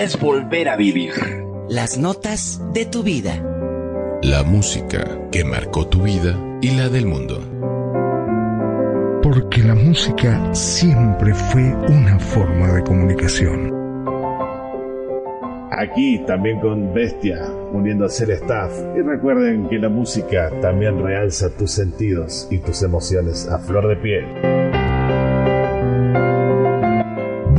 [0.00, 1.12] Es volver a vivir.
[1.68, 3.44] Las notas de tu vida.
[4.22, 7.38] La música que marcó tu vida y la del mundo.
[9.22, 13.74] Porque la música siempre fue una forma de comunicación.
[15.70, 17.38] Aquí también con Bestia,
[17.70, 18.72] uniéndose el staff.
[18.96, 23.96] Y recuerden que la música también realza tus sentidos y tus emociones a flor de
[23.96, 24.69] piel.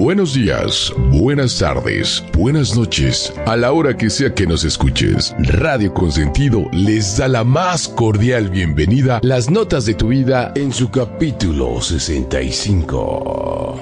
[0.01, 5.35] Buenos días, buenas tardes, buenas noches, a la hora que sea que nos escuches.
[5.37, 10.89] Radio Consentido les da la más cordial bienvenida las notas de tu vida en su
[10.89, 13.79] capítulo 65.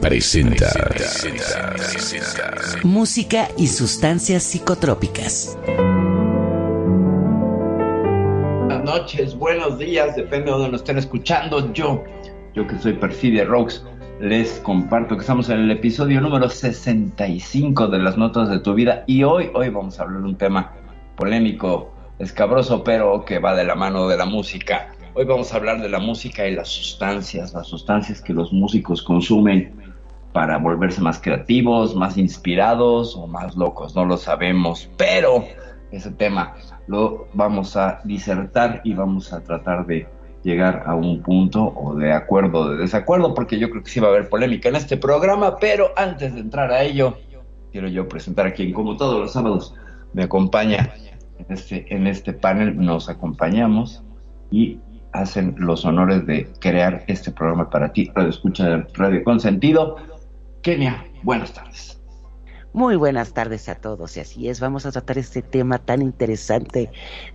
[0.00, 0.72] Presenta.
[2.82, 5.56] Música y sustancias psicotrópicas.
[8.66, 11.72] Buenas noches, buenos días, depende de donde nos estén escuchando.
[11.72, 12.02] Yo,
[12.54, 13.84] yo que soy Perfidia Rocks,
[14.20, 19.02] les comparto que estamos en el episodio número 65 de las notas de tu vida
[19.06, 20.74] y hoy, hoy vamos a hablar de un tema
[21.16, 24.92] polémico, escabroso, pero que va de la mano de la música.
[25.14, 29.00] Hoy vamos a hablar de la música y las sustancias, las sustancias que los músicos
[29.00, 29.74] consumen
[30.34, 35.46] para volverse más creativos, más inspirados o más locos, no lo sabemos, pero
[35.92, 36.56] ese tema
[36.88, 40.06] lo vamos a disertar y vamos a tratar de
[40.42, 44.00] llegar a un punto o de acuerdo o de desacuerdo, porque yo creo que sí
[44.00, 47.16] va a haber polémica en este programa, pero antes de entrar a ello,
[47.72, 49.74] quiero yo presentar a quien, como todos los sábados,
[50.12, 50.92] me acompaña
[51.38, 54.02] en este, en este panel, nos acompañamos
[54.50, 54.78] y
[55.12, 59.96] hacen los honores de crear este programa para ti, Radio Escucha Radio Consentido.
[60.62, 61.99] Kenia, buenas tardes.
[62.72, 66.88] Muy buenas tardes a todos y así es, vamos a tratar este tema tan interesante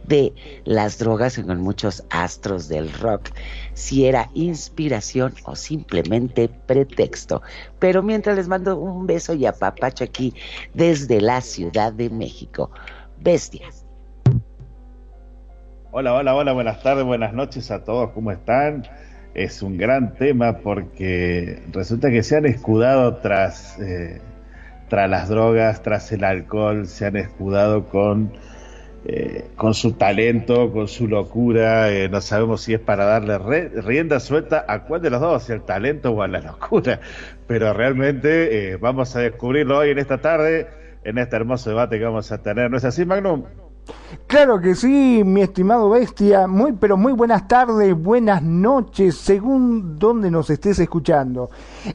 [0.07, 3.31] de las drogas con muchos astros del rock,
[3.73, 7.41] si era inspiración o simplemente pretexto.
[7.79, 10.33] Pero mientras les mando un beso y apapacho aquí
[10.73, 12.71] desde la Ciudad de México.
[13.19, 13.85] Bestias.
[15.91, 18.87] Hola, hola, hola, buenas tardes, buenas noches a todos, ¿cómo están?
[19.33, 23.77] Es un gran tema porque resulta que se han escudado tras...
[23.81, 24.21] Eh,
[24.89, 28.31] tras las drogas, tras el alcohol, se han escudado con,
[29.05, 31.91] eh, con su talento, con su locura.
[31.91, 33.37] Eh, no sabemos si es para darle
[33.69, 36.99] rienda suelta a cuál de los dos, si al talento o a la locura.
[37.47, 40.67] Pero realmente eh, vamos a descubrirlo hoy en esta tarde,
[41.03, 42.69] en este hermoso debate que vamos a tener.
[42.71, 43.64] ¿No es así, Magnum?
[44.27, 46.47] Claro que sí, mi estimado bestia.
[46.47, 51.51] Muy, pero muy buenas tardes, buenas noches, según donde nos estés escuchando.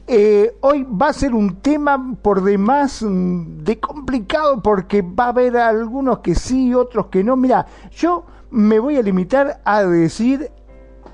[0.07, 5.29] Eh, hoy va a ser un tema por demás mm, de complicado porque va a
[5.29, 7.35] haber algunos que sí, otros que no.
[7.35, 10.51] Mira, yo me voy a limitar a decir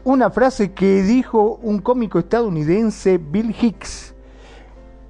[0.03, 4.15] una frase que dijo un cómico estadounidense, Bill Hicks,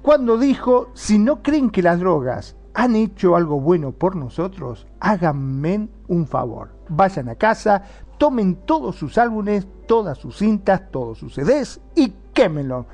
[0.02, 5.88] cuando dijo, si no creen que las drogas han hecho algo bueno por nosotros, háganme
[6.06, 6.68] un favor.
[6.88, 7.82] Vayan a casa,
[8.18, 12.86] tomen todos sus álbumes, todas sus cintas, todos sus CDs y quémenlo.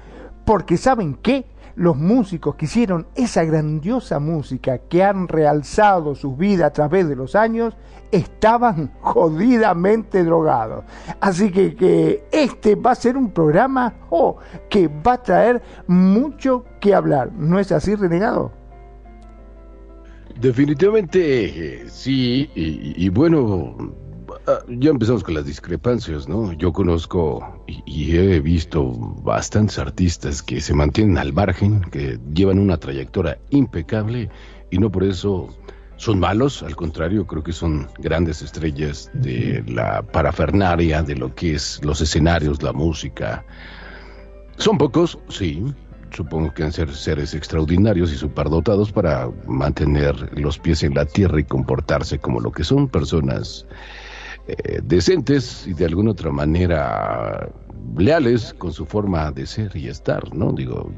[0.46, 1.44] Porque saben que
[1.76, 7.16] los músicos que hicieron esa grandiosa música que han realzado su vida a través de
[7.16, 7.76] los años
[8.10, 10.86] estaban jodidamente drogados.
[11.20, 14.38] Así que, que este va a ser un programa oh,
[14.70, 17.32] que va a traer mucho que hablar.
[17.32, 18.63] ¿No es así, renegado?
[20.40, 23.94] Definitivamente eh, sí, y, bueno,
[24.46, 26.52] ah, ya empezamos con las discrepancias, ¿no?
[26.54, 28.84] Yo conozco y, he visto
[29.22, 34.28] bastantes artistas que se mantienen al margen, que llevan una trayectoria impecable
[34.70, 35.48] y no por eso
[35.96, 41.54] son malos, al contrario, creo que son grandes estrellas de la parafernaria, de lo que
[41.54, 43.44] es los escenarios, la música.
[44.56, 45.62] Son pocos, sí,
[46.14, 51.40] supongo que han ser seres extraordinarios y superdotados para mantener los pies en la tierra
[51.40, 53.66] y comportarse como lo que son personas
[54.46, 57.48] eh, decentes y de alguna otra manera
[57.96, 60.52] leales con su forma de ser y estar, ¿no?
[60.52, 60.92] Digo,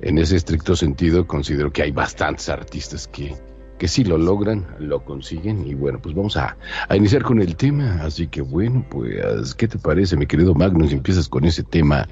[0.00, 3.34] en ese estricto sentido considero que hay bastantes artistas que,
[3.78, 6.56] que sí lo logran, lo consiguen y bueno, pues vamos a,
[6.88, 10.92] a, iniciar con el tema, así que bueno, pues ¿qué te parece mi querido Magnus?
[10.92, 12.08] Empiezas con ese tema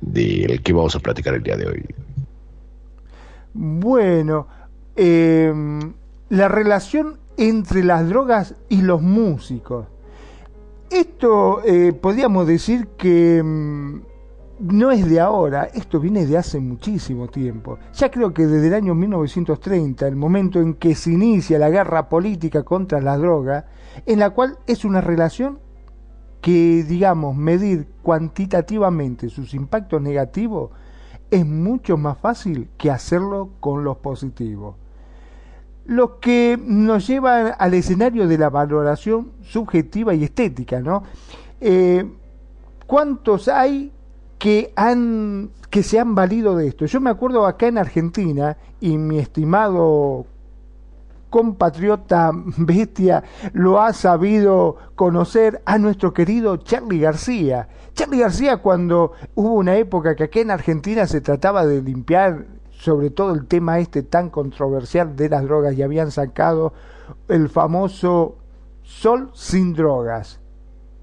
[0.00, 1.84] del que vamos a platicar el día de hoy.
[3.52, 4.46] Bueno,
[4.96, 5.52] eh,
[6.28, 9.86] la relación entre las drogas y los músicos.
[10.90, 14.00] Esto eh, podríamos decir que mm,
[14.60, 17.78] no es de ahora, esto viene de hace muchísimo tiempo.
[17.94, 22.08] Ya creo que desde el año 1930, el momento en que se inicia la guerra
[22.08, 23.66] política contra la droga,
[24.04, 25.58] en la cual es una relación
[26.40, 30.70] que, digamos, medir cuantitativamente sus impactos negativos
[31.30, 34.76] es mucho más fácil que hacerlo con los positivos.
[35.84, 41.02] Lo que nos lleva al escenario de la valoración subjetiva y estética, ¿no?
[41.60, 42.08] Eh,
[42.86, 43.92] ¿Cuántos hay
[44.38, 46.86] que han que se han valido de esto?
[46.86, 50.26] Yo me acuerdo acá en Argentina y mi estimado
[51.30, 57.68] compatriota bestia lo ha sabido conocer a nuestro querido Charlie García.
[57.94, 63.10] Charlie García cuando hubo una época que aquí en Argentina se trataba de limpiar sobre
[63.10, 66.72] todo el tema este tan controversial de las drogas y habían sacado
[67.28, 68.36] el famoso
[68.90, 70.40] Sol sin drogas.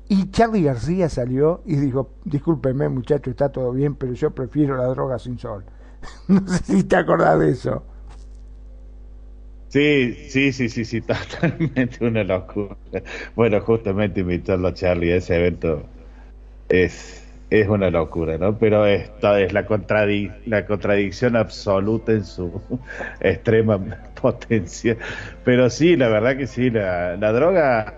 [0.09, 4.87] Y Charlie García salió y dijo, discúlpeme muchacho, está todo bien, pero yo prefiero la
[4.87, 5.63] droga sin sol.
[6.27, 7.83] no sé si te acordás de eso.
[9.69, 11.01] Sí, sí, sí, sí, sí,
[11.41, 12.77] totalmente una locura.
[13.35, 15.83] Bueno, justamente invitarlo a Charlie a ese evento
[16.69, 18.57] es, es una locura, ¿no?
[18.57, 22.61] Pero esta es la, contradic la contradicción absoluta en su
[23.19, 23.77] extrema
[24.21, 24.97] potencia.
[25.43, 27.93] Pero sí, la verdad que sí, la, droga...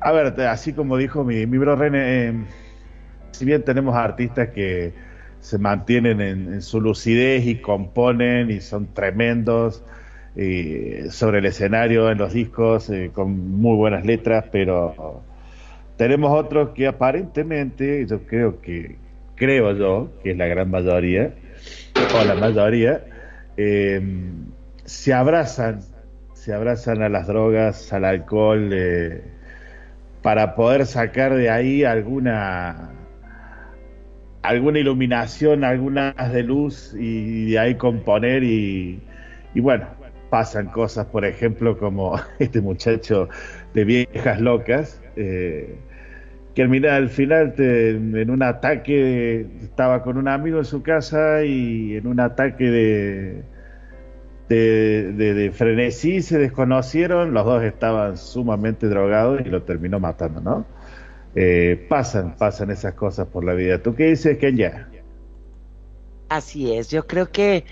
[0.00, 2.34] A ver, así como dijo mi, mi bro René, eh,
[3.32, 4.94] si bien tenemos artistas que
[5.40, 9.82] se mantienen en, en su lucidez y componen y son tremendos,
[11.10, 15.22] sobre el escenario, en los discos, eh, con muy buenas letras, pero
[15.96, 18.96] tenemos otros que aparentemente, yo creo que,
[19.34, 21.32] creo yo, que es la gran mayoría,
[22.14, 23.02] o la mayoría,
[23.56, 24.02] eh,
[24.84, 25.80] se abrazan,
[26.34, 29.22] se abrazan a las drogas, al alcohol, eh,
[30.20, 32.90] para poder sacar de ahí alguna
[34.42, 39.00] alguna iluminación, algunas de luz y de ahí componer y,
[39.54, 39.86] y bueno,
[40.30, 43.28] pasan cosas, por ejemplo, como este muchacho
[43.74, 45.76] de viejas locas, eh,
[46.54, 52.06] que al final en un ataque estaba con un amigo en su casa y en
[52.06, 53.42] un ataque de,
[54.48, 60.66] de, frenesí se desconocieron, los dos estaban sumamente drogados y lo terminó matando, ¿no?
[61.34, 63.82] Eh, pasan, pasan esas cosas por la vida.
[63.82, 64.88] ¿Tú qué dices, Kenya?
[66.30, 67.64] Así es, yo creo que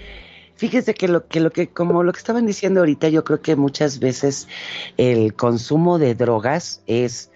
[0.56, 3.56] Fíjese que lo que lo que como lo que estaban diciendo ahorita, yo creo que
[3.56, 4.48] muchas veces
[4.96, 7.30] el consumo de drogas es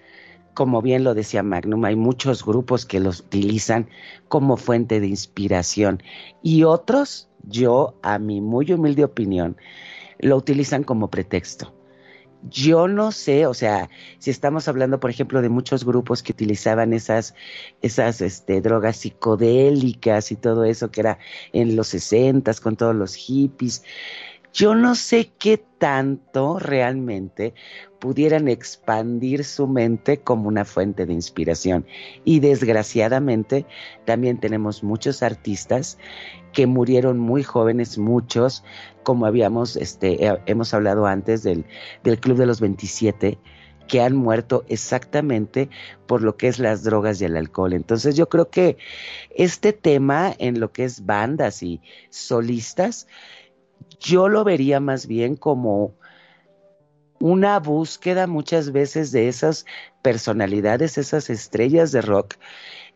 [0.53, 3.87] como bien lo decía Magnum, hay muchos grupos que los utilizan
[4.27, 6.03] como fuente de inspiración
[6.43, 9.55] y otros, yo a mi muy humilde opinión,
[10.19, 11.78] lo utilizan como pretexto.
[12.43, 16.93] Yo no sé, o sea, si estamos hablando, por ejemplo, de muchos grupos que utilizaban
[16.93, 17.35] esas,
[17.81, 21.19] esas este, drogas psicodélicas y todo eso que era
[21.51, 23.83] en los sesentas con todos los hippies,
[24.53, 27.53] yo no sé qué tanto realmente
[27.99, 31.85] pudieran expandir su mente como una fuente de inspiración.
[32.25, 33.65] Y desgraciadamente
[34.05, 35.97] también tenemos muchos artistas
[36.53, 38.63] que murieron muy jóvenes, muchos,
[39.03, 41.65] como habíamos, este, hemos hablado antes del,
[42.03, 43.37] del Club de los 27,
[43.87, 45.69] que han muerto exactamente
[46.05, 47.73] por lo que es las drogas y el alcohol.
[47.73, 48.77] Entonces yo creo que
[49.35, 53.07] este tema en lo que es bandas y solistas,
[53.99, 55.95] yo lo vería más bien como
[57.19, 59.65] una búsqueda muchas veces de esas
[60.01, 62.35] personalidades, esas estrellas de rock,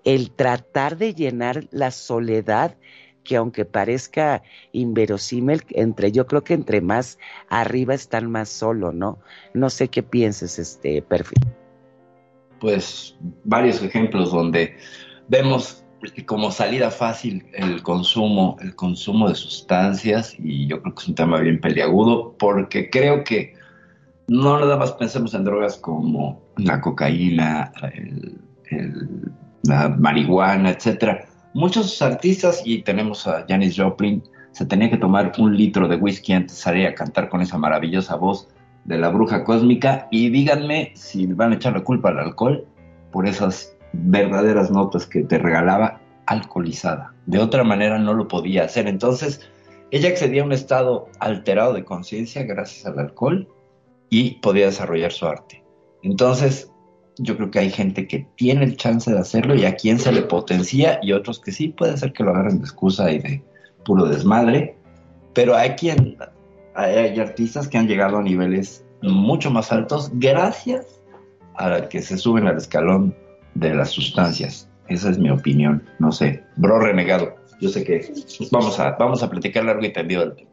[0.05, 2.77] el tratar de llenar la soledad
[3.23, 7.17] que aunque parezca inverosímil, entre yo creo que entre más
[7.49, 9.19] arriba están más solo, ¿no?
[9.53, 11.39] No sé qué pienses, este perfil.
[12.59, 14.77] Pues varios ejemplos donde
[15.27, 15.83] vemos
[16.25, 21.15] como salida fácil el consumo, el consumo de sustancias, y yo creo que es un
[21.15, 23.53] tema bien peliagudo, porque creo que
[24.27, 27.71] no nada más pensemos en drogas como la cocaína,
[29.63, 31.25] la marihuana, etcétera.
[31.53, 36.33] Muchos artistas, y tenemos a Janis Joplin, se tenía que tomar un litro de whisky
[36.33, 38.47] antes de salir a cantar con esa maravillosa voz
[38.85, 40.07] de la bruja cósmica.
[40.11, 42.65] Y díganme si van a echar la culpa al alcohol
[43.11, 47.13] por esas verdaderas notas que te regalaba alcoholizada.
[47.27, 48.87] De otra manera no lo podía hacer.
[48.87, 49.41] Entonces,
[49.91, 53.47] ella accedía a un estado alterado de conciencia gracias al alcohol
[54.09, 55.63] y podía desarrollar su arte.
[56.01, 56.72] Entonces,
[57.17, 60.11] yo creo que hay gente que tiene el chance de hacerlo y a quien se
[60.11, 63.43] le potencia y otros que sí puede ser que lo agarren de excusa y de
[63.85, 64.75] puro desmadre,
[65.33, 66.17] pero hay quien
[66.75, 70.85] hay, artistas que han llegado a niveles mucho más altos gracias
[71.55, 73.15] a que se suben al escalón
[73.53, 74.67] de las sustancias.
[74.87, 75.83] Esa es mi opinión.
[75.99, 77.35] No sé, bro renegado.
[77.61, 78.11] Yo sé que
[78.51, 80.52] vamos a, vamos a platicar largo y tendido del tema.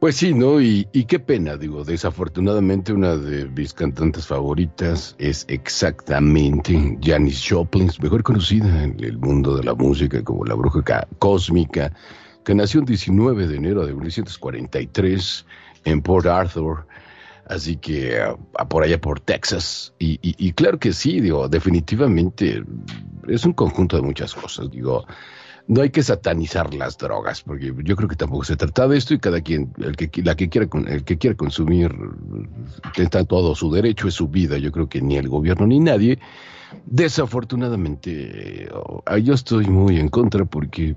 [0.00, 0.60] Pues sí, ¿no?
[0.60, 8.22] Y, qué pena, digo, desafortunadamente una de mis cantantes favoritas es exactamente Janis Joplin, mejor
[8.22, 11.92] conocida en el mundo de la música como la bruja cósmica,
[12.44, 15.46] que nació el 19 de enero de 1943
[15.84, 16.86] en Port Arthur,
[17.46, 18.22] así que
[18.70, 19.94] por allá por Texas.
[19.98, 22.62] Y, y claro que sí, digo, definitivamente
[23.26, 25.04] es un conjunto de muchas cosas, digo
[25.68, 29.12] no hay que satanizar las drogas, porque yo creo que tampoco se trata de esto
[29.12, 31.94] y cada quien, el que, la que quiera, el que quiera consumir,
[32.96, 34.56] está todo su derecho, es su vida.
[34.56, 36.18] Yo creo que ni el gobierno ni nadie.
[36.86, 40.96] Desafortunadamente, eh, yo estoy muy en contra porque, eh,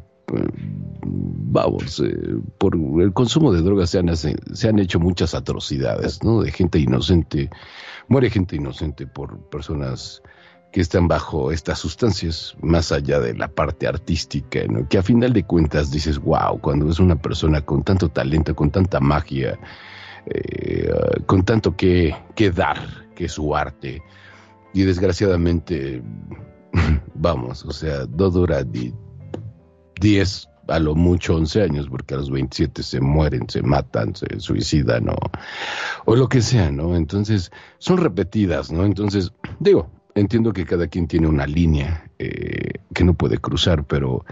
[1.03, 6.43] vamos, eh, por el consumo de drogas se han, se han hecho muchas atrocidades, ¿no?
[6.43, 7.49] De gente inocente,
[8.07, 10.21] muere gente inocente por personas
[10.71, 14.87] que están bajo estas sustancias, más allá de la parte artística, ¿no?
[14.87, 18.71] que a final de cuentas dices, wow, cuando es una persona con tanto talento, con
[18.71, 19.59] tanta magia,
[20.27, 20.89] eh,
[21.25, 22.15] con tanto que,
[22.55, 22.77] dar,
[23.15, 24.01] que su arte,
[24.73, 26.01] y desgraciadamente,
[27.15, 28.93] vamos, o sea, no dura ni
[29.99, 34.39] 10, a lo mucho 11 años, porque a los 27 se mueren, se matan, se
[34.39, 35.07] suicidan
[36.05, 36.95] o lo que sea, ¿no?
[36.95, 38.85] Entonces, son repetidas, ¿no?
[38.85, 44.25] Entonces, digo, entiendo que cada quien tiene una línea eh, que no puede cruzar, pero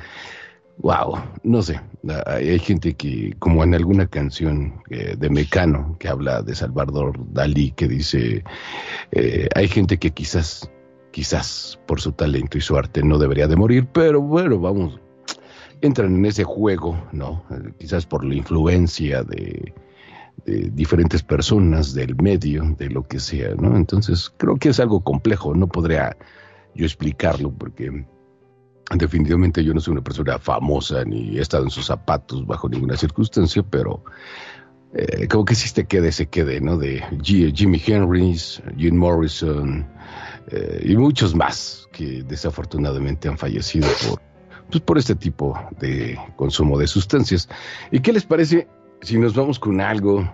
[0.77, 1.79] wow, no sé,
[2.25, 7.71] hay gente que, como en alguna canción eh, de Mecano que habla de Salvador Dalí,
[7.71, 8.43] que dice,
[9.11, 10.71] eh, hay gente que quizás,
[11.11, 14.99] quizás por su talento y su arte no debería de morir, pero bueno, vamos,
[15.81, 17.43] entran en ese juego, ¿no?
[17.77, 19.73] quizás por la influencia de
[20.45, 23.75] de diferentes personas, del medio, de lo que sea, ¿no?
[23.75, 26.15] Entonces creo que es algo complejo, no podría
[26.75, 28.05] yo explicarlo porque
[28.95, 32.97] definitivamente yo no soy una persona famosa ni he estado en sus zapatos bajo ninguna
[32.97, 34.03] circunstancia, pero
[34.93, 36.77] eh, como que si te quede, se quede, ¿no?
[36.77, 39.87] De Jimmy Henrys, Jim Morrison
[40.47, 43.87] eh, y muchos más que desafortunadamente han fallecido
[44.69, 47.47] pues, por este tipo de consumo de sustancias.
[47.91, 48.67] ¿Y qué les parece
[49.01, 50.29] si nos vamos con algo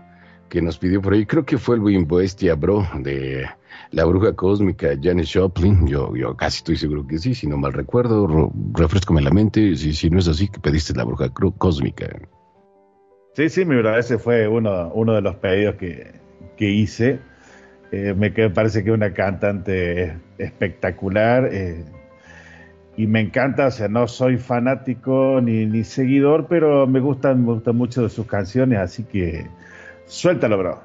[0.49, 3.45] que nos pidió por ahí, creo que fue el Wimbo Bestia, bro, de
[3.91, 5.87] la bruja cósmica Janis Joplin.
[5.87, 8.51] Yo, yo casi estoy seguro que sí, si no mal recuerdo.
[8.73, 12.07] refrescome la mente, si, si no es así, que pediste la bruja cósmica.
[13.33, 16.13] Sí, sí, mi verdad, ese fue uno, uno de los pedidos que,
[16.55, 17.19] que hice.
[17.91, 21.49] Eh, me parece que una cantante espectacular.
[21.51, 21.83] Eh,
[22.97, 27.53] y me encanta, o sea, no soy fanático ni, ni seguidor, pero me gustan, me
[27.53, 29.47] gustan mucho sus canciones, así que
[30.05, 30.79] suéltalo, bro.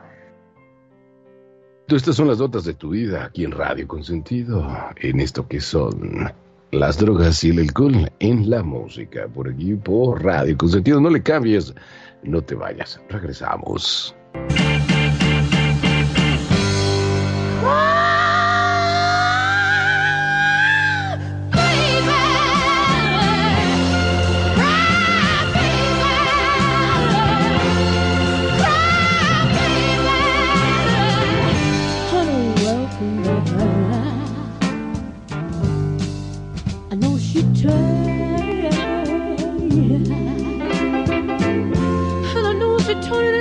[1.89, 6.33] Estas son las notas de tu vida aquí en Radio Consentido, en esto que son
[6.71, 11.01] las drogas y el alcohol en la música, por aquí por Radio Consentido.
[11.01, 11.75] No le cambies,
[12.23, 14.15] no te vayas, regresamos.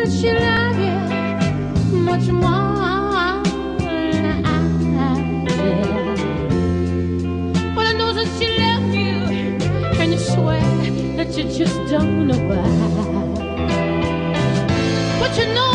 [0.09, 0.97] she love you
[1.95, 3.43] much more
[3.79, 4.57] than I.
[7.75, 8.47] Well, I know that she
[8.95, 9.17] you,
[9.99, 10.61] and you swear
[11.17, 12.65] that you just don't know why.
[15.19, 15.68] But you know.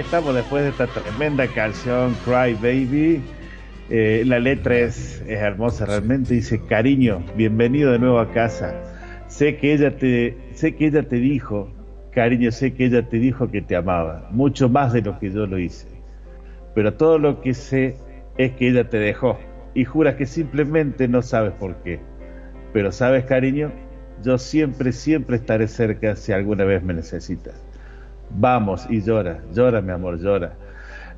[0.00, 3.22] Estamos después de esta tremenda canción Cry Baby.
[3.90, 6.34] Eh, la letra es, es hermosa realmente.
[6.34, 8.74] Dice, cariño, bienvenido de nuevo a casa.
[9.28, 11.70] Sé que ella te, sé que ella te dijo,
[12.12, 15.46] cariño, sé que ella te dijo que te amaba, mucho más de lo que yo
[15.46, 15.86] lo hice.
[16.74, 17.96] Pero todo lo que sé
[18.38, 19.38] es que ella te dejó
[19.74, 22.00] y juras que simplemente no sabes por qué.
[22.72, 23.70] Pero sabes, cariño,
[24.24, 27.69] yo siempre, siempre estaré cerca si alguna vez me necesitas.
[28.30, 30.56] Vamos y llora, llora mi amor, llora.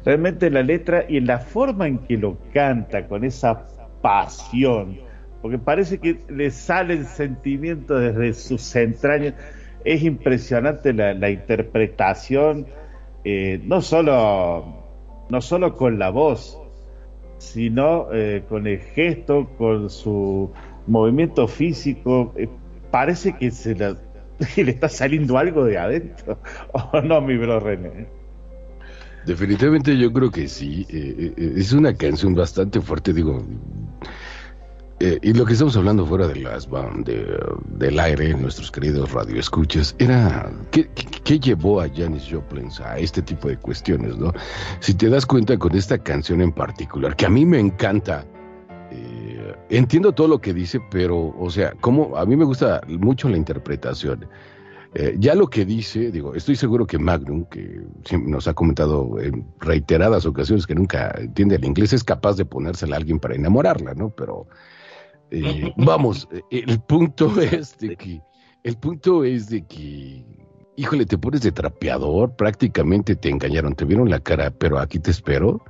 [0.04, 3.66] Realmente la letra y la forma en que lo canta, con esa
[4.00, 4.98] pasión,
[5.40, 9.34] porque parece que le sale el sentimiento desde sus entrañas,
[9.84, 12.66] es impresionante la, la interpretación,
[13.24, 14.64] eh, no, solo,
[15.28, 16.58] no solo con la voz,
[17.38, 20.52] sino eh, con el gesto, con su
[20.86, 22.48] movimiento físico, eh,
[22.90, 23.96] parece que se la-
[24.54, 26.38] que le está saliendo algo de adentro.
[26.72, 28.08] ¿O no, mi bro René?
[29.24, 30.86] Definitivamente yo creo que sí.
[30.90, 33.40] eh, eh, es una canción bastante fuerte, digo.
[35.00, 36.68] eh, y lo que estamos hablando fuera de las
[37.04, 40.88] de, del aire, nuestros queridos radioescuchas, era ¿qué,
[41.24, 44.32] qué, llevó a Janis Joplin a este tipo de cuestiones, ¿no?
[44.80, 48.31] Si te das cuenta con esta canción en particular, que a mí me encanta, eh,
[49.78, 53.36] entiendo todo lo que dice, pero, o sea, como a mí me gusta mucho la
[53.36, 54.28] interpretación.
[54.94, 57.80] Eh, ya lo que dice, digo, estoy seguro que Magnum, que
[58.26, 62.96] nos ha comentado en reiteradas ocasiones que nunca entiende el inglés, es capaz de ponérsela
[62.96, 64.10] a alguien para enamorarla, ¿no?
[64.10, 64.46] Pero
[65.30, 68.20] eh, vamos, eh, el punto es de que,
[68.64, 70.26] el punto es de que,
[70.76, 75.10] híjole, te pones de trapeador, prácticamente te engañaron, te vieron la cara, pero aquí te
[75.10, 75.64] espero.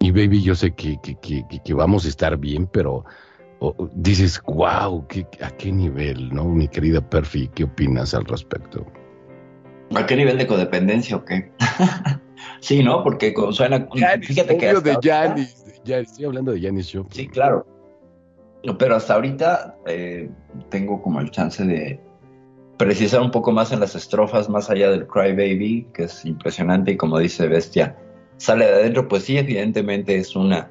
[0.00, 3.04] Y baby, yo sé que, que, que- que vamos a estar bien, pero
[3.66, 6.44] o- dices, wow, ¿qué, ¿a qué nivel, no?
[6.44, 8.84] Mi querida Perfi, ¿qué opinas al respecto?
[9.94, 11.50] ¿A qué nivel de codependencia o qué?
[12.60, 13.02] sí, ¿no?
[13.02, 13.86] Porque suena.
[14.22, 14.74] fíjate que.
[14.74, 17.12] De Janis, estoy hablando de Janis Joplin.
[17.12, 17.66] Sí, claro.
[18.78, 20.30] Pero hasta ahorita eh,
[20.70, 22.00] tengo como el chance de
[22.78, 26.92] precisar un poco más en las estrofas, más allá del Cry Baby, que es impresionante
[26.92, 27.96] y como dice Bestia,
[28.38, 30.68] sale de adentro, pues sí, evidentemente es una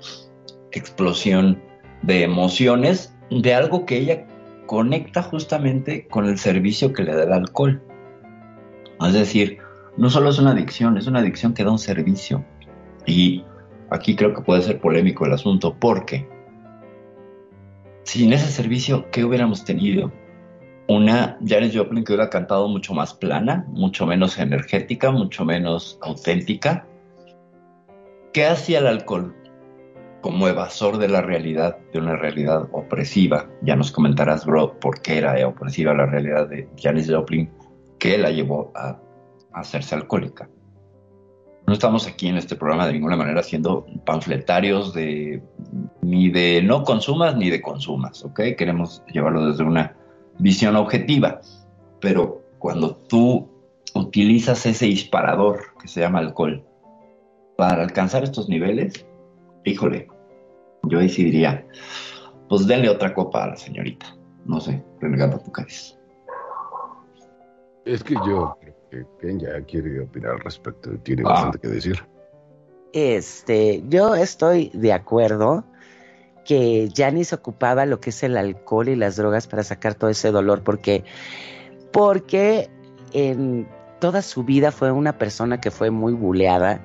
[0.71, 1.62] explosión
[2.03, 4.25] de emociones de algo que ella
[4.65, 7.81] conecta justamente con el servicio que le da el alcohol.
[9.01, 9.57] Es decir,
[9.97, 12.43] no solo es una adicción, es una adicción que da un servicio.
[13.05, 13.43] Y
[13.89, 16.27] aquí creo que puede ser polémico el asunto, porque
[18.03, 20.11] sin ese servicio, ¿qué hubiéramos tenido?
[20.87, 26.85] Una Janis Joplin que hubiera cantado mucho más plana, mucho menos energética, mucho menos auténtica.
[28.33, 29.33] ¿Qué hacía el alcohol?
[30.23, 33.47] Como evasor de la realidad, de una realidad opresiva.
[33.62, 37.51] Ya nos comentarás, bro, por qué era opresiva la realidad de Janis Joplin,
[37.99, 38.97] que la llevó a,
[39.51, 40.49] a hacerse alcohólica.
[41.67, 45.43] No estamos aquí en este programa de ninguna manera haciendo panfletarios de
[46.01, 48.39] ni de no consumas ni de consumas, ¿ok?
[48.57, 49.95] Queremos llevarlo desde una
[50.39, 51.41] visión objetiva,
[52.01, 53.49] pero cuando tú
[53.93, 56.65] utilizas ese disparador que se llama alcohol
[57.57, 59.05] para alcanzar estos niveles,
[59.63, 60.07] híjole,
[60.84, 61.65] yo ahí sí diría,
[62.50, 64.06] pues denle otra copa a la señorita,
[64.46, 65.98] no sé, renegando tu cádiz.
[67.86, 71.30] Es que yo creo que Ken ya quiere opinar al respecto, tiene Ah.
[71.30, 72.06] bastante que decir.
[72.93, 75.65] Este, yo estoy de acuerdo
[76.46, 80.32] que Janis ocupaba lo que es el alcohol y las drogas para sacar todo ese
[80.32, 81.04] dolor, porque,
[81.91, 82.69] porque
[83.13, 83.67] en
[84.00, 86.84] toda su vida fue una persona que fue muy buleada,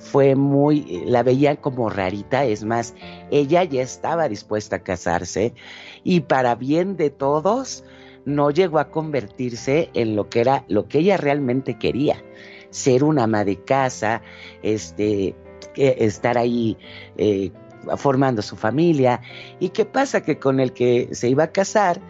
[0.00, 2.94] fue muy, la veían como rarita, es más,
[3.30, 5.54] ella ya estaba dispuesta a casarse
[6.02, 7.84] y para bien de todos
[8.24, 12.24] no llegó a convertirse en lo que era, lo que ella realmente quería,
[12.70, 14.22] ser una ama de casa,
[14.62, 15.36] este,
[15.74, 16.78] que estar ahí
[17.16, 17.50] eh,
[17.96, 19.20] formando su familia.
[19.58, 20.22] ¿Y qué pasa?
[20.22, 22.00] Que con el que se iba a casar,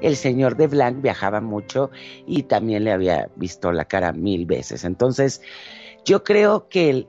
[0.00, 1.90] el señor de Blanc viajaba mucho
[2.26, 4.84] y también le había visto la cara mil veces.
[4.84, 5.40] Entonces,
[6.08, 7.06] yo creo que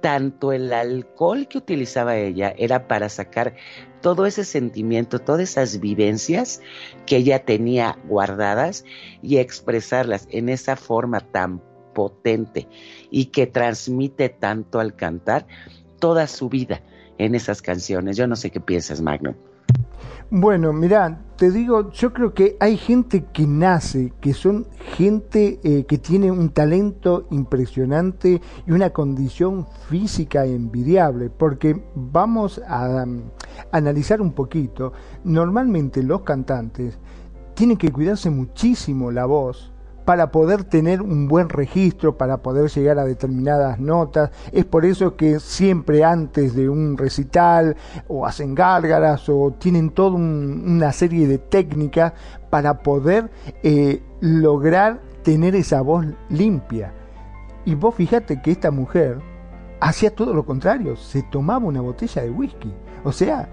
[0.00, 3.56] tanto el alcohol que utilizaba ella era para sacar
[4.00, 6.62] todo ese sentimiento, todas esas vivencias
[7.04, 8.84] que ella tenía guardadas
[9.22, 11.60] y expresarlas en esa forma tan
[11.92, 12.68] potente
[13.10, 15.48] y que transmite tanto al cantar
[15.98, 16.82] toda su vida
[17.18, 18.16] en esas canciones.
[18.16, 19.34] Yo no sé qué piensas, Magnum.
[20.32, 25.86] Bueno, mirá, te digo, yo creo que hay gente que nace, que son gente eh,
[25.86, 33.22] que tiene un talento impresionante y una condición física envidiable, porque vamos a um,
[33.72, 34.92] analizar un poquito,
[35.24, 36.96] normalmente los cantantes
[37.54, 39.69] tienen que cuidarse muchísimo la voz
[40.10, 44.32] para poder tener un buen registro, para poder llegar a determinadas notas.
[44.50, 47.76] Es por eso que siempre antes de un recital
[48.08, 52.12] o hacen gárgaras o tienen toda un- una serie de técnicas
[52.50, 53.30] para poder
[53.62, 56.92] eh, lograr tener esa voz limpia.
[57.64, 59.20] Y vos fíjate que esta mujer
[59.80, 62.74] hacía todo lo contrario, se tomaba una botella de whisky.
[63.04, 63.48] O sea,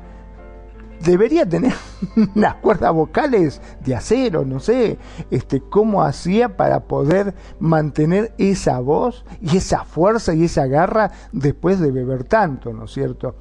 [1.04, 1.74] debería tener
[2.36, 4.98] unas cuerdas vocales de acero, no sé,
[5.32, 11.80] este, cómo hacía para poder mantener esa voz y esa fuerza y esa garra después
[11.80, 13.36] de beber tanto, ¿no es cierto?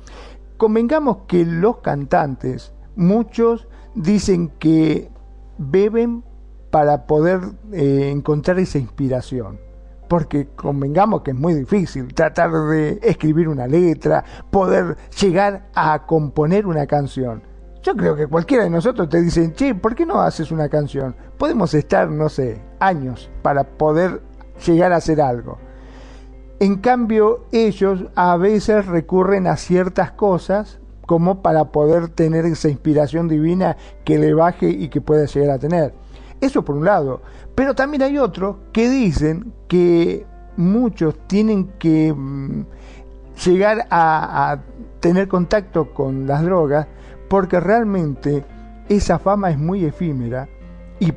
[0.57, 5.11] Convengamos que los cantantes, muchos dicen que
[5.59, 6.25] beben
[6.71, 7.41] para poder
[7.73, 9.66] eh, encontrar esa inspiración
[10.09, 16.67] porque convengamos que es muy difícil tratar de escribir una letra, poder llegar a componer
[16.67, 17.43] una canción.
[17.83, 21.15] Yo creo que cualquiera de nosotros te dicen, che, ¿por qué no haces una canción?
[21.39, 24.23] Podemos estar, no sé, años para poder
[24.67, 25.59] llegar a hacer algo.
[26.59, 33.29] En cambio, ellos a veces recurren a ciertas cosas como para poder tener esa inspiración
[33.29, 35.95] divina que le baje y que pueda llegar a tener.
[36.41, 37.23] Eso por un lado.
[37.57, 42.65] Pero también hay otros que dicen que muchos tienen que mm,
[43.45, 44.59] llegar a,
[45.01, 46.87] tener contacto con las drogas
[47.29, 48.45] porque realmente
[48.89, 50.49] esa fama es muy efímera
[50.99, 51.13] y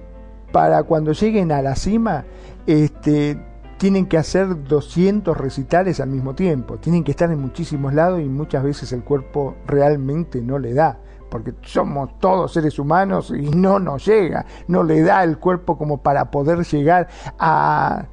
[0.52, 2.26] para cuando lleguen a la cima
[2.68, 3.38] este,
[3.78, 8.26] tienen que hacer 200 recitales al mismo tiempo, tienen que estar en muchísimos lados y
[8.26, 13.80] muchas veces el cuerpo realmente no le da porque somos todos seres humanos y no
[13.80, 18.06] nos llega, no le da el cuerpo como para poder llegar a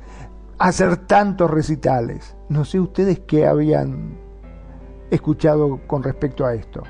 [0.58, 2.36] hacer tantos recitales.
[2.48, 4.18] No sé ustedes qué habían
[5.10, 6.82] escuchado con respecto a esto.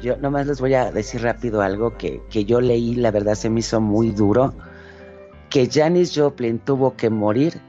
[0.00, 3.50] Yo nomás les voy a decir rápido algo que, que yo leí, la verdad se
[3.50, 4.54] me hizo muy duro,
[5.50, 7.60] que Janis Joplin tuvo que morir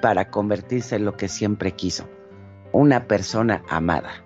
[0.00, 2.04] para convertirse en lo que siempre quiso,
[2.72, 4.23] una persona amada.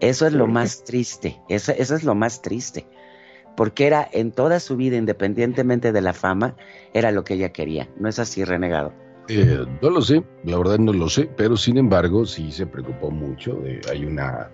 [0.00, 2.86] Eso es lo más triste, eso, eso es lo más triste,
[3.56, 6.54] porque era en toda su vida, independientemente de la fama,
[6.94, 7.88] era lo que ella quería.
[7.98, 8.92] ¿No es así, renegado?
[9.28, 13.10] Eh, no lo sé, la verdad no lo sé, pero sin embargo sí se preocupó
[13.10, 13.60] mucho.
[13.66, 14.48] eh, hay una,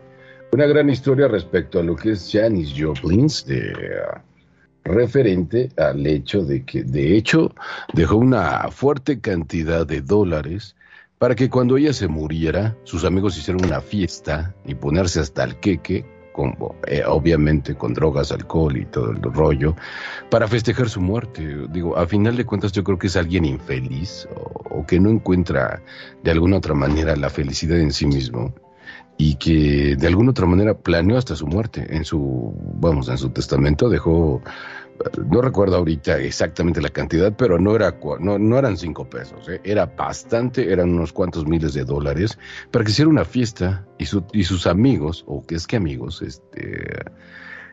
[0.52, 3.72] una gran historia respecto a lo que es Janis Joplin, de,
[4.09, 4.22] ah,
[4.85, 7.54] referente al hecho de que de hecho
[7.92, 10.76] dejó una fuerte cantidad de dólares
[11.24, 15.56] para que cuando ella se muriera, sus amigos hicieran una fiesta y ponerse hasta el
[15.56, 16.54] queque, con,
[16.87, 19.74] eh, obviamente con drogas, alcohol y todo el rollo,
[20.28, 21.66] para festejar su muerte.
[21.70, 25.08] Digo, a final de cuentas yo creo que es alguien infeliz o, o que no
[25.08, 25.80] encuentra
[26.22, 28.52] de alguna otra manera la felicidad en sí mismo
[29.16, 31.87] y que de alguna otra manera planeó hasta su muerte.
[31.88, 34.42] En su, vamos, en su testamento dejó,
[35.28, 39.61] no recuerdo ahorita exactamente la cantidad, pero no, era, no, no eran cinco pesos, ¿eh?
[39.64, 42.38] era bastante, eran unos cuantos miles de dólares
[42.70, 46.87] para que hiciera una fiesta y, y sus amigos, o que es que amigos, este,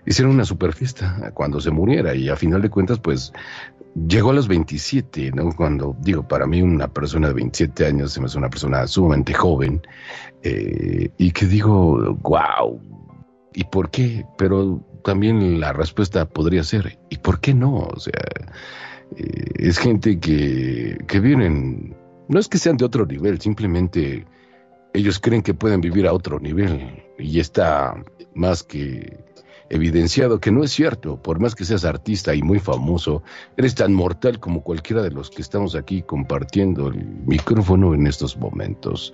[0.05, 3.31] hicieron una super fiesta cuando se muriera y a final de cuentas pues
[4.07, 5.53] llegó a los 27, ¿no?
[5.55, 9.33] Cuando digo, para mí una persona de 27 años se me hace una persona sumamente
[9.33, 9.81] joven
[10.43, 12.79] eh, y que digo, wow,
[13.53, 14.25] ¿y por qué?
[14.37, 17.77] Pero también la respuesta podría ser, ¿y por qué no?
[17.77, 18.21] O sea,
[19.17, 21.95] eh, es gente que, que vienen,
[22.27, 24.25] no es que sean de otro nivel, simplemente
[24.93, 27.95] ellos creen que pueden vivir a otro nivel y está
[28.35, 29.19] más que
[29.69, 33.23] evidenciado que no es cierto, por más que seas artista y muy famoso,
[33.55, 38.35] eres tan mortal como cualquiera de los que estamos aquí compartiendo el micrófono en estos
[38.35, 39.13] momentos.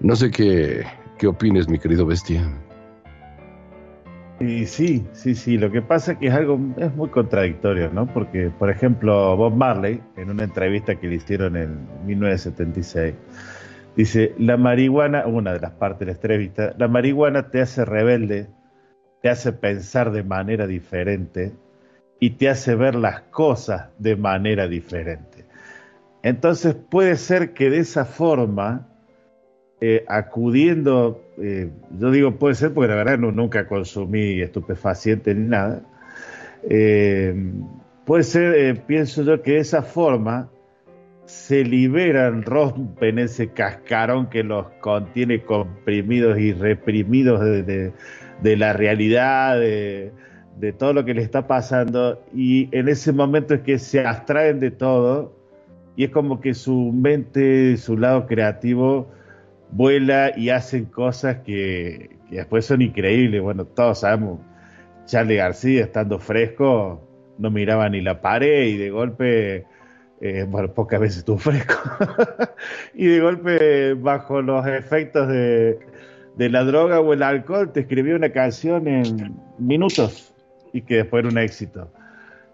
[0.00, 0.84] No sé qué,
[1.18, 2.52] qué opines, mi querido bestia.
[4.42, 8.12] Y sí, sí, sí, lo que pasa es que es algo, es muy contradictorio, ¿no?
[8.12, 13.14] Porque, por ejemplo, Bob Marley, en una entrevista que le hicieron en 1976,
[13.94, 18.48] dice, la marihuana, una de las partes de la entrevista, la marihuana te hace rebelde,
[19.22, 21.52] te hace pensar de manera diferente
[22.18, 25.46] y te hace ver las cosas de manera diferente.
[26.24, 28.88] Entonces puede ser que de esa forma,
[29.80, 35.48] eh, acudiendo, eh, yo digo puede ser porque la verdad no, nunca consumí estupefacientes ni
[35.48, 35.82] nada,
[36.68, 37.34] eh,
[38.04, 40.50] puede ser, pienso yo, que de esa forma
[41.24, 47.92] se liberan, rompen ese cascarón que los contiene comprimidos y reprimidos de,
[48.42, 50.12] de la realidad, de,
[50.78, 54.70] todo lo que le está pasando, y en ese momento es que se abstraen de
[54.70, 55.34] todo,
[55.96, 59.10] y es como que su mente, su lado creativo,
[59.72, 63.42] vuela y hacen cosas que, después son increíbles.
[63.42, 64.40] Bueno, todos sabemos,
[65.06, 67.06] Charlie García estando fresco,
[67.38, 69.66] no miraba ni la pared y de golpe...
[70.24, 71.74] Eh, bueno, pocas veces estuvo fresco,
[72.94, 75.80] y de golpe bajo los efectos de,
[76.36, 80.32] de la droga o el alcohol, te escribió una canción en minutos
[80.72, 81.90] y que después era un éxito.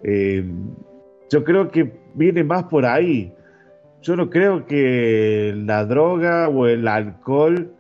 [0.03, 0.45] Eh,
[1.31, 3.33] yo creo que viene más por ahí.
[4.03, 7.73] Yo no creo que la droga o el alcohol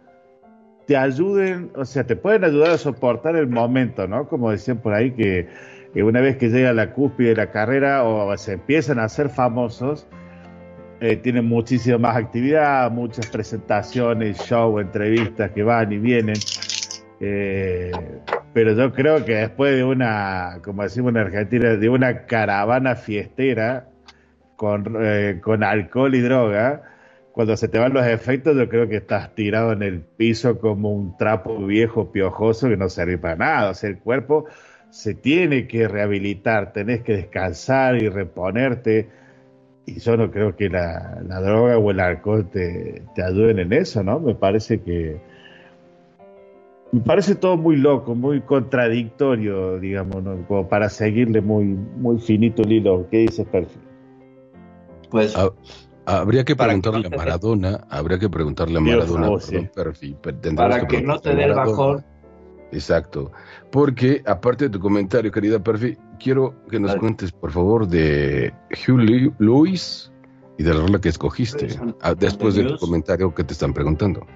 [0.87, 4.26] te ayuden, o sea, te pueden ayudar a soportar el momento, ¿no?
[4.26, 5.48] Como decían por ahí, que,
[5.94, 9.28] una vez que llega a la cúspide de la carrera o se empiezan a hacer
[9.28, 10.07] famosos,
[11.00, 16.37] eh, tienen muchísima más actividad, muchas presentaciones, show, entrevistas que van y vienen.
[17.20, 17.92] Eh,
[18.52, 23.88] pero yo creo que después de una, como decimos en Argentina, de una caravana fiestera
[24.58, 26.82] con, eh, con alcohol y droga,
[27.32, 30.92] cuando se te van los efectos, yo creo que estás tirado en el piso como
[30.92, 33.70] un trapo viejo, piojoso, que no sirve para nada.
[33.70, 34.46] O sea, el cuerpo
[34.90, 39.08] se tiene que rehabilitar, tenés que descansar y reponerte
[39.86, 44.02] y yo no creo que la, droga o el alcohol te, te, ayuden en eso,
[44.02, 44.18] ¿no?
[44.18, 45.20] Me parece que.
[46.90, 50.46] Me parece todo muy loco, muy contradictorio, digamos, ¿no?
[50.48, 53.06] Como para seguirle muy, muy finito el hilo.
[53.10, 53.88] ¿Qué dices, Perfi?
[55.10, 55.34] Pues.
[56.06, 59.30] habría que preguntarle a Maradona, habría que preguntarle a Maradona,
[60.56, 62.04] para que no te dé el bajón.
[62.70, 63.32] Exacto.
[63.70, 68.52] Porque, aparte de tu comentario, querida Perfi, quiero que nos cuentes, por favor, de
[68.86, 70.12] Hugh Lewis
[70.58, 71.68] y de la rola que escogiste,
[72.02, 74.26] ah, después de tu comentario que te están preguntando.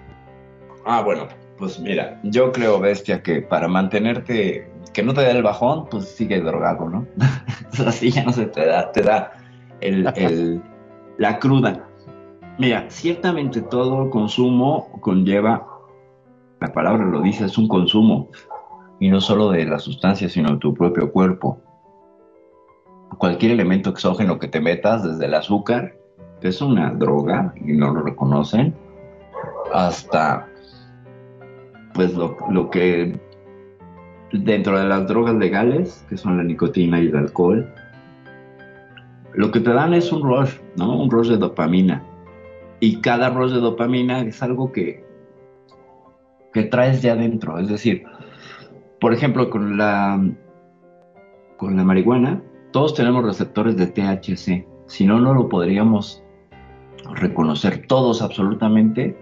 [0.85, 5.43] Ah, bueno, pues mira, yo creo, bestia, que para mantenerte, que no te dé el
[5.43, 7.07] bajón, pues sigue drogado, ¿no?
[7.87, 9.33] Así ya no se te da, te da
[9.83, 10.63] el,
[11.19, 11.89] la cruda.
[12.59, 15.67] Mira, ciertamente todo consumo conlleva,
[16.61, 18.29] la palabra lo dice, es un consumo,
[19.01, 21.61] y no solo de la sustancia, sino de tu propio cuerpo.
[23.19, 25.97] Cualquier elemento exógeno que te metas, desde el azúcar,
[26.41, 28.75] que es una droga y no lo reconocen,
[29.73, 30.49] hasta
[31.95, 33.19] pues lo, que
[34.33, 37.73] dentro de las drogas legales, que son la nicotina y el alcohol,
[39.35, 40.97] lo que te dan es un rush, ¿no?
[40.97, 42.03] Un rush de dopamina.
[42.81, 45.05] Y cada rush de dopamina es algo que,
[46.53, 47.59] que traes ya adentro.
[47.59, 48.05] Es decir,
[49.01, 50.21] por ejemplo, con la,
[51.57, 52.43] con la marihuana,
[52.73, 56.23] todos tenemos receptores de THC, si no, no lo podríamos
[57.15, 57.87] reconocer.
[57.87, 59.17] Todos absolutamente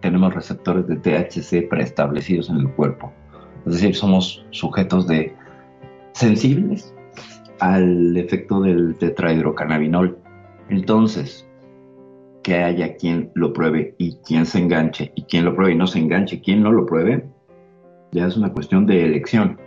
[0.00, 3.12] tenemos receptores de THC preestablecidos en el cuerpo.
[3.66, 5.34] Es decir, somos sujetos de
[6.12, 6.95] sensibles
[7.60, 10.18] al efecto del tetrahidrocannabinol.
[10.68, 11.48] Entonces,
[12.42, 15.86] que haya quien lo pruebe y quien se enganche, y quien lo pruebe y no
[15.86, 17.24] se enganche, quien no lo pruebe,
[18.12, 19.58] ya es una cuestión de elección.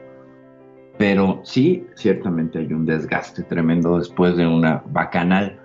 [0.98, 5.60] Pero sí, ciertamente hay un desgaste tremendo después de una bacanal.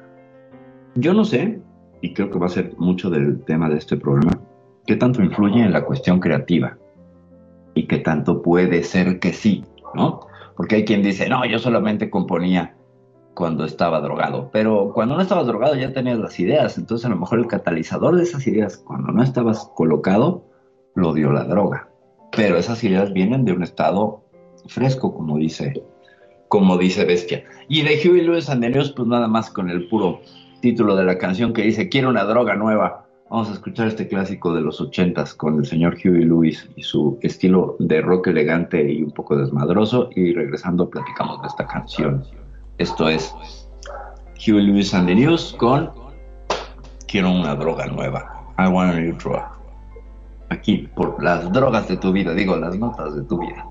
[0.94, 1.60] Yo no sé,
[2.00, 4.40] y creo que va a ser mucho del tema de este programa,
[4.86, 6.76] qué tanto influye en la cuestión creativa
[7.74, 10.20] y qué tanto puede ser que sí, ¿no?
[10.56, 12.76] Porque hay quien dice, no, yo solamente componía
[13.34, 17.16] cuando estaba drogado, pero cuando no estabas drogado ya tenías las ideas, entonces a lo
[17.16, 20.44] mejor el catalizador de esas ideas, cuando no estabas colocado,
[20.94, 21.88] lo dio la droga,
[22.30, 24.22] pero esas ideas vienen de un estado
[24.66, 25.82] fresco, como dice,
[26.48, 27.44] como dice Bestia.
[27.68, 30.20] Y de Huey Lewis and the News, pues nada más con el puro
[30.60, 33.03] título de la canción que dice Quiero una droga nueva.
[33.34, 37.18] Vamos a escuchar este clásico de los ochentas con el señor Huey Lewis y su
[37.20, 40.08] estilo de rock elegante y un poco desmadroso.
[40.14, 42.24] Y regresando platicamos de esta canción.
[42.78, 43.34] Esto es
[44.36, 45.90] Huey Lewis and the News con
[47.08, 48.54] Quiero una droga nueva.
[48.56, 49.42] I want a new drug.
[50.50, 53.66] Aquí, por las drogas de tu vida, digo, las notas de tu vida.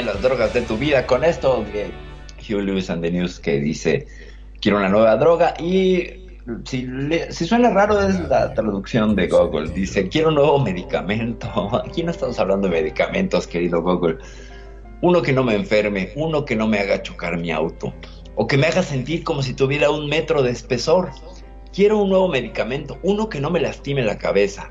[0.00, 1.06] De tu vida.
[1.06, 1.90] Con esto de
[2.38, 4.06] Hugh Lewis and the News que dice
[4.60, 6.06] quiero una nueva droga y
[6.64, 6.88] si,
[7.28, 9.70] si suena raro es la traducción de Google.
[9.70, 11.48] Dice quiero un nuevo medicamento
[11.84, 14.16] aquí no estamos hablando de medicamentos querido Google.
[15.02, 17.92] Uno que no me enferme uno que no me haga chocar mi auto
[18.36, 21.10] o que me haga sentir como si tuviera un metro de espesor.
[21.74, 24.66] Quiero un nuevo medicamento uno que no me lastime la cabeza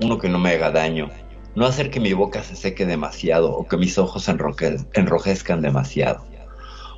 [0.00, 1.08] uno que no me haga daño
[1.54, 6.24] no hacer que mi boca se seque demasiado o que mis ojos enrojezcan demasiado.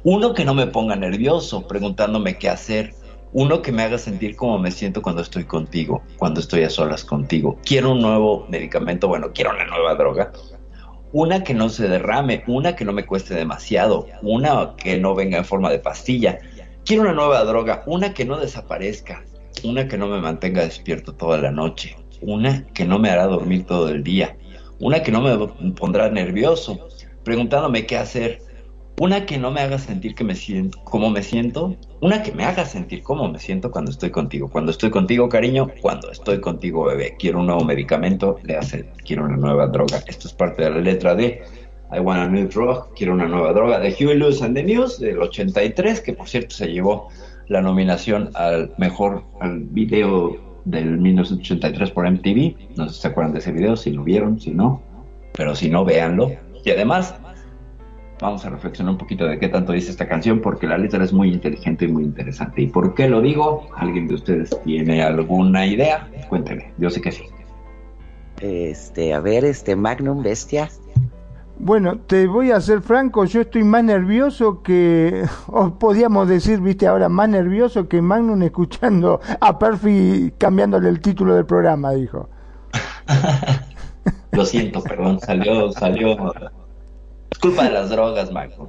[0.05, 2.95] Uno que no me ponga nervioso preguntándome qué hacer.
[3.33, 7.05] Uno que me haga sentir como me siento cuando estoy contigo, cuando estoy a solas
[7.05, 7.59] contigo.
[7.65, 10.31] Quiero un nuevo medicamento, bueno, quiero una nueva droga.
[11.13, 15.39] Una que no se derrame, una que no me cueste demasiado, una que no venga
[15.39, 16.39] en forma de pastilla.
[16.85, 19.25] Quiero una nueva droga, una que no desaparezca,
[19.65, 23.65] una que no me mantenga despierto toda la noche, una que no me hará dormir
[23.65, 24.37] todo el día,
[24.81, 26.89] una que no me pondrá nervioso,
[27.25, 28.41] preguntándome qué hacer,
[29.01, 31.75] Una que no me haga sentir que me siento, cómo me siento.
[32.01, 34.49] Una que me haga sentir cómo me siento cuando estoy contigo.
[34.49, 35.67] Cuando estoy contigo, cariño.
[35.81, 37.17] Cuando estoy contigo, bebé.
[37.19, 38.39] Quiero un nuevo medicamento.
[38.45, 40.01] Le hace, quiero una nueva droga.
[40.07, 41.43] Esto es parte de la letra de
[41.93, 42.95] I Want a New Drug.
[42.95, 46.55] Quiero una nueva droga de Huey Lewis and the News del 83, que por cierto
[46.55, 47.09] se llevó
[47.49, 52.77] la nominación al mejor al video del 1983 por MTV.
[52.77, 54.83] No sé si se acuerdan de ese video, si lo vieron, si no.
[55.33, 56.33] Pero si no, véanlo.
[56.65, 57.15] Y además,
[58.21, 61.13] vamos a reflexionar un poquito de qué tanto dice esta canción, porque la letra es
[61.13, 62.63] muy inteligente y muy interesante.
[62.63, 63.69] ¿Y por qué lo digo?
[63.77, 66.09] ¿Alguien de ustedes tiene alguna idea?
[66.29, 67.25] Cuéntenme, yo sé que sí.
[68.41, 70.69] Este, a ver, este Magnum Bestia.
[71.57, 76.87] Bueno, te voy a ser franco, yo estoy más nervioso que, o podríamos decir, viste,
[76.87, 82.29] ahora más nervioso que Magnum escuchando a Perfi cambiándole el título del programa, dijo.
[84.33, 86.17] Lo siento, perdón, salió, salió
[87.35, 88.69] es culpa de las drogas, Michael.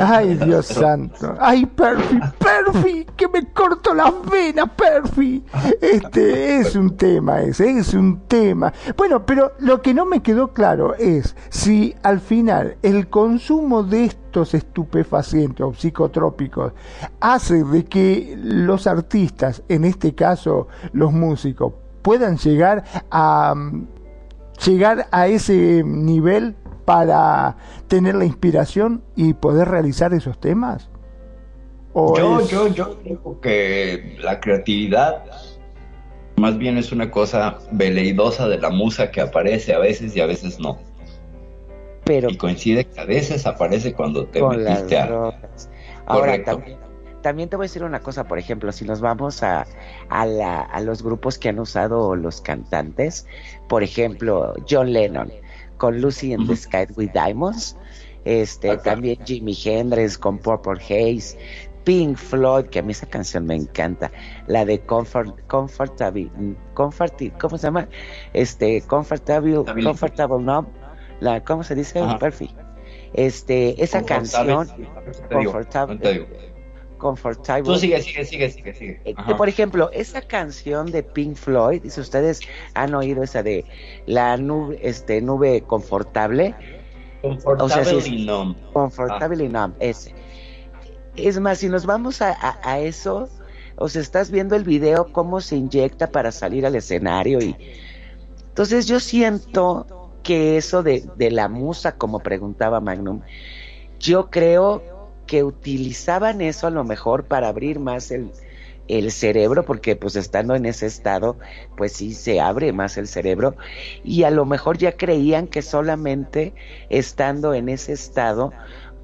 [0.00, 1.34] Ay, Dios santo.
[1.40, 5.44] Ay, Perfi, Perfi, que me corto las venas, Perfi.
[5.80, 8.72] Este es un tema, ese es un tema.
[8.96, 14.04] Bueno, pero lo que no me quedó claro es si al final el consumo de
[14.04, 16.74] estos estupefacientes o psicotrópicos
[17.18, 23.52] hace de que los artistas, en este caso los músicos, puedan llegar a
[24.64, 27.56] llegar a ese nivel para
[27.88, 30.88] tener la inspiración y poder realizar esos temas?
[31.94, 35.24] yo, yo, yo creo que la creatividad
[36.36, 40.26] más bien es una cosa veleidosa de la musa que aparece a veces y a
[40.26, 40.78] veces no.
[42.04, 45.32] Pero y coincide que a veces aparece cuando te metiste a...
[46.04, 46.78] Ahora también,
[47.22, 49.66] también, te voy a decir una cosa, por ejemplo, si nos vamos a,
[50.08, 53.26] a, la, a los grupos que han usado los cantantes,
[53.66, 55.32] por ejemplo, John Lennon
[55.76, 57.76] con Lucy in the Sky with Diamonds,
[58.24, 61.38] este, también Jimi Hendrix con Purple Haze,
[61.84, 64.10] Pink Floyd, que a mí esa canción me encanta,
[64.48, 66.28] la de Comfort, Comfortable,
[66.74, 67.88] Comfort, ¿cómo se llama?
[68.32, 70.66] Este, Comfortable, Comfortable No,
[71.20, 72.02] la, ¿cómo se dice?
[72.18, 72.52] Perfect.
[73.14, 74.68] Este, esa canción,
[75.30, 76.26] Comfortable,
[76.98, 77.64] Comfortable.
[77.64, 79.00] Tú sigue, sigue, sigue, sigue, sigue.
[79.04, 82.40] Eh, por ejemplo, esa canción de Pink Floyd, si ustedes
[82.74, 83.64] han oído esa de
[84.06, 86.54] la nube, este, nube confortable.
[87.20, 88.26] Confortable y
[88.72, 89.70] Confortable ah.
[89.80, 90.14] ese.
[91.16, 93.28] Es más, si nos vamos a, a, eso,
[93.76, 97.56] o sea, estás viendo el video cómo se inyecta para salir al escenario y
[98.48, 99.86] entonces yo siento
[100.22, 103.20] que eso de, de la musa, como preguntaba Magnum,
[103.98, 104.95] yo creo
[105.26, 108.30] que utilizaban eso a lo mejor para abrir más el,
[108.88, 111.36] el cerebro, porque pues estando en ese estado,
[111.76, 113.56] pues sí se abre más el cerebro,
[114.04, 116.54] y a lo mejor ya creían que solamente
[116.88, 118.52] estando en ese estado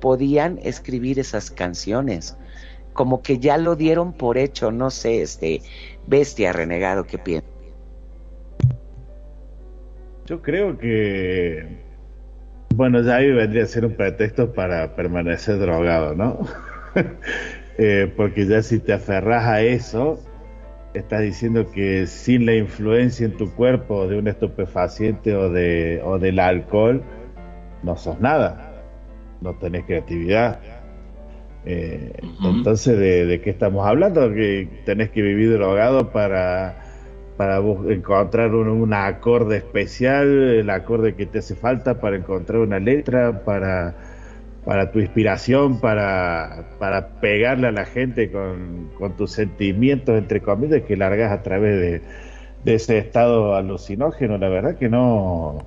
[0.00, 2.36] podían escribir esas canciones,
[2.92, 5.62] como que ya lo dieron por hecho, no sé, este
[6.06, 7.48] bestia renegado, ¿qué piensa?
[10.26, 11.81] Yo creo que
[12.74, 16.40] bueno, ya ahí vendría a ser un pretexto para permanecer drogado, ¿no?
[17.78, 20.20] Eh, porque ya si te aferras a eso,
[20.92, 26.18] estás diciendo que sin la influencia en tu cuerpo de un estupefaciente o, de, o
[26.18, 27.02] del alcohol,
[27.82, 28.84] no sos nada,
[29.40, 30.60] no tenés creatividad.
[31.64, 32.12] Eh,
[32.44, 34.32] entonces, ¿de, ¿de, qué estamos hablando?
[34.34, 36.81] Que tenés que vivir drogado para
[37.36, 43.44] para encontrar un, acorde especial, el acorde que te hace falta para encontrar una letra,
[43.44, 43.94] para,
[44.64, 50.96] para tu inspiración, para, para pegarle a la gente con, tus sentimientos, entre comillas, que
[50.96, 52.02] largas a través
[52.64, 54.38] de, ese estado alucinógeno.
[54.38, 55.58] La verdad que no.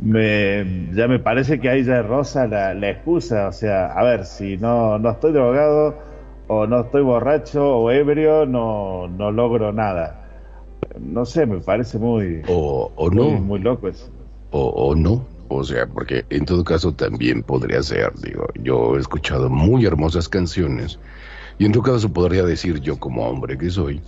[0.00, 3.48] Me, ya me parece que ahí ya rosa la, la excusa.
[3.48, 5.98] O sea, a ver, si no, no estoy drogado
[6.48, 10.25] o no estoy borracho o ebrio, no, no logro nada
[11.00, 12.42] no sé, me parece muy.
[12.48, 13.30] O, no.
[13.30, 14.08] Muy, loco eso.
[14.50, 15.26] O, no.
[15.48, 20.28] O sea, porque en todo caso también podría ser, digo, yo he escuchado muy hermosas
[20.28, 20.98] canciones
[21.58, 24.02] y en todo caso podría decir yo como hombre que soy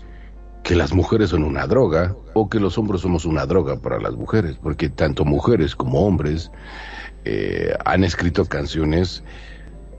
[0.65, 4.15] que las mujeres son una droga o que los hombres somos una droga para las
[4.15, 6.51] mujeres, porque tanto mujeres como hombres
[7.25, 9.23] eh, han escrito canciones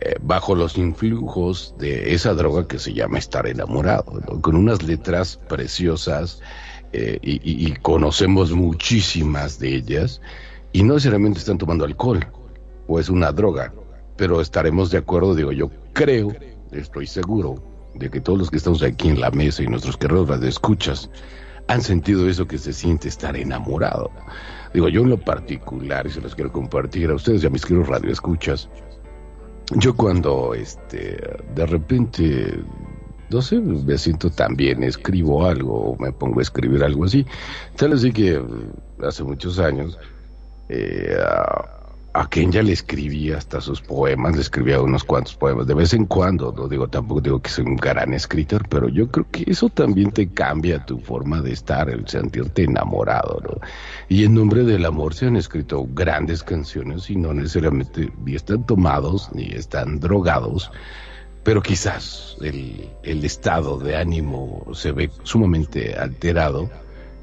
[0.01, 5.39] eh, bajo los influjos de esa droga que se llama estar enamorado, con unas letras
[5.49, 6.41] preciosas
[6.91, 10.21] eh, y, conocemos muchísimas de ellas
[10.71, 12.25] y no necesariamente están tomando alcohol
[12.87, 13.73] o es una droga,
[14.17, 16.33] pero estaremos de acuerdo, digo, yo creo,
[16.71, 17.61] estoy seguro
[17.93, 21.09] de que todos los que estamos aquí en la mesa y nuestros queridos de escuchas
[21.67, 24.09] han sentido eso que se siente estar enamorado.
[24.73, 27.65] Digo, yo en lo particular, y se los quiero compartir a ustedes y a mis
[27.65, 28.69] queridos radioescuchas,
[29.75, 31.21] yo cuando, este,
[31.53, 32.59] de repente,
[33.29, 37.25] no sé, me siento tan bien, escribo algo, o me pongo a escribir algo así.
[37.75, 39.97] Tal así que mm, hace muchos años,
[40.69, 41.79] eh, a,
[42.13, 46.05] a Kenya le escribía hasta sus poemas, le escribía unos cuantos poemas, de vez en
[46.05, 49.69] cuando, no digo, tampoco digo que soy un gran escritor, pero yo creo que eso
[49.69, 53.59] también te cambia tu forma de estar, el sentirte enamorado, ¿no?
[54.07, 58.65] Y en nombre del amor se han escrito grandes canciones y no necesariamente ni están
[58.65, 60.71] tomados ni están drogados,
[61.43, 66.69] pero quizás el, el estado de ánimo se ve sumamente alterado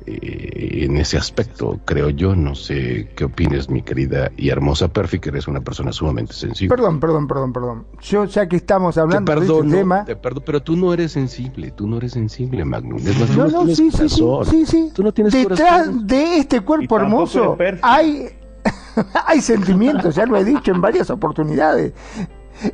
[0.09, 2.35] eh, en ese aspecto, creo yo.
[2.37, 6.77] No sé qué opines, mi querida y hermosa Perfi, que eres una persona sumamente sensible.
[6.77, 7.87] Perdón, perdón, perdón, perdón.
[8.03, 10.05] Yo ya que estamos hablando Te de perdono, este tema...
[10.05, 12.99] te perdo- pero tú no eres sensible, tú no eres sensible, Magnum.
[12.99, 14.91] Es más, tú No, no, no, tienes sí, sí, sí, sí, sí.
[14.95, 16.07] Tú no tienes Detrás corazón.
[16.07, 18.29] de este cuerpo hermoso hay,
[19.27, 21.93] hay sentimientos, ya lo he dicho en varias oportunidades.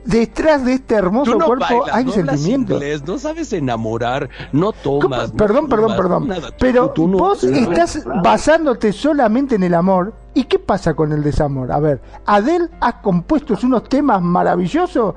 [0.05, 5.01] Detrás de este hermoso no cuerpo bailas, hay no inglés, no sabes enamorar, no ¿Cómo?
[5.01, 5.31] tomas.
[5.33, 6.29] no Perdón, perdón, perdón.
[6.29, 10.15] Tú- Pero tú no- vos estás basándote solamente en el amor.
[10.35, 11.71] ¿Y qué pasa con el desamor?
[11.73, 15.15] A ver, Adele ha compuesto unos temas maravillosos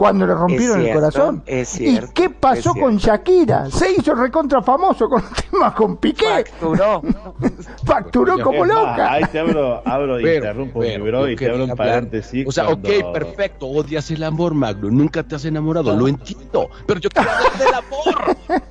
[0.00, 1.42] cuando le rompieron Es el corazón.
[1.44, 2.96] es cierto, ¿Y qué pasó es con.
[2.96, 3.70] Shakira?
[3.70, 6.24] Se hizo recontra famoso con temas con Piqué.
[6.24, 7.02] Facturó.
[7.84, 9.12] Facturó como Es más, loca.
[9.12, 12.46] Ahí te abro, abro Pero, interrumpo pero, mi bro y te abro un paréntesis.
[12.48, 16.70] O sea, cuando- ok, perfecto, odias el amor, Magno, nunca te has enamorado, lo entiendo,
[16.86, 18.36] pero yo quiero hablar del amor.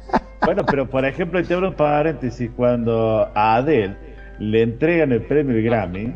[0.42, 2.50] Bueno, pero por ejemplo, ahí te abro un paréntesis.
[2.56, 3.96] Cuando a Adele
[4.40, 6.16] le entregan el premio Grammy,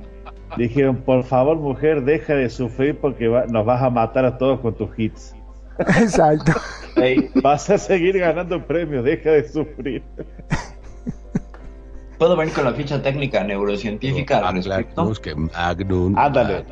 [0.57, 4.59] dijeron: Por favor, mujer, deja de sufrir porque va- nos vas a matar a todos
[4.59, 5.35] con tus hits.
[5.79, 6.53] Exacto.
[7.41, 10.03] Vas a seguir ganando premios, deja de sufrir.
[12.17, 15.11] ¿Puedo venir con la ficha técnica neurocientífica al respecto?
[15.21, 16.63] Que Magnum Ándale.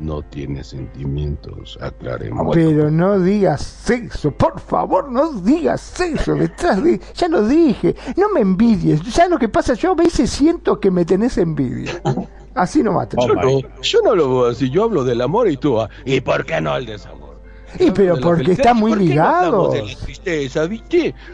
[0.00, 2.48] no tiene sentimientos, aclaremos.
[2.48, 2.50] Ah.
[2.52, 7.00] Pero no digas sexo, por favor, no digas sexo detrás de...
[7.14, 9.00] Ya lo dije, no me envidies.
[9.10, 9.72] ¿Sabes lo que pasa?
[9.74, 11.92] Yo a veces siento que me tenés envidia.
[12.58, 13.16] Así no mata.
[13.20, 15.88] Yo Oh, no, yo no lo veo así, yo hablo del amor y tú, ah,
[16.04, 17.40] ¿y por qué no el desamor?
[17.78, 19.62] Y Yo pero porque está ¿y muy por qué no.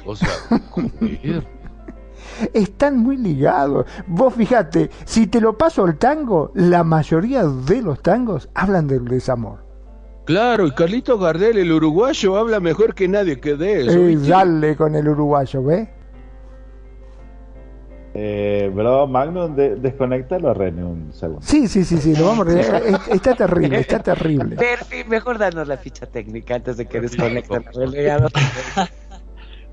[0.04, 0.28] O sea,
[0.70, 1.46] joder.
[2.52, 3.86] Están muy ligados.
[4.06, 9.04] Vos fíjate, si te lo paso al tango, la mayoría de los tangos hablan del
[9.04, 9.64] desamor.
[10.24, 13.98] Claro, y Carlito Gardel, el uruguayo, habla mejor que nadie que de eso.
[13.98, 14.28] Eh, ¿viste?
[14.28, 15.88] dale con el uruguayo, ¿ves?
[18.16, 21.42] Eh, bro, Magnum, de, desconectalo a René un segundo.
[21.42, 24.54] Sí, sí, sí, sí, lo vamos a eh, Está terrible, está terrible.
[24.54, 28.28] Perfi, mejor danos la ficha técnica antes de que desconecten el relegado.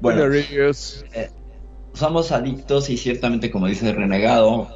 [0.01, 1.05] Bueno, Hola, Reyes.
[1.93, 4.67] somos adictos y ciertamente, como dice el renegado,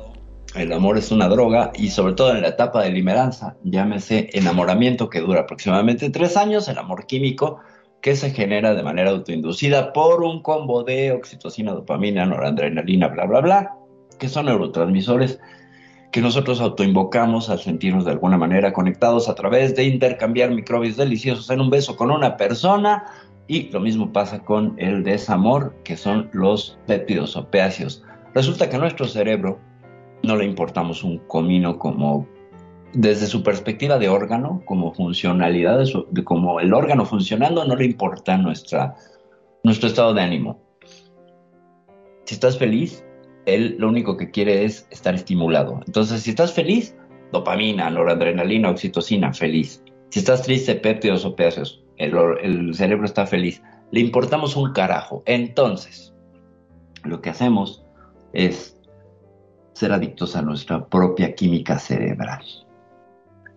[0.55, 5.09] el amor es una droga y sobre todo en la etapa de limeranza, llámese enamoramiento
[5.09, 7.59] que dura aproximadamente tres años, el amor químico
[8.05, 13.41] que se genera de manera autoinducida por un combo de oxitocina, dopamina, noradrenalina, bla, bla,
[13.41, 13.75] bla,
[14.19, 15.39] que son neurotransmisores
[16.11, 21.49] que nosotros autoinvocamos al sentirnos de alguna manera conectados a través de intercambiar microbios deliciosos
[21.49, 23.05] en un beso con una persona
[23.47, 28.03] y lo mismo pasa con el desamor, que son los péptidos opiáceos.
[28.35, 29.59] Resulta que a nuestro cerebro
[30.21, 32.27] no le importamos un comino como
[32.95, 35.85] desde su perspectiva de órgano, como funcionalidad,
[36.23, 38.95] como el órgano funcionando, no le importa nuestra,
[39.63, 40.61] nuestro estado de ánimo.
[42.23, 43.03] Si estás feliz,
[43.45, 45.81] él lo único que quiere es estar estimulado.
[45.85, 46.95] Entonces, si estás feliz,
[47.31, 49.83] dopamina, noradrenalina, oxitocina, feliz.
[50.09, 53.61] Si estás triste, péptidos opiáceos, el, el cerebro está feliz.
[53.91, 55.21] Le importamos un carajo.
[55.25, 56.13] Entonces,
[57.03, 57.85] lo que hacemos
[58.31, 58.79] es
[59.73, 62.43] ser adictos a nuestra propia química cerebral.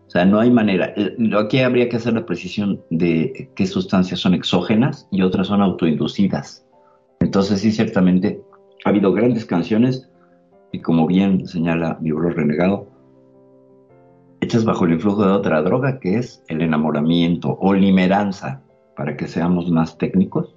[0.09, 0.95] O sea, no hay manera.
[0.97, 5.61] Eh, Aquí habría que hacer la precisión de qué sustancias son exógenas y otras son
[5.61, 6.67] autoinducidas.
[7.21, 8.41] Entonces, sí, ciertamente
[8.87, 10.09] ha habido grandes canciones
[10.73, 12.89] y como bien señala mi bro renegado,
[14.41, 18.63] hechas bajo el influjo de otra droga que es el enamoramiento o limeranza,
[18.97, 20.55] para que seamos más técnicos,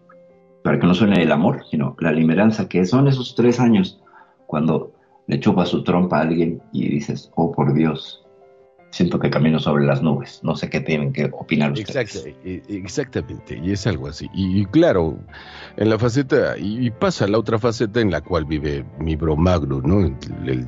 [0.64, 4.02] para que no suene el amor, sino la limeranza, que son esos tres años
[4.48, 4.94] cuando
[5.28, 8.26] le chupa su trompa a alguien y dices, oh por Dios,
[8.92, 11.96] siento que camino sobre las nubes, no sé qué tienen que opinar ustedes.
[12.16, 14.30] Exacto, e- exactamente, y es algo así.
[14.34, 15.18] Y, claro,
[15.78, 19.82] en la faceta, y, pasa la otra faceta en la cual vive mi bro Magno,
[19.82, 20.02] ¿no?
[20.46, 20.68] El-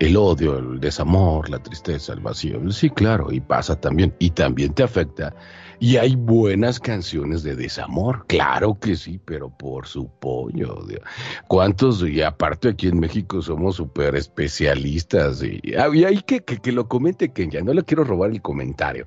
[0.00, 2.60] el odio, el desamor, la tristeza, el vacío.
[2.70, 5.34] Sí, claro, y pasa también, y también te afecta.
[5.80, 10.82] Y hay buenas canciones de desamor, claro que sí, pero por su pollo.
[10.88, 11.00] Dios.
[11.46, 12.02] ¿Cuántos?
[12.02, 15.42] Y aparte aquí en México somos súper especialistas.
[15.42, 18.30] Y, ah, y ahí que, que, que lo comente que ya no le quiero robar
[18.30, 19.06] el comentario.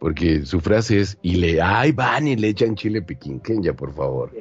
[0.00, 3.92] Porque su frase es, y le, ay, van y le echan chile piquín, Kenya, por
[3.94, 4.32] favor.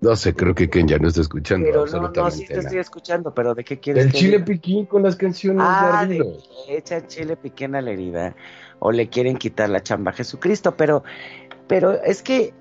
[0.00, 2.60] No sé, creo que Kenya no está escuchando Pero no, absolutamente no, sí te nada.
[2.60, 4.44] estoy escuchando, pero ¿de qué quieres El que chile diga?
[4.46, 8.34] piquín con las canciones Ah, de le echan chile piquín a la herida
[8.80, 11.04] o le quieren quitar la chamba a Jesucristo, pero,
[11.68, 12.52] pero es que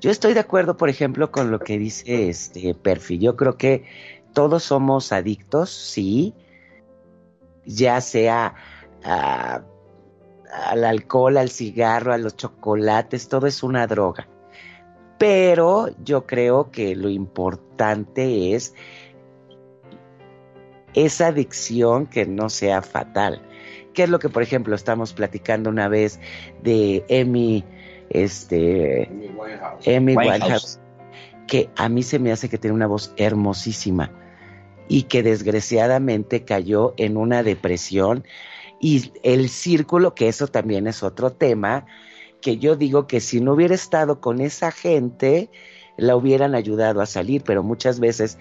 [0.00, 3.18] yo estoy de acuerdo, por ejemplo, con lo que dice este Perfi.
[3.18, 3.84] Yo creo que
[4.32, 6.34] todos somos adictos, sí,
[7.64, 8.54] ya sea
[9.02, 14.28] al alcohol, al cigarro, a los chocolates, todo es una droga.
[15.18, 18.74] Pero yo creo que lo importante es
[20.94, 23.42] esa adicción que no sea fatal.
[23.94, 26.20] ¿Qué es lo que, por ejemplo, estamos platicando una vez
[26.62, 27.64] de Amy,
[28.10, 29.08] este,
[29.86, 30.16] Amy Winehouse.
[30.16, 30.80] Winehouse,
[31.46, 34.10] que a mí se me hace que tiene una voz hermosísima
[34.88, 38.24] y que desgraciadamente cayó en una depresión.
[38.80, 41.86] Y el círculo, que eso también es otro tema,
[42.42, 45.50] que yo digo que si no hubiera estado con esa gente,
[45.96, 48.38] la hubieran ayudado a salir, pero muchas veces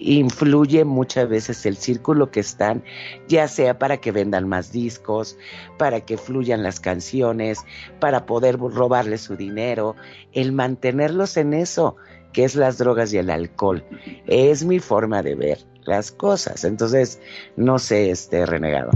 [0.00, 2.82] influye muchas veces el círculo que están,
[3.28, 5.36] ya sea para que vendan más discos,
[5.78, 7.60] para que fluyan las canciones,
[8.00, 9.94] para poder robarle su dinero,
[10.32, 11.96] el mantenerlos en eso,
[12.32, 13.84] que es las drogas y el alcohol.
[14.26, 16.64] Es mi forma de ver las cosas.
[16.64, 17.20] Entonces,
[17.56, 18.90] no sé, este renegado.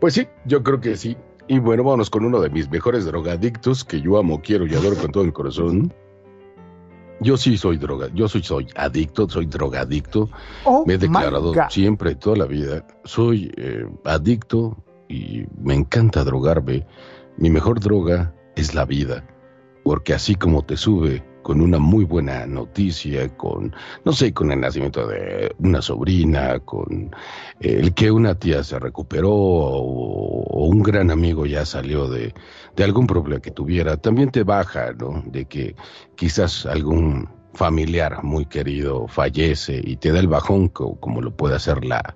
[0.00, 1.16] Pues sí, yo creo que sí.
[1.46, 4.96] Y bueno, vámonos con uno de mis mejores drogadictos que yo amo, quiero y adoro
[4.96, 5.92] con todo el corazón.
[7.20, 10.28] Yo sí soy droga, yo soy, soy adicto, soy drogadicto.
[10.64, 12.86] Oh Me he declarado siempre, toda la vida.
[13.04, 14.76] Soy eh, adicto
[15.08, 16.86] y me encanta drogarme.
[17.36, 19.24] Mi mejor droga es la vida,
[19.82, 23.74] porque así como te sube con una muy buena noticia, con,
[24.04, 27.10] no sé, con el nacimiento de una sobrina, con
[27.60, 32.34] el que una tía se recuperó o, un gran amigo ya salió de,
[32.76, 35.22] de algún problema que tuviera, también te baja, ¿no?
[35.24, 35.74] De que
[36.16, 41.56] quizás algún familiar muy querido fallece y te da el bajón co- como lo puede
[41.56, 42.14] hacer la,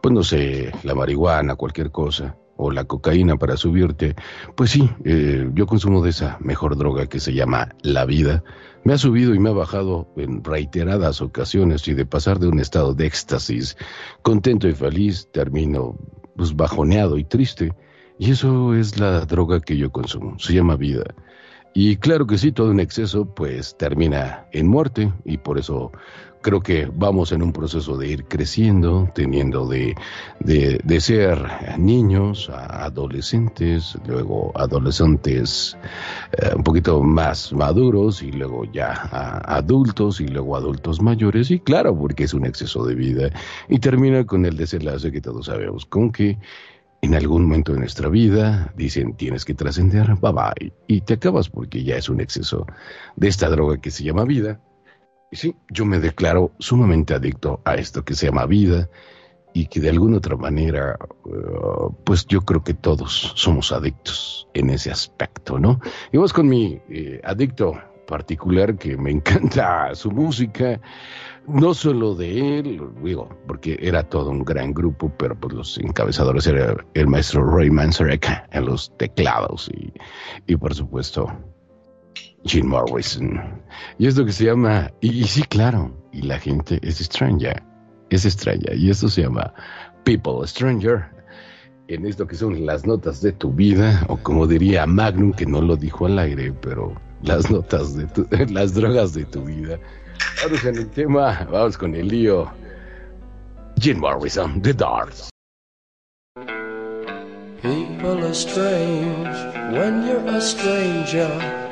[0.00, 4.14] pues no sé, la marihuana, cualquier cosa, o la cocaína para subirte,
[4.54, 8.44] pues sí, eh, yo consumo de esa mejor droga que se llama la vida.
[8.84, 12.60] Me ha subido y me ha bajado en reiteradas ocasiones y de pasar de un
[12.60, 13.76] estado de éxtasis
[14.22, 15.96] contento y feliz termino
[16.36, 17.72] pues bajoneado y triste.
[18.18, 21.04] Y eso es la droga que yo consumo, se llama vida.
[21.74, 25.90] Y claro que sí, todo en exceso pues termina en muerte y por eso
[26.42, 29.94] creo que vamos en un proceso de ir creciendo, teniendo de,
[30.40, 31.38] de, ser
[31.78, 35.76] niños a adolescentes, luego adolescentes
[36.32, 41.50] eh, un poquito más maduros y luego ya a adultos y luego adultos mayores.
[41.50, 43.30] Y claro, porque es un exceso de vida.
[43.68, 46.38] Y termina con el desenlace que todos sabemos, con que
[47.00, 51.48] en algún momento de nuestra vida dicen tienes que trascender, bye bye, y te acabas
[51.48, 52.64] porque ya es un exceso
[53.16, 54.60] de esta droga que se llama vida.
[55.32, 58.90] Y sí, yo me declaro sumamente adicto a esto que se llama vida
[59.54, 64.68] y que de alguna otra manera, uh, pues yo creo que todos somos adictos en
[64.68, 65.80] ese aspecto, ¿no?
[66.12, 67.72] Y vamos con mi eh, adicto
[68.06, 70.78] particular que me encanta su música,
[71.48, 76.46] no solo de él, digo, porque era todo un gran grupo, pero pues los encabezadores
[76.46, 79.94] era el maestro Ray Manzarek en los teclados y,
[80.46, 81.26] y por supuesto
[82.44, 83.40] Jim Morrison.
[83.98, 87.54] Y esto que se llama, y, y sí, claro, y la gente es extraña,
[88.10, 89.52] es extraña, y esto se llama
[90.04, 91.04] People Stranger.
[91.88, 95.60] En esto que son las notas de tu vida, o como diría Magnum, que no
[95.60, 99.78] lo dijo al aire, pero las notas de tu, las drogas de tu vida.
[100.42, 102.50] Vamos en el tema, vamos con el lío.
[103.78, 105.28] Jim Morrison, The Darts.
[107.62, 109.36] People are strange
[109.72, 111.71] when you're a stranger.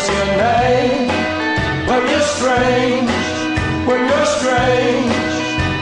[0.00, 1.08] Remembers your name.
[1.88, 3.10] When you're strange,
[3.86, 5.14] when you're strange,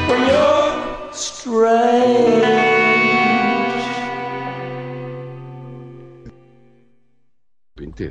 [0.09, 2.59] when you're strange.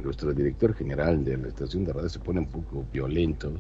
[0.03, 3.53] Nuestro director general de la estación de radio se pone un poco violento,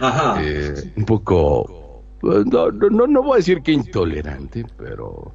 [0.00, 0.42] Ajá.
[0.42, 5.34] eh, un poco, pues, no, no, no, no voy a decir que intolerante, pero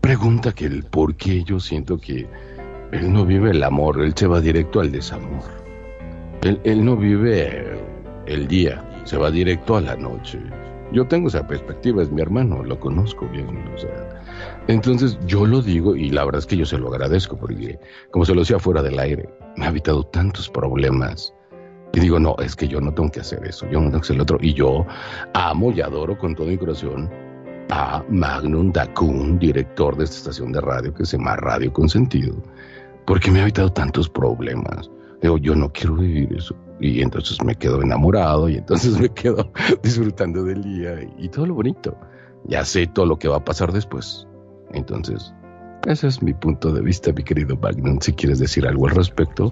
[0.00, 2.26] pregunta que el por qué yo siento que
[2.94, 5.42] él no vive el amor, él se va directo al desamor.
[6.42, 7.76] Él, él no vive
[8.26, 10.38] el día, se va directo a la noche.
[10.92, 13.48] Yo tengo esa perspectiva, es mi hermano, lo conozco bien,
[14.68, 17.78] entonces yo lo digo y la verdad es que yo se lo agradezco porque,
[18.12, 21.34] como se lo decía fuera del aire, me ha evitado tantos problemas.
[21.92, 24.04] Y digo, no, es que yo no tengo que hacer eso, yo no tengo que
[24.06, 24.38] hacer el otro.
[24.40, 24.86] Y yo
[25.34, 27.10] amo y adoro con todo mi corazón
[27.70, 32.34] a Magnum Dacun, director de esta estación de radio que se llama Radio Consentido,
[33.06, 34.90] porque me ha evitado tantos problemas.
[35.22, 36.54] Digo, yo no quiero vivir eso.
[36.80, 39.50] Y entonces me quedo enamorado y entonces me quedo
[39.82, 41.96] disfrutando del día y, y todo lo bonito.
[42.46, 44.26] Ya sé todo lo que va a pasar después.
[44.72, 45.32] Entonces,
[45.86, 47.98] ese es mi punto de vista, mi querido Magnum.
[48.00, 49.50] Si quieres decir algo al respecto,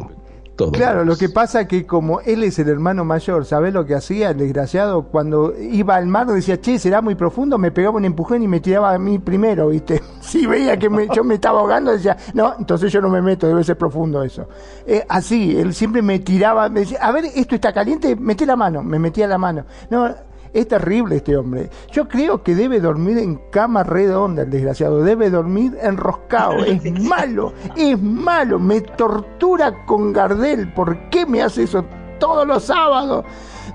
[0.78, 4.30] Claro, lo que pasa que como él es el hermano mayor, ¿sabés lo que hacía
[4.30, 5.04] el desgraciado?
[5.04, 8.60] Cuando iba al mar decía, che, será muy profundo, me pegaba un empujón y me
[8.60, 10.02] tiraba a mí primero, ¿viste?
[10.20, 13.46] Si veía que me- yo me estaba ahogando, decía, no, entonces yo no me meto,
[13.48, 14.46] debe ser profundo eso.
[14.86, 18.54] Eh, así, él siempre me tiraba, me decía, a ver, esto está caliente, metí la
[18.56, 19.64] mano, me metía la mano.
[19.90, 20.14] No,
[20.54, 21.70] es terrible este hombre.
[21.92, 25.02] Yo creo que debe dormir en cama redonda el desgraciado.
[25.02, 26.52] Debe dormir enroscado.
[26.64, 28.58] Es malo, es malo.
[28.58, 30.72] Me tortura con Gardel.
[30.72, 31.84] ¿Por qué me hace eso
[32.18, 33.24] todos los sábados?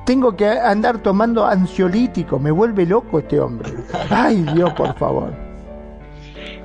[0.05, 2.39] Tengo que andar tomando ansiolítico.
[2.39, 3.71] Me vuelve loco este hombre.
[4.09, 5.33] Ay, Dios, por favor.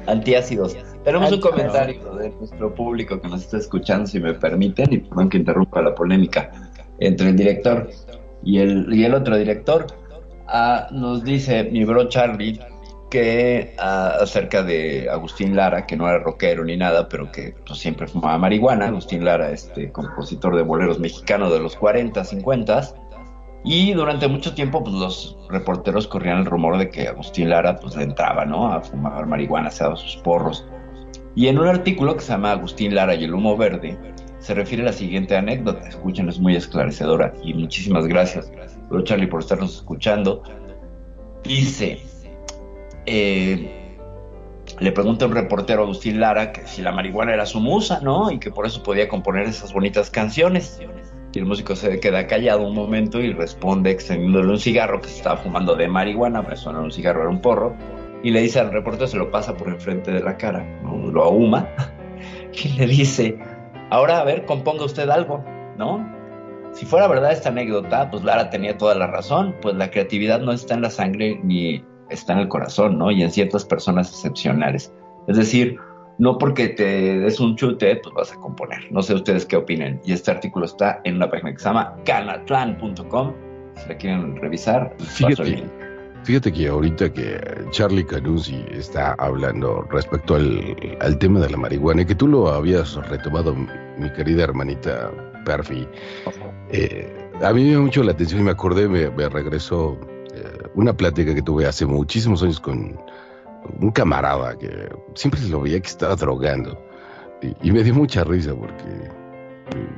[0.06, 0.76] Antiácidos.
[1.04, 5.28] Tenemos un comentario de nuestro público que nos está escuchando, si me permiten, y perdón
[5.28, 6.52] que interrumpa la polémica
[6.98, 7.90] entre el director
[8.44, 9.86] y el, y el otro director.
[10.47, 12.59] Ah, nos dice mi bro Charlie
[13.11, 17.78] que ah, acerca de Agustín Lara, que no era rockero ni nada, pero que pues,
[17.78, 18.86] siempre fumaba marihuana.
[18.86, 22.95] Agustín Lara, este compositor de boleros mexicanos de los 40, 50
[23.64, 27.95] y durante mucho tiempo, pues los reporteros corrían el rumor de que Agustín Lara, pues
[27.97, 28.72] le entraba, ¿no?
[28.72, 30.66] A fumar marihuana, se daba sus porros.
[31.36, 33.97] Y en un artículo que se llama Agustín Lara y el humo verde,
[34.40, 35.86] se refiere a la siguiente anécdota.
[35.86, 37.32] Escuchen, es muy esclarecedora.
[37.45, 38.51] Y muchísimas gracias,
[38.93, 40.43] bro Charlie, por estarnos escuchando.
[41.43, 42.01] Dice,
[43.07, 43.99] eh,
[44.78, 48.30] le pregunta un reportero Agustín Lara que si la marihuana era su musa, ¿no?
[48.30, 50.80] Y que por eso podía componer esas bonitas canciones.
[51.32, 55.16] Y el músico se queda callado un momento y responde extendiéndole un cigarro que se
[55.16, 57.74] estaba fumando de marihuana, pero eso no un cigarro, era un porro.
[58.22, 61.11] Y le dice al reportero, se lo pasa por enfrente de la cara, ¿no?
[61.11, 61.66] lo ahuma,
[62.53, 63.38] y le dice,
[63.90, 65.43] ahora a ver, componga usted algo,
[65.78, 66.22] ¿no?
[66.73, 70.53] Si fuera verdad esta anécdota, pues Lara tenía toda la razón, pues la creatividad no
[70.53, 73.11] está en la sangre ni está en el corazón, ¿no?
[73.11, 74.93] Y en ciertas personas excepcionales.
[75.29, 75.79] Es decir,
[76.18, 78.91] no porque te des un chute, pues vas a componer.
[78.91, 80.01] No sé ustedes qué opinen.
[80.05, 83.33] Y este artículo está en una página que se llama canatlan.com.
[83.77, 85.64] Si la quieren revisar, pues, Fíjate,
[86.25, 92.03] fíjate que ahorita que Charlie Canuzzi está hablando respecto al, al tema de la marihuana
[92.03, 95.11] y que tú lo habías retomado, mi querida hermanita
[95.45, 95.86] Perfi,
[96.70, 99.99] eh, a mí me llama mucho la atención y me acordé, me, regresó
[100.34, 102.99] eh, una plática que tuve hace muchísimos años con
[103.80, 106.76] un camarada que siempre lo veía que estaba drogando
[107.62, 109.88] y, me dio mucha risa porque eh,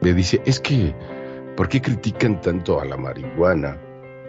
[0.00, 0.94] me dice, es que,
[1.56, 3.76] ¿por qué critican tanto a la marihuana?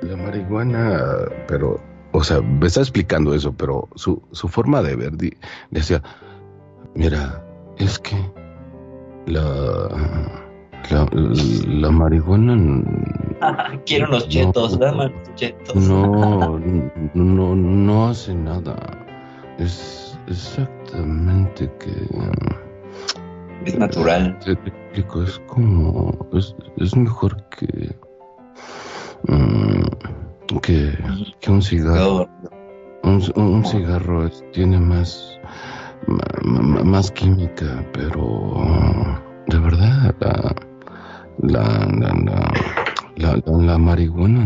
[0.01, 1.01] La marihuana,
[1.47, 1.81] pero,
[2.11, 5.13] o sea, me está explicando eso, pero su, forma de ver,
[5.71, 6.03] decía,
[6.95, 7.43] mira,
[7.77, 8.17] es que
[9.27, 9.89] la,
[10.89, 11.07] la,
[11.67, 12.83] la marihuana n-
[13.85, 14.85] Quiero unos chetos, No.
[14.85, 15.75] dame unos chetos.
[15.75, 16.59] no,
[17.13, 18.75] no, no hace nada.
[19.59, 21.91] Es exactamente que...
[23.65, 24.37] Es natural.
[24.39, 26.11] Te, te explico, es como.
[26.33, 27.95] Es, es mejor que.
[29.27, 30.91] mm, que,
[31.39, 32.27] que un cigarro,
[33.03, 35.39] un, un cigarro es- tiene más,
[36.07, 38.53] más química, pero
[39.47, 40.15] de verdad,
[41.41, 42.13] la, la,
[43.15, 44.45] la, la, marihuana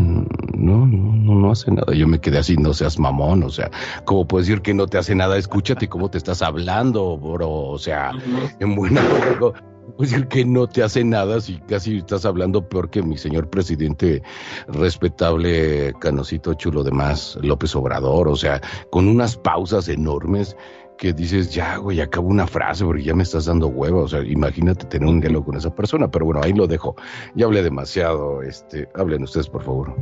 [0.54, 1.92] no, no, no, no hace nada.
[1.94, 3.70] Yo me quedé así, no seas mamón, o sea,
[4.04, 5.36] ¿cómo puedes decir que no te hace nada?
[5.36, 8.12] Escúchate cómo te estás hablando, bro, o sea,
[8.60, 9.02] en buena
[9.98, 14.22] decir que no te hace nada si casi estás hablando peor que mi señor presidente
[14.68, 20.56] respetable, canosito chulo de más, López Obrador, o sea, con unas pausas enormes
[20.98, 24.20] que dices, ya, güey, acabo una frase porque ya me estás dando huevo, o sea,
[24.20, 26.96] imagínate tener un diálogo con esa persona, pero bueno, ahí lo dejo,
[27.34, 29.96] ya hablé demasiado, este, hablen ustedes, por favor.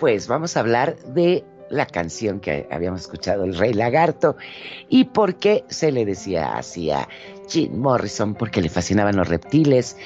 [0.00, 4.36] Pues vamos a hablar de la canción que habíamos escuchado, El Rey Lagarto,
[4.88, 7.08] y por qué se le decía así a
[7.48, 9.96] Jim Morrison, porque le fascinaban los reptiles,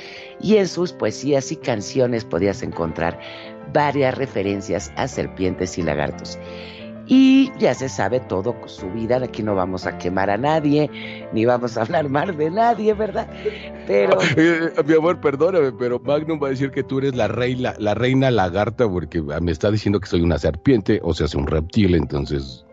[0.41, 3.19] y en sus poesías y canciones podías encontrar
[3.73, 6.39] varias referencias a serpientes y lagartos.
[7.09, 10.91] Y ya se sabe todo su vida, aquí no vamos a quemar a nadie,
[11.33, 13.29] ni vamos a hablar mal de nadie, ¿verdad?
[13.87, 17.75] Pero Eh, mi amor, perdóname, pero Magnum va a decir que tú eres la reina,
[17.79, 21.47] la reina lagarta porque me está diciendo que soy una serpiente, o sea, es un
[21.47, 22.65] reptil, entonces...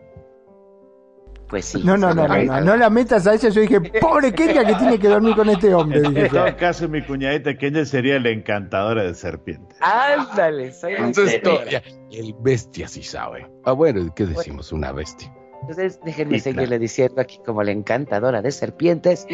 [1.48, 1.82] pues sí.
[1.84, 3.50] No, no, no, no, no, no la metas a ella.
[3.50, 6.02] Yo dije, pobre Kenia que tiene que dormir con este hombre.
[6.02, 9.78] Dije En todo caso, mi cuñadita Kenya sería la encantadora de serpientes.
[9.82, 11.82] Ándale, soy Entonces, ya,
[12.12, 13.48] el bestia sí sabe.
[13.64, 14.72] Ah, bueno, ¿qué decimos?
[14.72, 15.34] Una bestia.
[15.62, 16.82] Entonces, déjenme Sí, seguirle claro.
[16.82, 19.26] diciendo aquí como la encantadora de serpientes,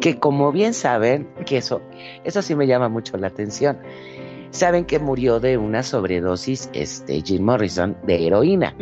[0.00, 1.80] que como bien saben, que eso,
[2.24, 3.78] eso sí me llama mucho la atención.
[4.50, 8.74] Saben que murió de una sobredosis, este, Jim Morrison, de heroína.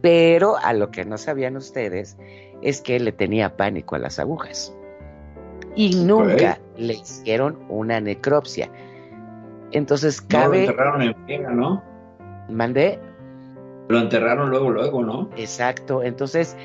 [0.00, 2.16] Pero a lo que no sabían ustedes
[2.62, 4.74] es que le tenía pánico a las agujas.
[5.76, 8.70] Y nunca le hicieron una necropsia.
[9.72, 10.60] Entonces, No, lo cabe.
[10.64, 11.82] enterraron en friega, ¿no?
[12.48, 12.98] mandé.
[13.88, 15.30] Lo enterraron luego, luego, ¿no?
[15.36, 16.56] Exacto, entonces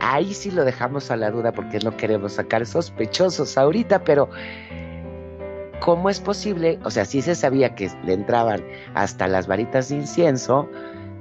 [0.00, 4.28] ahí sí lo dejamos a la duda porque no queremos sacar sospechosos ahorita, pero
[5.80, 6.78] ¿cómo es posible?
[6.84, 8.62] O sea, sí se sabía que le entraban
[8.94, 10.68] hasta las varitas de incienso,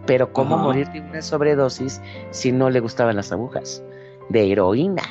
[0.07, 0.63] pero ¿cómo Ajá.
[0.63, 2.01] morir de una sobredosis
[2.31, 3.83] si no le gustaban las agujas?
[4.29, 5.03] De heroína.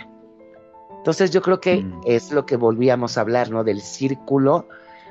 [0.99, 2.01] Entonces yo creo que Mm.
[2.07, 3.63] es lo que volvíamos a hablar, ¿no?
[3.63, 4.67] Del círculo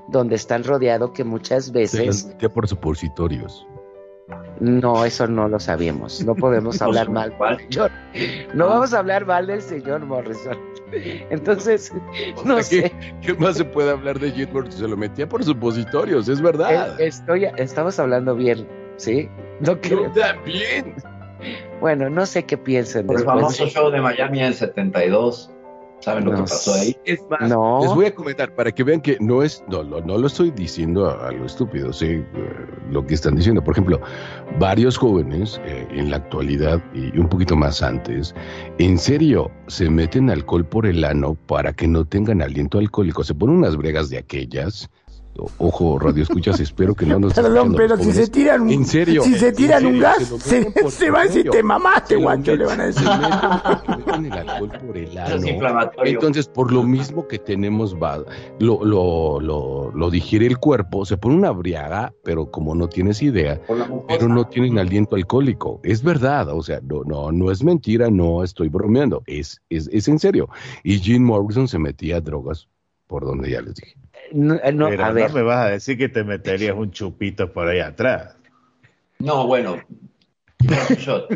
[0.10, 2.26] donde están rodeados que muchas Se veces...
[2.28, 3.66] metía por supositorios.
[4.60, 6.24] No, eso no lo sabemos.
[6.26, 7.58] No podemos hablar mal ¿Cuál?
[7.60, 7.92] señor.
[8.54, 10.58] No vamos a hablar mal del señor Morrison.
[11.30, 11.92] Entonces,
[12.46, 12.92] no O sé.
[13.22, 14.80] ¿Qué, más se puede hablar de Jim Morrison?
[14.82, 17.00] Se lo metía por supositorios, es verdad.
[17.00, 18.68] Estoy, estamos hablando bien,
[18.98, 19.30] ¿sí?
[19.60, 20.12] No Yo creo.
[20.12, 20.96] también.
[21.80, 25.52] Bueno, no sé qué piensen Por el famoso show de Miami en 72.
[26.02, 26.96] ¿Saben lo No que pasó ahí?
[27.06, 27.80] Es más, No.
[27.82, 30.52] les voy a comentar para que vean que no es, no, no, no lo estoy
[30.52, 32.26] diciendo a, a lo estúpido, sí, eh,
[32.92, 33.64] lo que están diciendo.
[33.64, 34.00] Por ejemplo,
[34.60, 38.36] varios jóvenes eh, en la actualidad y un poquito más antes,
[38.78, 43.24] en serio, se meten alcohol por el ano para que no tengan aliento alcohólico.
[43.24, 44.90] Se ponen unas bregas de aquellas.
[45.58, 49.22] Ojo, radio escuchas, espero que no nos Perdón, pero si se tiran un, En serio,
[49.24, 51.52] si se en tiran un serio, gas, se se, se va a decir, serio.
[51.52, 53.06] te mamaste, guacho, le van a decir.
[54.26, 55.46] el alcohol por el ano.
[56.06, 58.24] Entonces, por lo mismo que tenemos, va-
[58.60, 63.22] lo, lo, lo, lo digiere el cuerpo, se pone una briaga, pero como no tienes
[63.22, 63.60] idea,
[64.08, 65.80] pero no tienen aliento alcohólico.
[65.84, 70.08] Es verdad, o sea, no, no, no es mentira, no estoy bromeando, es, es, es
[70.08, 70.50] en serio.
[70.84, 72.68] Y Jim Morrison se metía drogas,
[73.08, 73.96] por donde ya les dije.
[74.32, 76.92] No, eh, no, Pero a no ver, me vas a decir que te meterías un
[76.92, 78.36] chupito por ahí atrás.
[79.20, 79.78] No, bueno.
[80.64, 81.30] Un shot.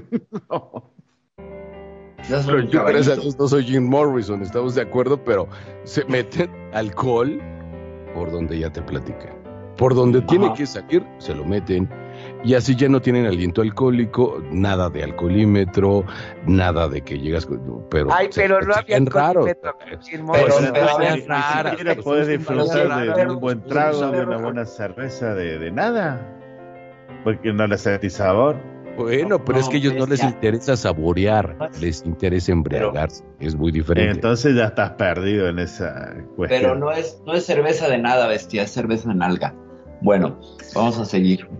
[2.21, 3.21] Quizás Pero un yo, gracias a caballito.
[3.21, 5.47] Dios, no soy Jim Morrison, estamos de acuerdo, pero
[5.83, 7.39] se meten alcohol
[8.13, 9.37] por donde ya te platican.
[9.77, 10.55] Por donde tiene Ajá.
[10.55, 11.89] que salir, se lo meten.
[12.43, 16.05] Y así ya no tienen aliento alcohólico, nada de alcoholímetro,
[16.47, 17.85] nada de que llegas con.
[17.89, 20.55] Pero, Ay, se- pero no se había alcoholímetro con Jim Pero-
[21.95, 26.25] ni, puedes disfrutar de, de un buen trago, de una buena cerveza, de, de nada.
[27.25, 28.55] Porque no le sentís sabor.
[28.97, 30.29] Bueno, pero No, es que a ellos no les bestia.
[30.29, 33.23] interesa saborear, les interesa embriagarse.
[33.39, 34.11] Es muy diferente.
[34.11, 36.61] Entonces ya estás perdido en esa cuestión.
[36.61, 39.53] Pero no es, no es cerveza de nada, bestia, es cerveza en alga.
[40.01, 40.39] Bueno,
[40.75, 41.47] vamos a seguir.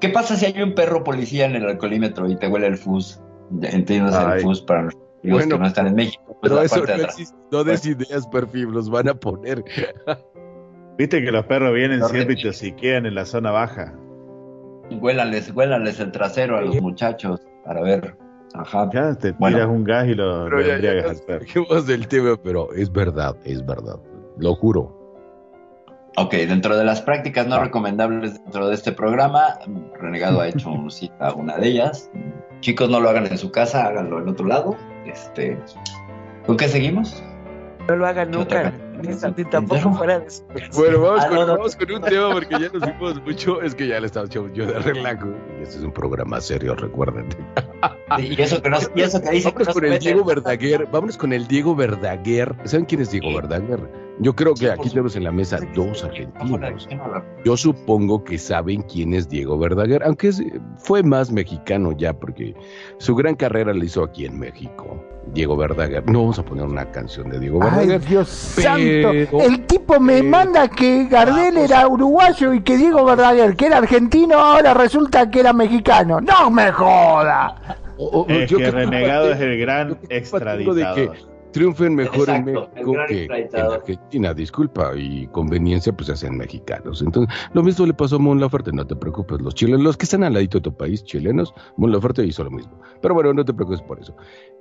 [0.00, 3.20] ¿Qué pasa si hay un perro policía en el alcoholímetro y te huele el fus?
[3.62, 6.22] Entiendes el fus para los amigos Bueno, que no están en México.
[6.26, 7.36] pues pero eso de no existe.
[7.50, 9.64] No des ideas, perfil, los van a poner.
[10.98, 13.94] Viste que los perros vienen siempre y te siquean en la zona baja.
[15.00, 18.16] Huélales, huélales el trasero a los muchachos para ver.
[18.54, 18.88] Ajá.
[18.92, 19.70] Ya te tiras Bueno.
[19.72, 21.82] un gas y lo, lo embriagas al perro.
[21.82, 24.00] del tema, pero es verdad, es verdad.
[24.38, 24.97] Lo juro.
[26.20, 29.58] Ok, dentro de las prácticas no recomendables dentro de este programa,
[30.00, 32.10] Renegado ha hecho un cita a una de ellas.
[32.60, 34.76] Chicos, no lo hagan en su casa, háganlo en otro lado.
[35.06, 35.56] Este,
[36.46, 37.22] ¿Con qué seguimos?
[37.88, 40.42] No lo hagan ¿Qué otra nunca, ni tampoco fuera de su
[40.74, 41.56] Bueno, vamos, Ah, con, no, no.
[41.56, 43.62] vamos con un tema porque ya nos fuimos mucho.
[43.62, 45.28] Es que ya le estaba echando yo de relajo.
[45.58, 47.28] Y este es un programa serio, recuerden.
[48.18, 49.98] Y eso que, no, y eso que dice con se el.
[50.00, 50.86] Diego Verdaguer.
[50.90, 52.54] Vámonos con el Diego Verdaguer.
[52.64, 53.34] ¿Saben quién es Diego Sí.
[53.36, 54.07] Verdaguer?
[54.20, 56.88] Yo creo que aquí tenemos en la mesa dos argentinos.
[57.44, 60.32] Yo supongo que saben quién es Diego Verdaguer, aunque
[60.78, 62.54] fue más mexicano ya, porque
[62.98, 65.02] su gran carrera la hizo aquí en México.
[65.34, 66.04] Diego Verdaguer.
[66.10, 68.00] No vamos a poner una canción de Diego Ay, Verdaguer.
[68.06, 68.68] Dios pero-
[69.30, 69.40] santo.
[69.42, 71.70] El tipo me pero- manda que Gardel Vamos.
[71.70, 76.20] era uruguayo y que Diego Verdaguer, que era argentino, ahora resulta que era mexicano.
[76.20, 77.76] ¡No me joda!
[77.98, 81.16] O- o- Es yo que Renegado es el gran extraditador.
[81.58, 83.56] Triunfen mejor en Exacto, México que en.
[83.56, 84.34] Argentina.
[84.34, 87.02] Disculpa, y conveniencia, pues se hacen mexicanos.
[87.02, 89.40] Entonces, lo mismo le pasó a Mon Laferte, no te preocupes.
[89.40, 92.50] Los chilenos, los que están al ladito de tu país, chilenos, Mon Laferte hizo lo
[92.50, 92.80] mismo.
[93.02, 94.14] Pero bueno, no te preocupes por eso.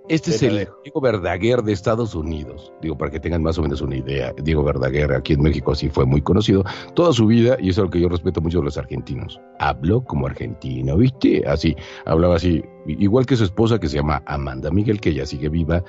[0.10, 0.68] Este es el.
[0.84, 2.72] Diego Verdaguer de Estados Unidos.
[2.82, 4.34] Digo, para que tengan más o menos una idea.
[4.41, 6.64] Diego Verdaguer aquí en México así fue muy conocido
[6.95, 9.39] toda su vida, y eso es lo que yo respeto mucho de los argentinos.
[9.60, 11.43] Habló como argentino, ¿viste?
[11.45, 11.76] Así,
[12.06, 15.84] hablaba así, igual que su esposa que se llama Amanda Miguel, que ella sigue viva.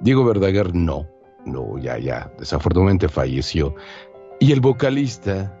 [0.00, 1.06] Diego Verdaguer no,
[1.44, 3.74] no, ya, ya, desafortunadamente falleció.
[4.40, 5.54] Y el vocalista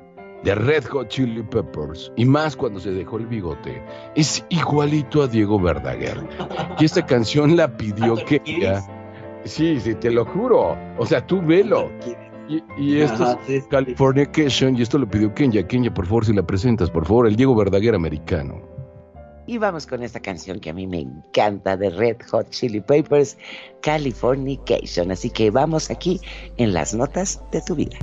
[0.44, 3.82] de Red Hot Chili Peppers, y más cuando se dejó el bigote,
[4.14, 6.18] es igualito a Diego Verdaguer.
[6.78, 8.82] Y esta canción la pidió Kenia.
[9.44, 10.76] Sí, sí, te lo juro.
[10.98, 11.90] O sea, tú velo.
[12.48, 13.68] Y, y esto Ajá, es sí, sí.
[13.68, 15.66] Californication, y esto lo pidió Kenya.
[15.66, 18.62] Kenya, por favor, si la presentas, por favor, el Diego Verdaguer americano.
[19.48, 23.38] Y vamos con esta canción que a mí me encanta de Red Hot Chili Peppers,
[23.80, 25.10] Californication.
[25.10, 26.20] Así que vamos aquí
[26.58, 27.96] en las notas de tu vida.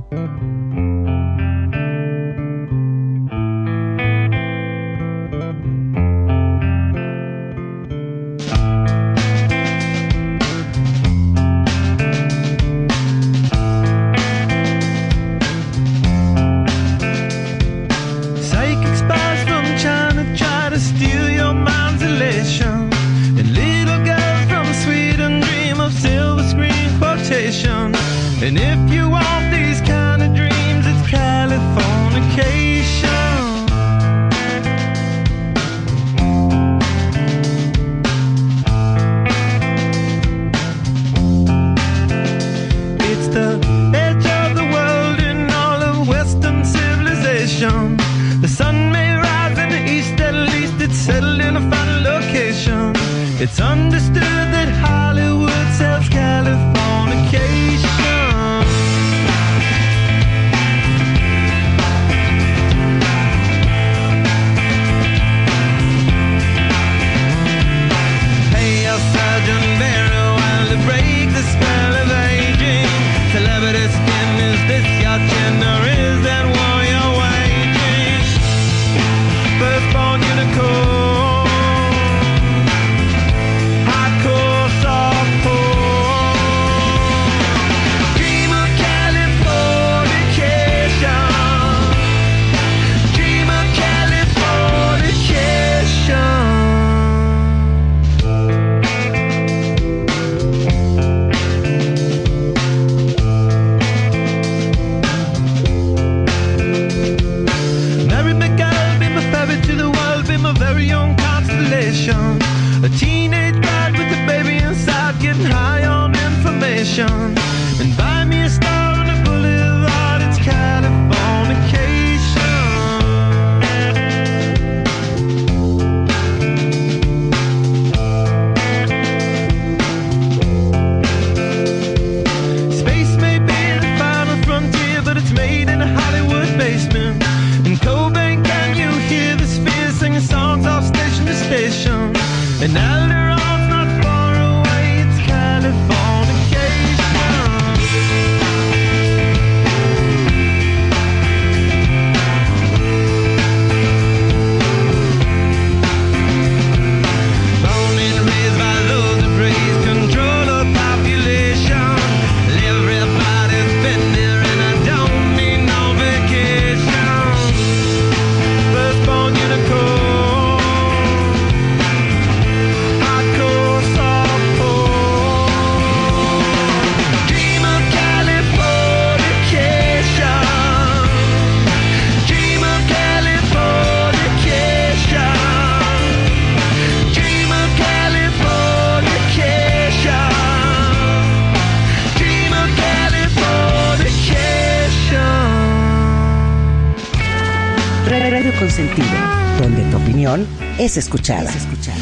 [200.96, 201.50] Escuchada.
[201.50, 201.96] Es escuchada.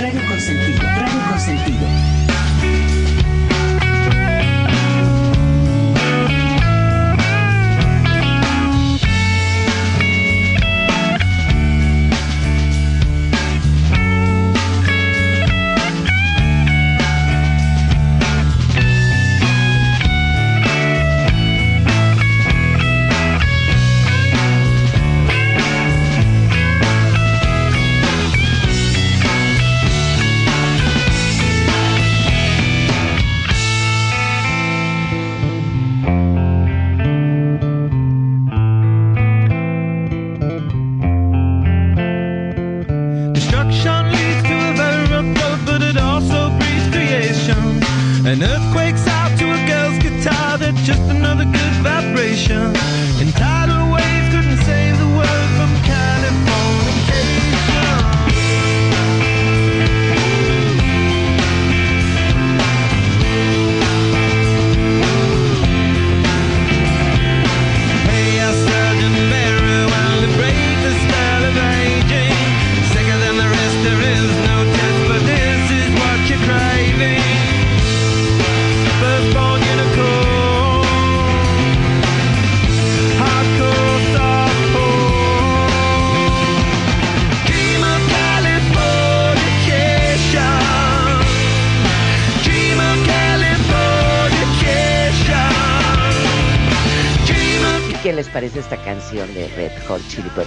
[0.00, 2.27] Radio Consentido, Radio Consentido.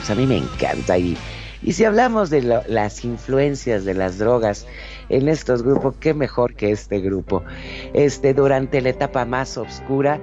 [0.01, 0.09] Peppers?
[0.09, 0.97] A mí me encanta.
[0.97, 1.17] Y,
[1.63, 4.65] y si hablamos de las influencias de las drogas
[5.09, 7.43] en estos grupos, qué mejor que este grupo.
[7.93, 10.19] Este, durante la etapa más oscura,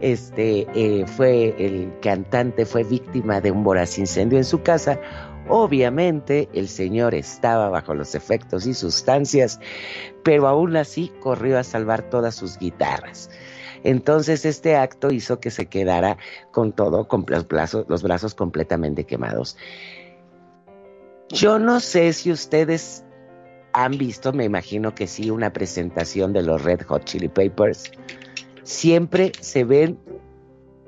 [0.00, 5.00] este, eh, fue el cantante, fue víctima de un voraz incendio en su casa.
[5.48, 9.60] Obviamente el señor estaba bajo los efectos y sustancias,
[10.24, 13.30] pero aún así corrió a salvar todas sus guitarras.
[13.86, 16.16] Entonces este acto hizo que se quedara
[16.50, 19.56] con todo, con los brazos, los brazos completamente quemados.
[21.28, 23.04] Yo no sé si ustedes
[23.72, 27.92] han visto, me imagino que sí, una presentación de los Red Hot Chili Peppers.
[28.64, 30.00] Siempre se ven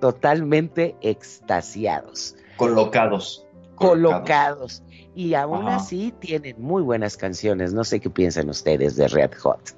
[0.00, 3.46] totalmente extasiados, Colocados.
[3.76, 4.82] colocados.
[5.14, 5.76] Y aún Ajá.
[5.76, 7.72] así tienen muy buenas canciones.
[7.72, 9.77] No sé qué piensan ustedes de Red Hot.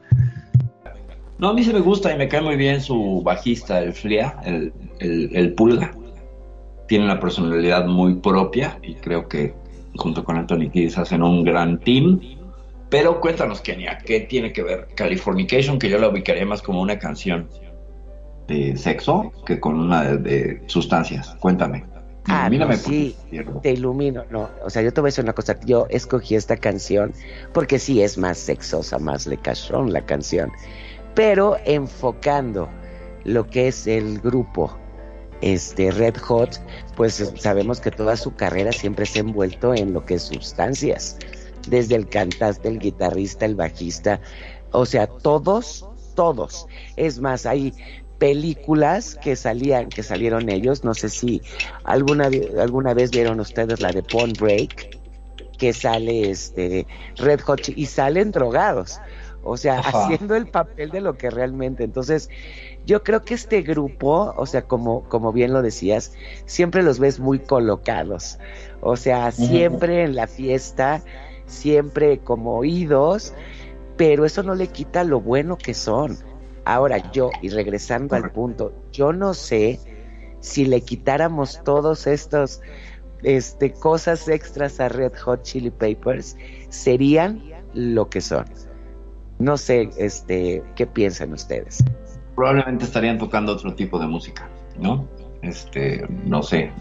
[1.41, 4.37] No, a mí se me gusta y me cae muy bien su bajista, el Flia,
[4.45, 5.91] el, el, el Pulga.
[6.87, 9.55] Tiene una personalidad muy propia y creo que
[9.97, 12.21] junto con Anthony Kiddis hacen un gran team.
[12.91, 15.79] Pero cuéntanos, Kenia, ¿qué tiene que ver Californication?
[15.79, 17.49] Que yo la ubicaría más como una canción
[18.47, 21.37] de sexo que con una de, de sustancias.
[21.41, 21.85] Cuéntame.
[22.27, 23.17] Ah, no, sí,
[23.63, 24.25] te ilumino.
[24.31, 25.59] No, o sea, yo te voy a decir una cosa.
[25.65, 27.13] Yo escogí esta canción
[27.55, 30.53] porque sí es más sexosa, más le cachón la canción.
[31.15, 32.69] Pero enfocando
[33.25, 34.77] lo que es el grupo
[35.41, 36.61] este Red Hot,
[36.97, 41.17] pues sabemos que toda su carrera siempre se ha envuelto en lo que es sustancias.
[41.69, 44.21] Desde el cantante, el guitarrista, el bajista.
[44.73, 46.67] O sea, todos, todos.
[46.97, 47.75] Es más, hay
[48.19, 50.85] películas que salían, que salieron ellos.
[50.85, 51.43] No sé si
[51.85, 54.99] alguna, alguna vez vieron ustedes la de Pawn Break,
[55.59, 59.01] que sale este Red Hot y salen drogados.
[59.43, 60.05] O sea, Ajá.
[60.05, 61.85] haciendo el papel de lo que realmente.
[61.85, 62.29] Entonces,
[62.87, 66.13] yo creo que este grupo, o sea, como, como bien lo decías,
[66.47, 68.39] siempre los ves muy colocados.
[68.81, 71.03] O sea, siempre en la fiesta,
[71.47, 73.35] siempre como oídos,
[73.97, 76.17] pero eso no le quita lo bueno que son.
[76.65, 79.81] Ahora yo, y regresando al punto, yo no sé
[80.41, 82.61] si le quitáramos todos estos
[83.23, 86.37] este, cosas extras a Red Hot Chili Peppers,
[86.69, 87.43] serían
[87.75, 88.45] lo que son.
[89.41, 91.83] No sé, este, ¿qué piensan ustedes?
[92.41, 94.49] probablemente estarían tocando otro tipo de música,
[94.79, 95.07] ¿no?
[95.43, 96.73] Este, no sé,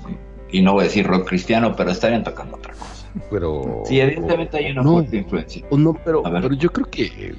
[0.51, 3.09] y no voy a decir rock cristiano, pero estarían tocando otra cosa.
[3.29, 3.83] Pero.
[3.85, 5.65] Sí, evidentemente hay una no, fuerte influencia.
[5.69, 6.43] o no, pero, A ver.
[6.43, 7.35] pero yo creo que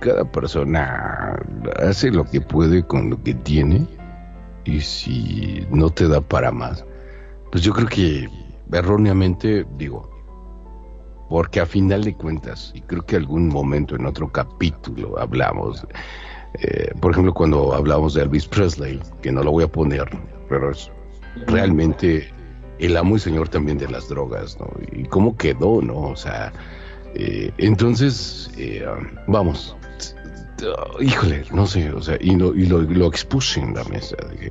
[0.00, 1.34] cada persona
[1.82, 3.86] hace lo que puede con lo que tiene.
[4.66, 6.84] Y si no te da para más,
[7.50, 8.28] pues yo creo que
[8.70, 10.09] erróneamente digo,
[11.30, 15.86] porque a final de cuentas, y creo que algún momento en otro capítulo hablamos,
[16.54, 20.10] eh, por ejemplo, cuando hablamos de Elvis Presley, que no lo voy a poner,
[20.48, 20.90] pero es
[21.46, 22.28] realmente
[22.80, 24.68] el amo y señor también de las drogas, ¿no?
[24.90, 26.00] Y cómo quedó, ¿no?
[26.00, 26.52] O sea,
[27.14, 28.84] eh, entonces, eh,
[29.28, 29.76] vamos,
[30.98, 34.16] híjole, no sé, o sea, y lo, y lo, lo expuse en la mesa.
[34.32, 34.50] Dije,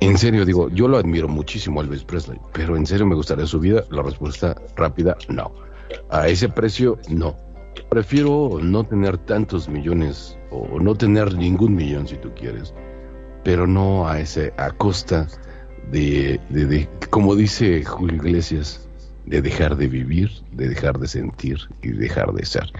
[0.00, 3.46] en serio, digo, yo lo admiro muchísimo a Elvis Presley, pero en serio me gustaría
[3.46, 3.82] su vida.
[3.90, 5.71] La respuesta rápida, no.
[6.10, 7.36] A ese precio, no.
[7.88, 12.74] Prefiero no tener tantos millones o no tener ningún millón si tú quieres,
[13.44, 15.26] pero no a ese a costa
[15.90, 16.38] de,
[17.10, 18.88] como dice Julio Iglesias,
[19.26, 22.70] de dejar de vivir, de dejar de sentir y dejar de ser.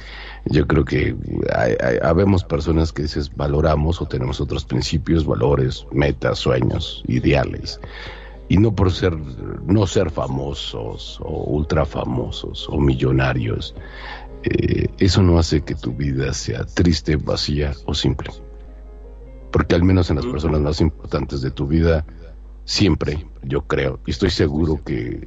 [0.46, 1.14] Yo creo que
[1.54, 7.80] hay- habemos personas que dices valoramos o tenemos otros principios, valores, metas, sueños, ideales.
[8.52, 9.16] Y no por ser,
[9.64, 13.74] no ser famosos o ultra famosos o millonarios,
[14.42, 18.30] eh, eso no hace que tu vida sea triste, vacía o simple.
[19.50, 22.04] Porque al menos en las personas más importantes de tu vida,
[22.66, 25.26] siempre, yo creo, y estoy seguro que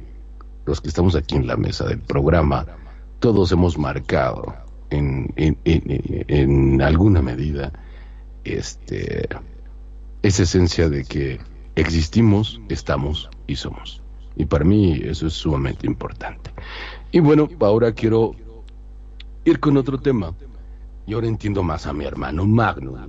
[0.64, 2.64] los que estamos aquí en la mesa del programa,
[3.18, 4.54] todos hemos marcado
[4.90, 7.72] en, en, en- en alguna medida
[8.44, 9.28] este,
[10.22, 11.40] esa esencia de que
[11.76, 14.02] existimos, estamos y somos.
[14.36, 16.50] Y para mí eso es sumamente importante.
[17.12, 18.34] Y bueno, ahora quiero
[19.44, 20.34] ir con otro tema.
[21.06, 23.08] Y ahora entiendo más a mi hermano Magno.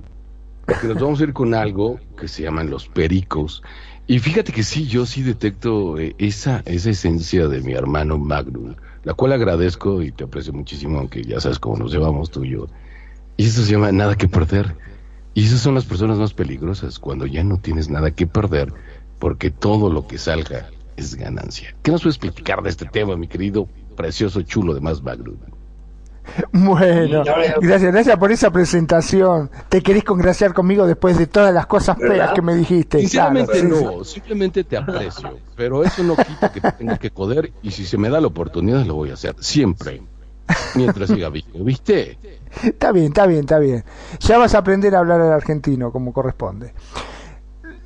[0.64, 3.62] Porque nos vamos a ir con algo que se llaman los pericos.
[4.06, 8.74] Y fíjate que sí, yo sí detecto eh, esa, esa esencia de mi hermano Magnum,
[9.04, 12.50] la cual agradezco y te aprecio muchísimo, aunque ya sabes cómo nos llevamos tú y
[12.50, 12.68] yo.
[13.36, 14.76] Y eso se llama nada que perder.
[15.38, 18.72] Y esas son las personas más peligrosas, cuando ya no tienes nada que perder,
[19.20, 21.76] porque todo lo que salga es ganancia.
[21.80, 25.36] ¿Qué nos puedes platicar de este tema, mi querido, precioso, chulo de más Magnum?
[26.52, 27.22] Bueno,
[27.60, 29.48] gracias, gracias por esa presentación.
[29.68, 32.34] Te querés congraciar conmigo después de todas las cosas feas ¿Verdad?
[32.34, 32.98] que me dijiste.
[32.98, 37.12] Sinceramente Claro, sí, no, simplemente te aprecio, pero eso no quita que te tenga que
[37.12, 40.02] coder y si se me da la oportunidad lo voy a hacer, siempre,
[40.74, 42.18] mientras siga vivo, ¿viste?
[42.62, 43.84] Está bien, está bien, está bien.
[44.20, 46.74] Ya vas a aprender a hablar al argentino como corresponde.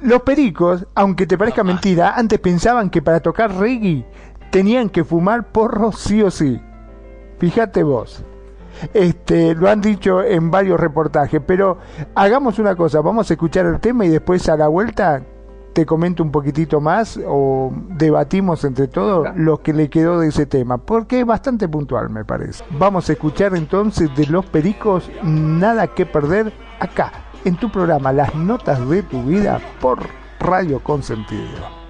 [0.01, 4.05] Los pericos, aunque te parezca mentira, antes pensaban que para tocar reggae
[4.51, 6.61] tenían que fumar porro sí o sí.
[7.39, 8.25] Fíjate vos.
[8.95, 11.79] Este, lo han dicho en varios reportajes, pero
[12.15, 15.23] hagamos una cosa, vamos a escuchar el tema y después a la vuelta
[15.73, 20.47] te comento un poquitito más o debatimos entre todos lo que le quedó de ese
[20.47, 22.65] tema, porque es bastante puntual me parece.
[22.79, 27.13] Vamos a escuchar entonces de los pericos Nada que perder acá,
[27.45, 30.01] en tu programa Las Notas de tu Vida por
[30.41, 31.83] Radio Consentido.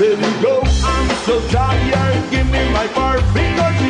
[0.00, 0.62] let me go.
[0.84, 2.30] I'm so tired.
[2.30, 3.89] Give me my part because.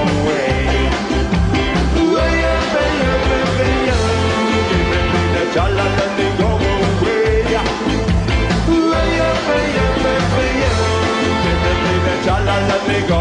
[12.91, 13.20] Johnny go.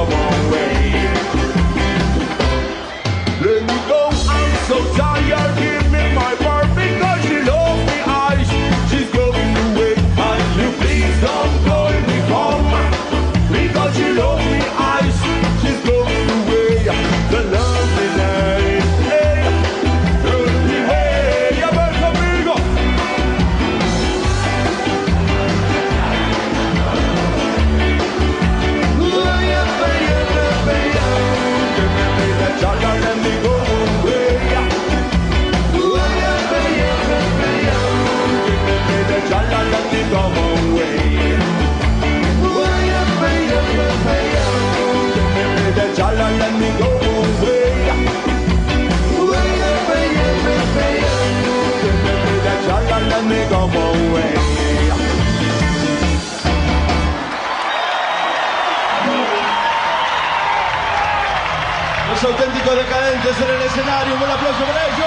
[62.70, 64.14] Auténticos decadentes en el escenario.
[64.14, 65.06] Un buen aplauso para ellos.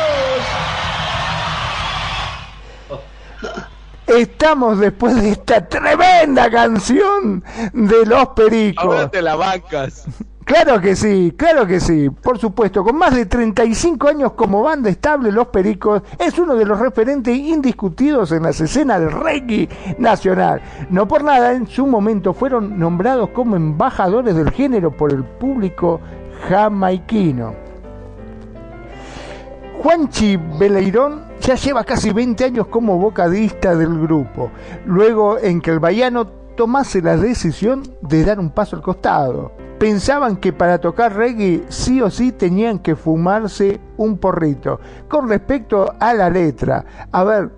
[4.06, 8.86] Estamos después de esta tremenda canción de los pericos.
[8.86, 10.06] Ahora te la bancas.
[10.46, 12.84] Claro que sí, claro que sí, por supuesto.
[12.84, 17.34] Con más de 35 años como banda estable, Los Pericos es uno de los referentes
[17.36, 19.70] indiscutidos en las escenas del reggae
[20.00, 20.62] nacional.
[20.90, 26.02] No por nada, en su momento fueron nombrados como embajadores del género por el público
[26.48, 27.54] jamaiquino.
[29.82, 34.50] Juanchi Beleirón ya lleva casi 20 años como vocalista del grupo,
[34.86, 39.52] luego en que el baiano tomase la decisión de dar un paso al costado.
[39.80, 44.80] Pensaban que para tocar reggae sí o sí tenían que fumarse un porrito.
[45.10, 47.52] Con respecto a la letra, a ver,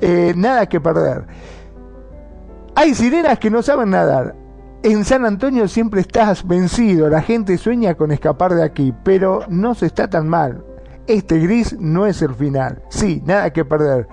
[0.00, 1.26] eh, nada que perder.
[2.74, 4.34] Hay sirenas que no saben nadar.
[4.82, 9.74] En San Antonio siempre estás vencido, la gente sueña con escapar de aquí, pero no
[9.74, 10.64] se está tan mal.
[11.06, 12.82] Este gris no es el final.
[12.88, 14.08] Sí, nada que perder.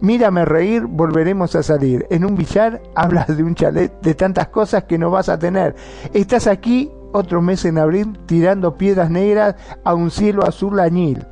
[0.00, 2.06] Mírame reír, volveremos a salir.
[2.08, 5.74] En un billar hablas de un chalet, de tantas cosas que no vas a tener.
[6.14, 11.26] Estás aquí otro mes en abril tirando piedras negras a un cielo azul añil.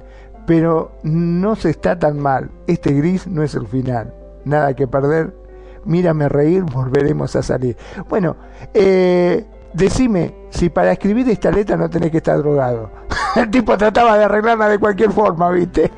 [0.49, 2.51] Pero no se está tan mal.
[2.67, 4.13] Este gris no es el final.
[4.45, 5.40] Nada que perder.
[5.85, 7.77] Mírame reír, volveremos a salir.
[8.09, 8.37] Bueno,
[8.75, 12.91] eh, decime si para escribir esta letra no tenés que estar drogado.
[13.37, 15.91] El tipo trataba de arreglarla de cualquier forma, ¿viste?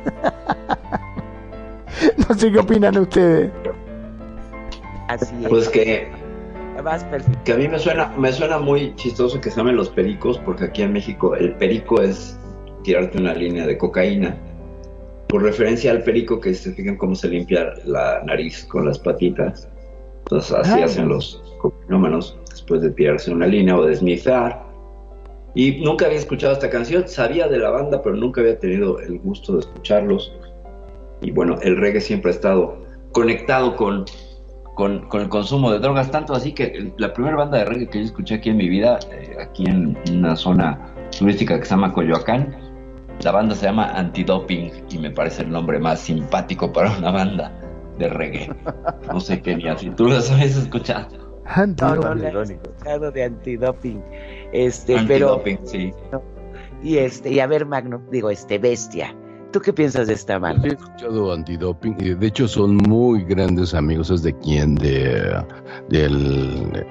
[2.28, 3.50] no sé qué opinan ustedes.
[5.08, 5.48] Así es.
[5.48, 6.08] Pues que,
[7.44, 10.64] que a mí me suena, me suena muy chistoso que se llamen los pericos, porque
[10.64, 12.38] aquí en México el perico es
[12.82, 14.36] tirarte una línea de cocaína.
[15.28, 19.68] Por referencia al perico, que se fijan cómo se limpia la nariz con las patitas.
[20.32, 20.84] Entonces así Ah.
[20.84, 24.62] hacen los cocainómanos después de tirarse una línea o de snifar.
[25.54, 29.18] Y nunca había escuchado esta canción, sabía de la banda, pero nunca había tenido el
[29.18, 30.32] gusto de escucharlos.
[31.20, 32.78] Y bueno, el reggae siempre ha estado
[33.12, 34.06] conectado con,
[34.74, 37.98] con, con el consumo de drogas, tanto así que la primera banda de reggae que
[37.98, 41.92] yo escuché aquí en mi vida, eh, aquí en una zona turística que se llama
[41.92, 42.56] Coyoacán,
[43.22, 47.52] la banda se llama Antidoping y me parece el nombre más simpático para una banda
[47.98, 48.50] de reggae.
[49.12, 49.90] No sé qué ni así.
[49.90, 51.08] ¿Tú los habías escuchado?
[51.56, 52.62] No, no irónico.
[52.70, 54.02] escuchado de antidoping.
[54.52, 55.34] Este, pero.
[55.34, 55.92] Antidoping, sí.
[56.82, 59.14] Y este, y a ver, Magno, digo, este, bestia.
[59.52, 60.66] ¿Tú qué piensas de esta banda?
[60.66, 64.10] He escuchado antidoping y de hecho son muy grandes amigos.
[64.10, 64.74] ¿Es de quién?
[64.76, 65.30] De,
[65.90, 66.86] del eh,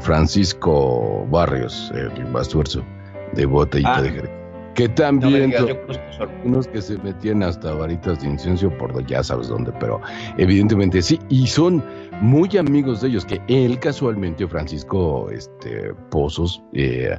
[0.00, 2.84] Francisco Barrios, el bastuerzo
[3.34, 4.02] de Botellita Ah.
[4.02, 4.30] de Jerez.
[4.74, 5.66] Que No también digas,
[6.16, 10.00] solo- unos que se metían hasta varitas de incienso por ya sabes dónde, pero
[10.38, 11.18] evidentemente sí.
[11.28, 11.82] Y son
[12.20, 17.18] muy amigos de ellos, que él casualmente, Francisco este, Pozos, eh,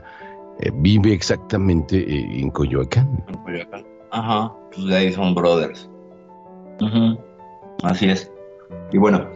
[0.62, 3.24] eh, vive exactamente eh, en Coyoacán.
[3.28, 3.84] en Coyoacán.
[4.12, 5.90] Ajá, pues de ahí son brothers.
[6.82, 7.20] Ujú,
[7.84, 8.32] Así es.
[8.92, 9.28] Y bueno,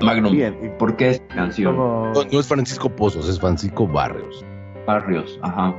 [0.00, 1.76] Magnum, Bien, y ¿por qué esta canción?
[1.76, 4.44] No, no es Francisco Pozos, es Francisco Barrios.
[4.86, 5.74] Barrios, ajá.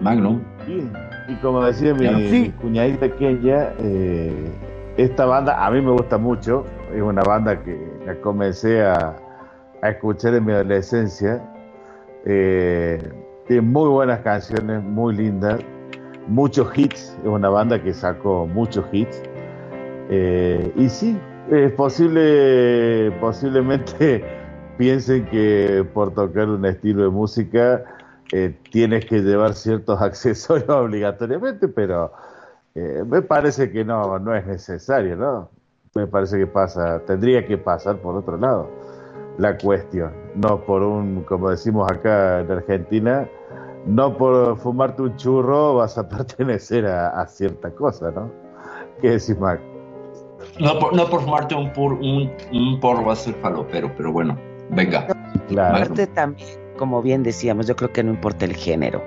[0.00, 0.40] Magnum,
[1.28, 2.40] Y como decía mi, Sí.
[2.40, 4.32] mi cuñadita Kenya, eh,
[4.96, 6.64] esta banda a mí me gusta mucho.
[6.94, 9.16] Es una banda que la comencé a,
[9.82, 11.42] a escuchar en mi adolescencia.
[12.24, 12.98] Eh,
[13.46, 15.60] tiene muy buenas canciones, muy lindas,
[16.28, 17.16] muchos hits.
[17.22, 19.22] Es una banda que sacó muchos hits.
[20.10, 21.18] Eh, y sí,
[21.50, 24.24] es posible, posiblemente
[24.78, 27.82] piensen que por tocar un estilo de música
[28.32, 32.12] eh, tienes que llevar ciertos accesorios obligatoriamente, pero
[32.74, 35.50] eh, me parece que no, no es necesario, ¿no?
[35.94, 38.68] Me parece que pasa, tendría que pasar por otro lado.
[39.38, 40.12] la cuestión.
[40.34, 43.28] No por un, como decimos acá en Argentina,
[43.86, 48.30] no por fumarte un churro vas a pertenecer a, a cierta cosa, ¿no?
[49.00, 49.60] ¿Qué decís, Mac?
[50.60, 54.12] No por, no por fumarte un, pur, un, un porro va a ser falopero, pero
[54.12, 54.38] bueno,
[54.70, 55.06] venga.
[55.48, 55.76] Claro.
[55.76, 59.02] Aparte también, como bien decíamos, yo creo que no importa el género.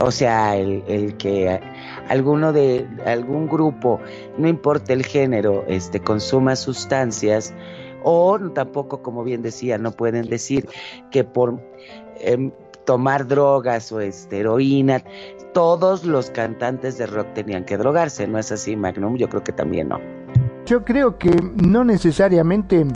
[0.00, 1.60] O sea, el, que
[2.08, 4.00] alguno de algún grupo,
[4.38, 7.52] no importa el género, este consuma sustancias
[8.02, 10.66] o tampoco, como bien decía, no pueden decir
[11.10, 11.60] que por
[12.20, 12.50] em,
[12.86, 15.02] tomar drogas o este, heroína,
[15.52, 19.16] todos los cantantes de rock tenían que drogarse, ¿no es así, Magnum?
[19.16, 20.00] Yo creo que también no.
[20.64, 21.30] Yo creo que
[21.62, 22.86] no necesariamente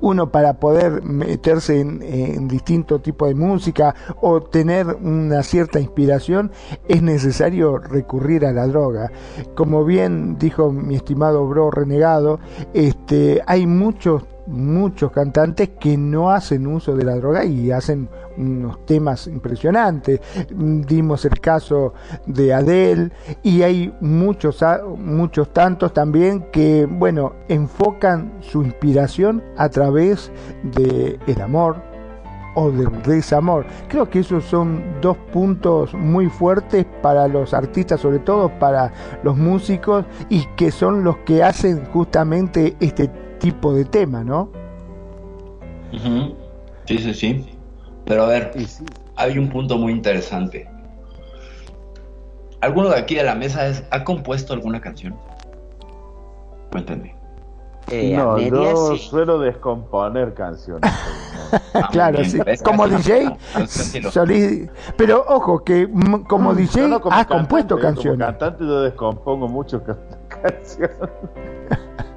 [0.00, 6.50] uno para poder meterse en, en distintos tipos de música o tener una cierta inspiración
[6.88, 9.10] es necesario recurrir a la droga.
[9.54, 12.40] Como bien dijo mi estimado bro renegado,
[12.74, 18.84] este, hay muchos muchos cantantes que no hacen uso de la droga y hacen unos
[18.86, 20.20] temas impresionantes.
[20.50, 21.94] Dimos el caso
[22.26, 23.10] de Adele
[23.42, 24.64] y hay muchos,
[24.96, 31.76] muchos tantos también que, bueno, enfocan su inspiración a través de el amor
[32.54, 33.66] o del desamor.
[33.88, 38.92] Creo que esos son dos puntos muy fuertes para los artistas, sobre todo para
[39.22, 44.50] los músicos y que son los que hacen justamente este tipo de tema, ¿no?
[46.86, 47.58] Sí, sí, sí.
[48.04, 48.84] Pero a ver, sí,
[49.16, 50.68] hay un punto muy interesante.
[52.60, 55.14] ¿Alguno de aquí de la mesa es- ha compuesto alguna canción?
[56.70, 57.14] Cuéntenme.
[57.90, 59.08] Eh, no, medias, yo sí.
[59.08, 60.82] suelo descomponer canciones.
[60.82, 61.58] no.
[61.74, 62.38] Ah, Claro, sí.
[62.62, 63.34] Como DJ,
[64.10, 65.88] solí- pero ojo que
[66.28, 68.26] como DJ Yo no como has cantante, compuesto Como canciones.
[68.26, 69.96] cantante yo descompongo mucho ca-
[70.28, 70.96] canciones.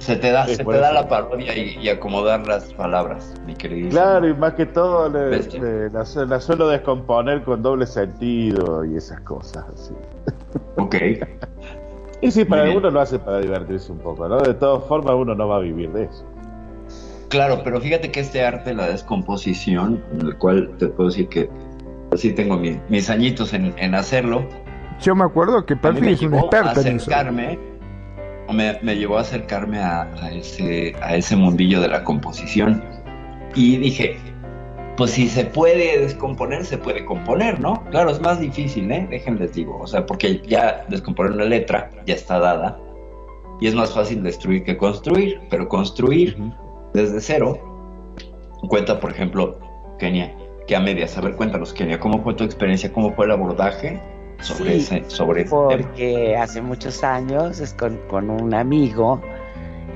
[0.00, 3.54] Se te da, Sí, se te da la parodia y, y acomodar las palabras, mi
[3.54, 3.90] queridísimo.
[3.92, 8.96] Claro, y más que todo le- la, su- la suelo descomponer con doble sentido y
[8.96, 9.94] esas cosas así.
[10.76, 10.96] Ok.
[12.22, 14.36] Y sí, para algunos lo hace para divertirse un poco, ¿no?
[14.42, 16.22] De todas formas uno no va a vivir de eso.
[17.28, 21.48] Claro, pero fíjate que este arte, la descomposición, en el cual te puedo decir que
[22.12, 24.44] así tengo mi- mis añitos en, en hacerlo,
[25.00, 27.10] Yo me acuerdo que me es un experto en eso.
[27.10, 27.69] acercarme, o
[28.52, 32.82] me, me llevó a acercarme a, a ese, a ese mundillo de la composición.
[33.54, 34.16] Y dije,
[34.96, 37.82] pues si se puede descomponer, se puede componer, ¿no?
[37.90, 39.06] Claro, es más difícil, ¿eh?
[39.10, 42.78] Déjenles digo, o sea, porque ya descomponer una letra ya está dada
[43.60, 46.36] y es más fácil destruir que construir, pero construir
[46.94, 47.58] desde cero
[48.68, 49.58] cuenta, por ejemplo,
[49.98, 50.36] Kenia,
[50.66, 52.92] que a medias, a ver, cuéntanos, Kenia, ¿cómo fue tu experiencia?
[52.92, 54.00] ¿Cómo fue el abordaje
[54.40, 55.50] sobre Sí, ese, sobre ese?
[55.50, 59.20] Porque hace muchos años es con, con un amigo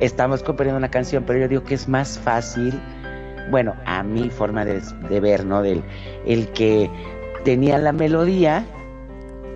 [0.01, 2.81] estamos componiendo una canción, pero yo digo que es más fácil,
[3.51, 5.63] bueno, a mi forma de, de ver, ¿no?
[5.63, 5.83] Del
[6.27, 6.91] el que
[7.45, 8.65] tenía la melodía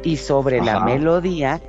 [0.03, 1.61] y sobre la melodía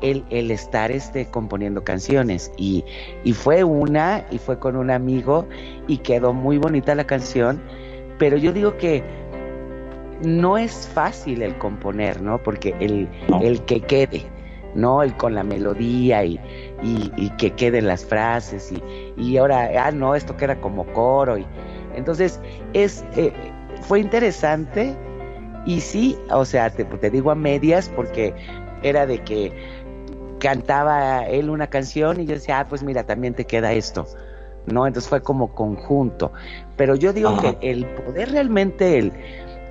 [0.00, 2.52] el, el estar este, componiendo canciones.
[2.56, 2.84] Y,
[3.24, 5.46] y fue una, y fue con un amigo,
[5.86, 7.62] y quedó muy bonita la canción,
[8.18, 9.02] pero yo digo que
[10.22, 12.42] no es fácil el componer, ¿no?
[12.42, 13.40] Porque el, No.
[13.40, 14.24] el que quede,
[14.74, 15.02] ¿no?
[15.02, 16.40] El con la melodía y,
[16.82, 18.82] y, y que queden las frases y,
[19.20, 21.38] y ahora, ah, no, esto queda como coro.
[21.38, 21.46] Y,
[21.94, 22.40] entonces,
[22.72, 23.32] es, eh,
[23.82, 24.96] fue interesante
[25.66, 28.34] y sí, o sea, te, te digo a medias porque
[28.82, 29.52] era de que
[30.38, 34.06] cantaba él una canción y yo decía, ah, pues mira, también te queda esto,
[34.66, 34.86] ¿no?
[34.86, 36.32] Entonces fue como conjunto.
[36.76, 37.54] Pero yo digo Ajá.
[37.60, 39.12] que el poder realmente, el,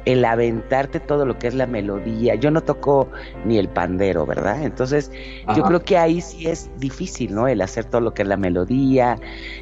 [0.05, 3.07] el aventarte todo lo que es la melodía, yo no toco
[3.45, 4.63] ni el pandero, ¿verdad?
[4.63, 5.11] Entonces
[5.55, 7.47] yo creo que ahí sí es difícil, ¿no?
[7.47, 9.17] El hacer todo lo que es la melodía,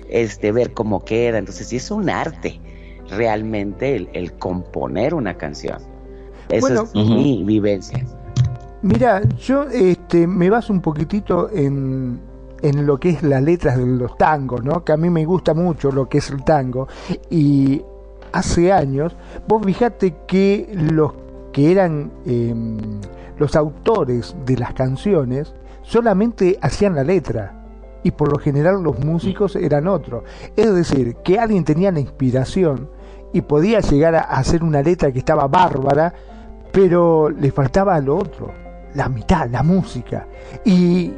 [0.10, 1.38] este, ver cómo queda.
[1.38, 2.60] Entonces sí es un arte
[3.10, 5.78] realmente el, el componer una canción.
[6.50, 6.84] Esa Bueno.
[6.84, 8.06] es mi vivencia.
[8.82, 12.20] Mira, yo este, me baso un poquitito en,
[12.62, 14.84] en lo que es las letras de los tangos, ¿no?
[14.86, 16.88] Que a mí me gusta mucho lo que es el tango.
[17.30, 17.82] Y
[18.32, 19.16] hace años,
[19.48, 21.14] vos fijate que los
[21.52, 22.78] que eran em,
[23.38, 27.56] los autores de las canciones solamente hacían la letra.
[28.04, 30.24] Y por lo general los músicos eran otros.
[30.56, 32.90] Es decir, que alguien tenía la inspiración
[33.34, 36.14] y podía llegar a hacer una letra que estaba bárbara,
[36.72, 38.52] pero le faltaba lo otro,
[38.96, 40.28] la mitad, la música.
[40.64, 41.12] Y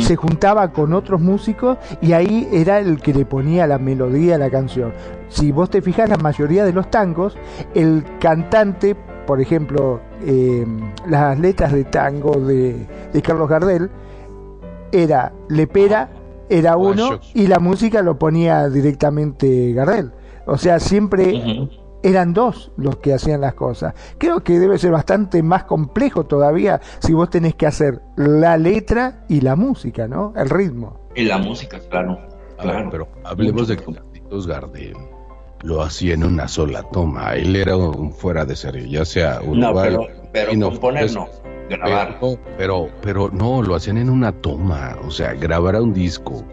[0.00, 4.38] Se juntaba con otros músicos y ahí era el que le ponía la melodía a
[4.38, 4.92] la canción.
[5.28, 7.36] Si vos te fijas, la mayoría de los tangos,
[7.74, 8.96] el cantante,
[9.26, 10.66] por ejemplo, eh,
[11.06, 13.90] las letras de tango de, de Carlos Gardel,
[14.90, 16.08] era lepera
[16.48, 20.12] era uno y la música lo ponía directamente Gardel.
[20.46, 21.68] O sea, siempre.
[22.08, 23.94] Eran dos los que hacían las cosas.
[24.18, 29.24] Creo que debe ser bastante más complejo todavía si vos tenés que hacer la letra
[29.28, 30.32] y la música, ¿no?
[30.36, 31.00] El ritmo.
[31.14, 32.18] Y la música, claro.
[32.58, 32.88] Ver, claro.
[32.90, 34.00] pero hablemos de Mucho.
[34.02, 34.96] Carlitos Gardel
[35.62, 37.34] lo hacía en una sola toma.
[37.34, 39.90] Él era un fuera de serie, ya sea No, Uruguay.
[39.90, 41.28] pero, pero y no, componer pues, no,
[41.68, 42.18] grabar.
[42.20, 44.96] Pero, no, pero, pero no, lo hacían en una toma.
[45.04, 46.44] O sea, grabar a un disco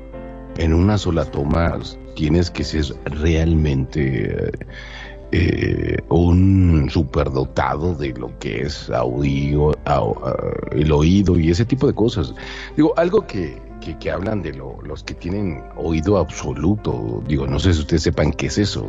[0.57, 1.77] en una sola toma,
[2.15, 4.52] tienes que ser realmente
[5.31, 10.35] eh, eh, un superdotado de lo que es audio, au- ah,
[10.72, 12.34] el oído y ese tipo de cosas.
[12.76, 17.22] Digo, algo que, que, que hablan de lo- los que tienen oído absoluto.
[17.27, 18.85] Digo, no sé si ustedes sepan qué es eso.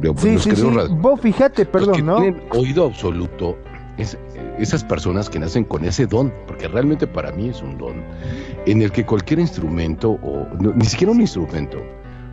[0.00, 0.62] Digo, Sí, los sí, sí.
[1.00, 2.16] Vos fijate, los que perdón, ¿no?
[2.20, 3.56] tienen oído absoluto,
[3.96, 4.16] es,
[4.58, 8.02] esas personas que nacen con ese don, porque realmente para mí es un don,
[8.66, 11.78] en el que cualquier instrumento, o no, ni siquiera un instrumento,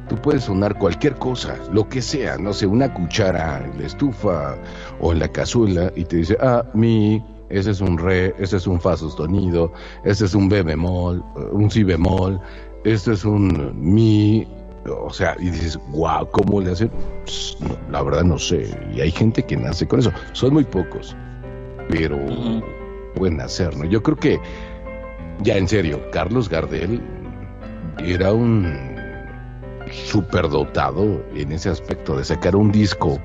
[0.08, 4.56] tú puedes sonar cualquier cosa, lo que sea, no sé, una cuchara en la estufa
[5.00, 8.68] o en la cazuela, y te dice, ah, mi, ese es un re, ese es
[8.68, 9.72] un fa sostenido,
[10.04, 12.40] ese es un be bemol, eh, un si bemol,
[12.84, 14.48] este es un mi,
[14.88, 16.92] o sea, y dices, wow, ¿cómo le hacen?
[17.60, 18.70] No, la verdad no sé.
[18.94, 20.12] Y hay gente que nace con eso.
[20.34, 21.16] Son muy pocos,
[21.90, 22.20] pero
[23.16, 23.86] pueden hacer, ¿no?
[23.86, 24.40] Yo creo que,
[25.42, 27.02] ya en serio, Carlos Gardel
[27.98, 28.95] era un
[30.06, 33.20] superdotado en ese aspecto de sacar un disco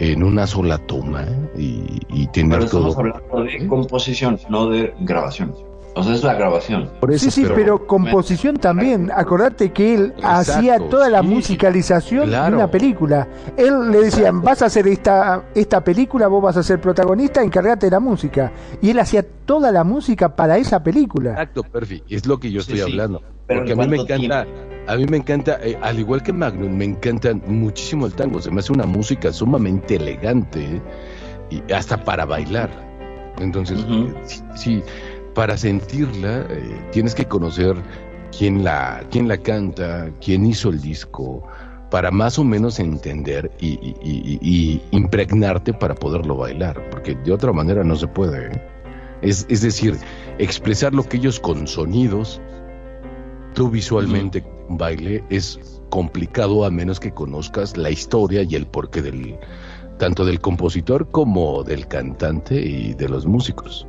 [0.00, 1.26] en una sola toma
[1.56, 2.88] y, y tener Pero todo.
[2.90, 5.54] estamos hablando de composición, no de grabación.
[5.94, 6.88] O sea, es la grabación.
[7.00, 9.10] Por eso, Sí, sí, pero, composición también.
[9.12, 12.56] Acordate que él Exacto, hacía toda la sí, musicalización de claro.
[12.56, 13.26] una película.
[13.56, 14.40] Él le decían, Exacto.
[14.46, 18.52] vas a hacer esta, esta película, vos vas a ser protagonista, encargate de la música.
[18.80, 21.30] Y él hacía toda la música para esa película.
[21.32, 22.82] Exacto, Perfi, es lo que yo estoy sí.
[22.82, 23.20] hablando.
[23.48, 24.46] Pero Porque a ¿en mí me encanta,
[24.86, 28.40] a mí me encanta, eh, al igual que Magnum, me encanta muchísimo el tango.
[28.40, 30.82] Se me hace una música sumamente elegante eh,
[31.66, 32.70] y hasta para bailar.
[33.40, 33.92] Entonces, Ujú.
[34.08, 34.82] eh, sí, sí,
[35.38, 37.76] para sentirla eh, tienes que conocer
[38.36, 41.44] quién la, quién la canta, quién hizo el disco,
[41.92, 47.30] para más o menos entender y, y- y- y impregnarte para poderlo bailar, porque de
[47.30, 48.48] otra manera no se puede.
[48.48, 48.62] ¿eh?
[49.22, 49.96] Es, es decir,
[50.38, 52.40] expresar lo que ellos con sonidos,
[53.54, 59.38] tú visualmente baile es complicado a menos que conozcas la historia y el porqué del
[60.00, 63.86] tanto del compositor como del cantante y de los músicos.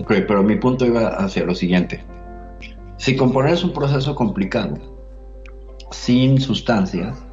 [0.00, 2.04] Ok, pero mi punto iba hacia lo siguiente.
[2.98, 4.74] Si componer es un proceso complicado,
[5.90, 7.24] sin sustancias,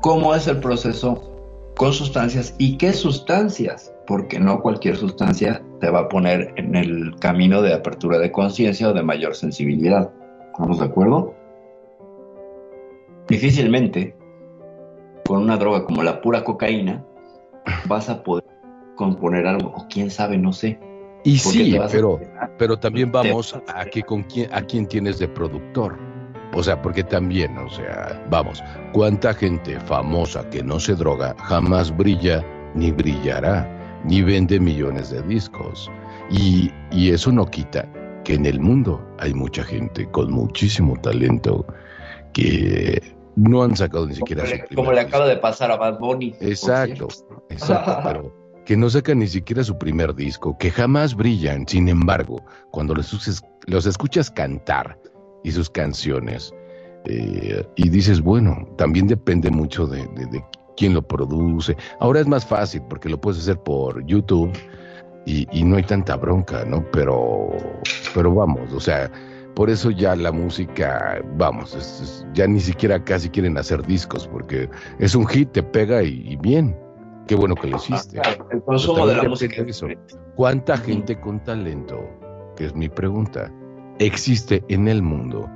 [0.00, 1.30] ¿cómo es el proceso
[1.76, 3.94] con sustancias y qué sustancias?
[4.06, 8.90] Porque no cualquier sustancia te va a poner en el camino de apertura de conciencia
[8.90, 10.10] o de mayor sensibilidad.
[10.52, 11.34] ¿Estamos de acuerdo?
[13.28, 14.14] Difícilmente,
[15.26, 17.04] con una droga como la pura cocaína,
[17.88, 18.44] vas a poder
[18.96, 20.78] componer algo, o quién sabe, no sé.
[21.24, 22.20] Y sí, a- pero,
[22.58, 25.96] pero también vamos a que con quién, a quién tienes de productor.
[26.52, 31.94] O sea, porque también, o sea, vamos, cuánta gente famosa que no se droga jamás
[31.96, 32.44] brilla
[32.74, 33.66] ni brillará,
[34.04, 35.90] ni vende millones de discos.
[36.30, 37.88] Y, y eso no quita
[38.22, 41.66] que en el mundo hay mucha gente con muchísimo talento
[42.32, 43.02] que
[43.36, 45.98] no han sacado ni siquiera su Como le- como le acaba de pasar a Bad
[45.98, 46.34] Bunny.
[46.40, 47.08] Exacto,
[47.50, 48.32] exacto, pero
[48.64, 53.42] que no sacan ni siquiera su primer disco, que jamás brillan, sin embargo, cuando los,
[53.66, 54.98] los escuchas cantar
[55.42, 56.52] y sus canciones,
[57.06, 60.44] eh, y dices, bueno, también depende mucho de, de- de
[60.76, 61.76] quién lo produce.
[62.00, 64.50] Ahora es más fácil porque lo puedes hacer por YouTube
[65.26, 66.84] y, y no hay tanta bronca, ¿no?
[66.90, 67.50] Pero,
[68.14, 69.10] pero vamos, o sea,
[69.54, 74.68] por eso ya la música, vamos, ya ni siquiera casi quieren hacer discos porque
[74.98, 76.76] es un hit, te pega y bien.
[77.26, 78.20] Qué bueno que lo hiciste.
[78.20, 79.62] Claro, el consumo de la música.
[79.62, 79.86] eso.
[80.36, 82.00] ¿Cuánta gente con talento,
[82.56, 83.50] que es mi pregunta,
[83.98, 85.48] existe en el mundo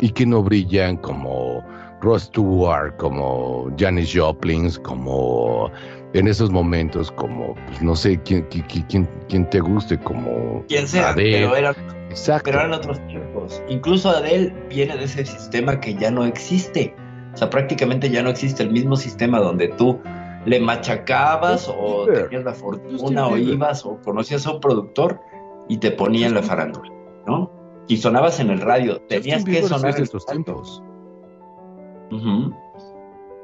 [0.00, 1.64] y que no brillan como
[2.00, 5.70] Ross Stewart, como Janis Joplin, como
[6.14, 10.86] en esos momentos, como, pues, no sé, quién, quién, quién, quién te guste, como Quien
[10.88, 11.38] sea, Adele.
[11.38, 11.74] pero, eran,
[12.10, 12.42] Exacto.
[12.44, 13.62] pero eran otros tiempos.
[13.68, 16.94] Incluso Adele viene de ese sistema que ya no existe.
[17.32, 20.00] O sea, prácticamente ya no existe el mismo sistema donde tú
[20.44, 25.20] le machacabas o tenías la fortuna o ibas o conocías a un productor
[25.68, 26.90] y te ponía en la farándula,
[27.26, 27.50] ¿no?
[27.88, 29.00] Y sonabas en el radio.
[29.02, 30.82] Tenías que sonar en estos tiempos.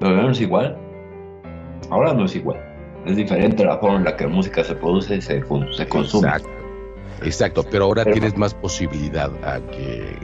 [0.01, 0.77] Pero no es igual.
[1.91, 2.59] Ahora no es igual.
[3.07, 5.87] Es diferente la forma en la que la música se produce y se, con- se
[5.89, 6.29] consume.
[6.29, 6.49] Exacto.
[7.25, 10.16] Exacto, pero ahora Pero- tienes más posibilidad a que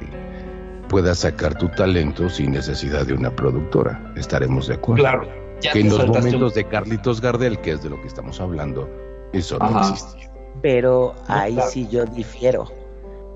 [0.88, 4.12] puedas sacar tu talento sin necesidad de una productora.
[4.16, 5.02] Estaremos de acuerdo.
[5.02, 5.28] Claro.
[5.64, 8.88] Ya que los un- momentos de Carlitos Gardel, que es de lo que estamos hablando,
[9.32, 10.30] eso no existía.
[10.62, 12.66] Pero ahí sí yo difiero.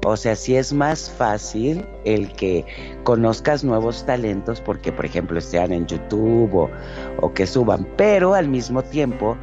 [0.06, 2.64] O sea, sí es más fácil el que
[3.02, 6.70] conozcas nuevos talentos porque, por ejemplo, estén en YouTube o,
[7.20, 9.36] o que suban, pero al mismo tiempo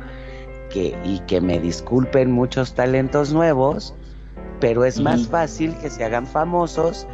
[0.70, 3.94] que, y que me disculpen muchos talentos nuevos,
[4.62, 7.06] pero es más fácil que se hagan famosos,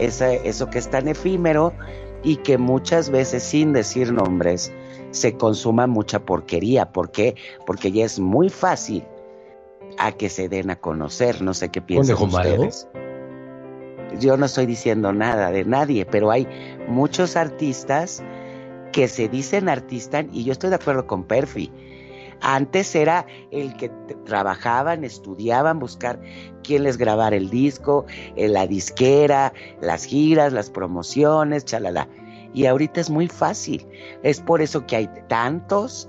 [0.00, 1.72] esa- eso que es tan efímero
[2.24, 4.72] y que muchas veces, sin decir nombres,
[5.10, 6.92] se consuma mucha porquería.
[6.92, 7.34] ¿Por qué?
[7.66, 9.04] Porque ya es muy fácil
[9.98, 11.42] a que se den a conocer.
[11.42, 12.88] No sé qué piensan ustedes.
[14.18, 16.46] Yo no estoy diciendo nada de nadie, pero hay
[16.88, 18.22] muchos artistas
[18.92, 21.70] que se dicen artistas y yo estoy de acuerdo con Perfi.
[22.40, 23.90] Antes era el que
[24.24, 26.20] trabajaban, estudiaban, buscar
[26.62, 28.06] quién les grabara el disco,
[28.36, 32.08] eh, la disquera, las giras, las promociones, chalala.
[32.54, 33.86] Y ahorita es muy fácil.
[34.22, 36.08] Es por eso que hay tantos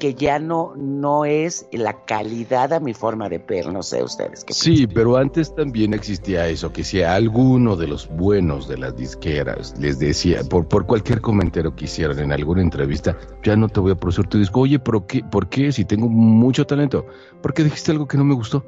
[0.00, 3.72] que ya no, no es la calidad a mi forma de ver.
[3.72, 7.86] No sé ustedes qué Sí, pero antes también existía eso, que si a alguno de
[7.86, 12.62] los buenos de las disqueras les decía, por, por cualquier comentario que hicieran en alguna
[12.62, 14.60] entrevista, ya no te voy a producir tu disco.
[14.60, 15.22] Oye, ¿pero qué?
[15.22, 15.70] ¿por qué?
[15.70, 17.06] Si tengo mucho talento.
[17.42, 18.64] ¿Por qué dijiste algo que no me gustó?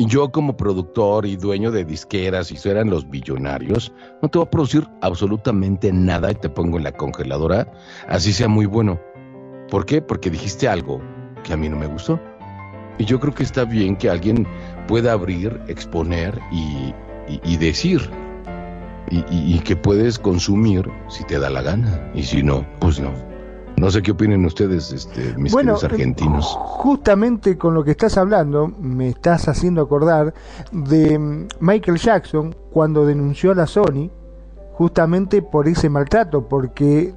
[0.00, 3.92] Y yo como productor y dueño de disqueras, y eso eran los billonarios,
[4.22, 7.70] no te voy a producir absolutamente nada y te pongo en la congeladora,
[8.08, 9.00] así sea muy bueno.
[9.68, 10.00] ¿Por qué?
[10.00, 11.02] Porque dijiste algo
[11.42, 12.20] que a mí no me gustó.
[12.96, 14.46] Y yo creo que está bien que alguien
[14.86, 16.94] pueda abrir, exponer y,
[17.44, 18.00] y- decir.
[19.10, 22.10] Y que puedes consumir si te da la gana.
[22.14, 23.12] Y si no, pues no.
[23.78, 26.46] No sé qué opinen ustedes, este, mis Bueno, queridos argentinos.
[26.46, 30.34] eh, justamente con lo que estás hablando, me estás haciendo acordar
[30.72, 34.10] de mm, Michael Jackson cuando denunció a la Sony
[34.72, 37.14] justamente por ese maltrato, porque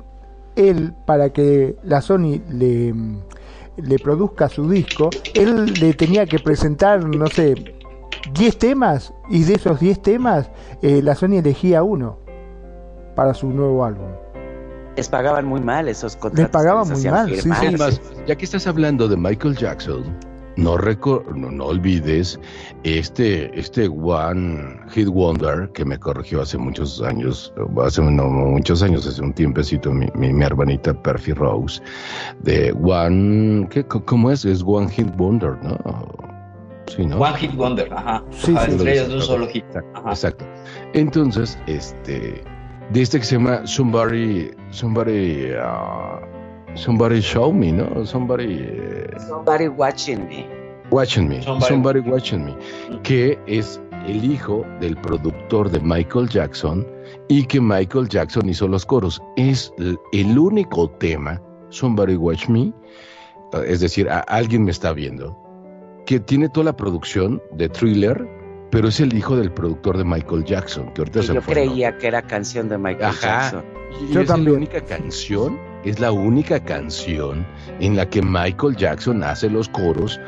[0.55, 3.17] él, para que la Sony le, mm,
[3.77, 7.55] le produzca su disco, él le tenía que presentar, no sé,
[8.33, 10.51] 10 temas, y de esos 10 temas,
[10.81, 12.17] eh, la Sony elegía uno
[13.15, 14.09] para su nuevo álbum.
[14.97, 16.43] Les pagaban muy mal esos contratos.
[16.43, 17.59] Les pagaban muy mal, sí, firmar.
[17.59, 17.65] sí.
[17.68, 20.03] Es más, ya que estás hablando de Michael Jackson,
[20.57, 22.39] no, no, no olvides
[22.84, 27.53] este, este One Hit Wonder que me corrigió hace muchos años,
[27.84, 31.81] hace no, muchos años, hace un tiempecito, mi, mi, mi hermanita Perfy Rose,
[32.41, 34.43] de One, ¿qué, ¿cómo es?
[34.45, 35.77] Es One Hit Wonder, ¿no?
[36.88, 37.19] Sí, ¿no?
[37.19, 38.22] One Hit Wonder, ajá.
[38.31, 38.72] Sí, Ajá, sí.
[38.73, 39.63] estrellas de un solo hit.
[39.68, 40.09] Exacto, Ajá.
[40.09, 40.45] exacto.
[40.93, 42.43] Entonces, este,
[42.93, 46.19] de este que se llama Somebody, Somebody, ah,
[46.76, 48.05] Somebody Show Me, ¿no?
[48.05, 50.45] Somebody eh, Somebody watching me.
[50.91, 52.55] Watching Me, Somebody- Somebody Watching Me,
[53.03, 56.85] que es el hijo del productor de Michael Jackson
[57.30, 59.22] y que Michael Jackson hizo los coros.
[59.38, 59.72] Es
[60.11, 62.73] el único tema, Somebody Watch Me,
[63.65, 65.38] es decir, a- alguien me está viendo,
[66.05, 68.27] que tiene toda la producción de thriller,
[68.72, 71.41] pero es el hijo del productor de Michael Jackson, que ahorita Y se me yo
[71.41, 73.41] fue creía que era canción de Michael Ajá.
[73.52, 73.64] Jackson.
[74.10, 74.53] y Yo es también.
[74.53, 77.45] la única canción, es la única canción
[77.80, 80.19] en la que Michael Jackson hace los coros.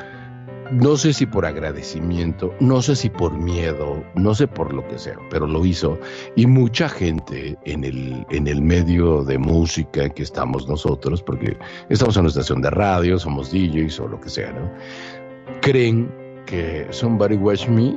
[0.72, 4.98] No sé si por agradecimiento, no sé si por miedo, no sé por lo que
[4.98, 6.00] sea, pero lo hizo.
[6.36, 11.58] Y mucha gente en el, en el medio de música que estamos nosotros, porque
[11.90, 14.72] estamos en una estación de radio, somos DJs o lo que sea, ¿no?
[15.62, 16.12] Creen
[16.48, 17.96] que Somebody Watch Me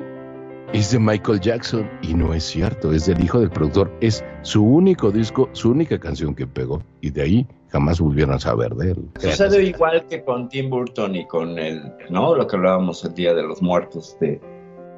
[0.72, 4.64] es de Michael Jackson y no es cierto, es del hijo del productor, es su
[4.64, 8.92] único disco, su única canción que pegó y de ahí jamás volvieron a saber de
[8.92, 9.08] él.
[9.18, 12.34] Sucede igual que con Tim Burton y con el, ¿no?
[12.34, 14.40] Lo que hablábamos el Día de los Muertos de,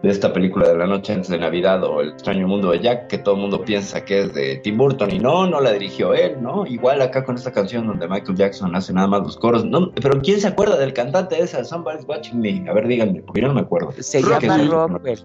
[0.02, 3.08] de esta película de la noche antes de Navidad o El extraño mundo de Jack,
[3.08, 6.14] que todo el mundo piensa que es de Tim Burton y no, no la dirigió
[6.14, 6.66] él, ¿no?
[6.66, 10.20] Igual acá con esta canción donde Michael Jackson hace nada más los coros, no, pero
[10.20, 12.64] ¿quién se acuerda del cantante de esa Somebody's Watching Me?
[12.68, 13.92] A ver, díganme, porque yo no me acuerdo.
[13.98, 14.68] Se llama sí.
[14.68, 15.18] Rockwell.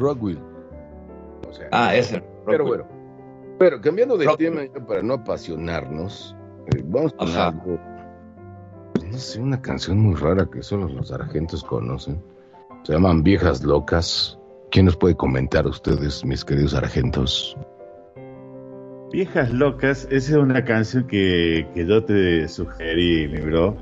[0.00, 0.38] Rockwell.
[1.48, 2.22] O sea, Ah, ese.
[2.46, 2.84] pero bueno.
[3.58, 4.70] Pero cambiando de Rockwell.
[4.72, 6.34] tema, para no apasionarnos,
[6.74, 7.48] eh, vamos con Ajá.
[7.48, 7.78] algo.
[9.10, 12.22] No sé, una canción muy rara que solo los argentos conocen.
[12.84, 14.38] Se llaman Viejas Locas.
[14.70, 17.56] ¿Quién nos puede comentar ustedes, mis queridos argentos?
[19.12, 23.76] Viejas Locas, esa es una canción que, que yo te sugerí, mi bro.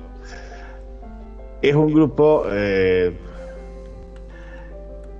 [1.61, 3.15] Es un grupo, eh,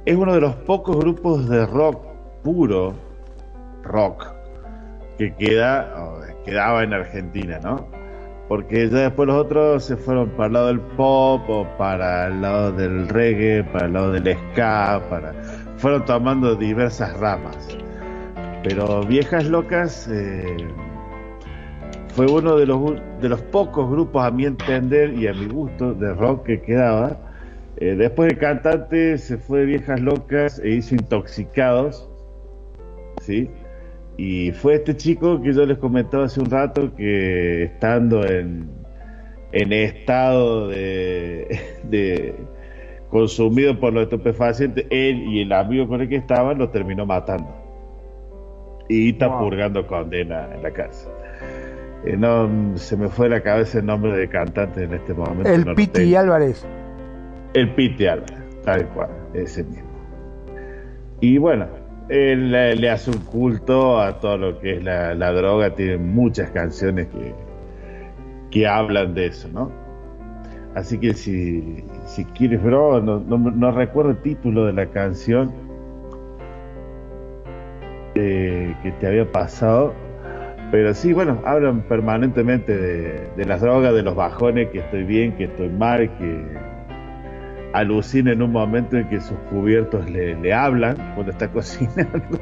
[0.09, 2.03] es uno de los pocos grupos de rock
[2.43, 2.95] puro,
[3.83, 4.27] rock,
[5.19, 5.95] que queda,
[6.47, 7.87] quedaba en Argentina, ¿no?
[8.49, 12.41] porque ya después los otros se fueron para el lado del pop o para el
[12.41, 15.35] lado del reggae, para el lado del ska, para
[15.77, 17.69] fueron tomando diversas ramas.
[18.65, 20.57] Pero Viejas Locas eh,
[22.15, 25.93] fue uno de los, de los pocos grupos, a mi entender y a mi gusto,
[25.93, 27.28] de rock que quedaba.
[27.81, 32.09] Eh, después el cantante se fue de Viejas Locas e hizo Intoxicados,
[33.21, 33.49] ¿sí?
[34.17, 38.69] Y fue este chico que yo les comentaba hace un rato que estando en,
[39.53, 42.35] en estado de, de
[43.11, 47.55] consumido por los estupefacientes, él y el amigo con el que estaban lo terminó matando.
[48.89, 49.39] Y está Wow.
[49.41, 51.13] purgando condena en la cárcel.
[52.05, 55.49] Eh, no se me fue de la cabeza el nombre de cantante en este momento.
[55.49, 56.15] El no Piti.
[56.17, 56.67] Álvarez.
[57.55, 59.89] El Piti Álvarez, tal cual, ese mismo.
[61.21, 61.67] Y bueno,
[62.09, 66.51] él le, le hace un culto a todo lo que es la, droga, tiene muchas
[66.51, 67.35] canciones que,
[68.51, 69.71] que hablan de eso, ¿no?
[70.75, 75.53] Así que si, si quieres, bro, no recuerdo el título de la canción
[78.21, 79.95] eh, que te había pasado,
[80.73, 85.37] pero sí, bueno, hablan permanentemente de, de las drogas, de los bajones, que estoy bien,
[85.37, 86.45] que estoy mal, que
[87.79, 92.39] alucina en un momento en que sus cubiertos le, le hablan cuando está cocinando.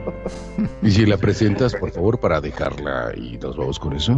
[0.83, 4.17] Y si la presentas, por favor, para dejarla y nos vamos con eso.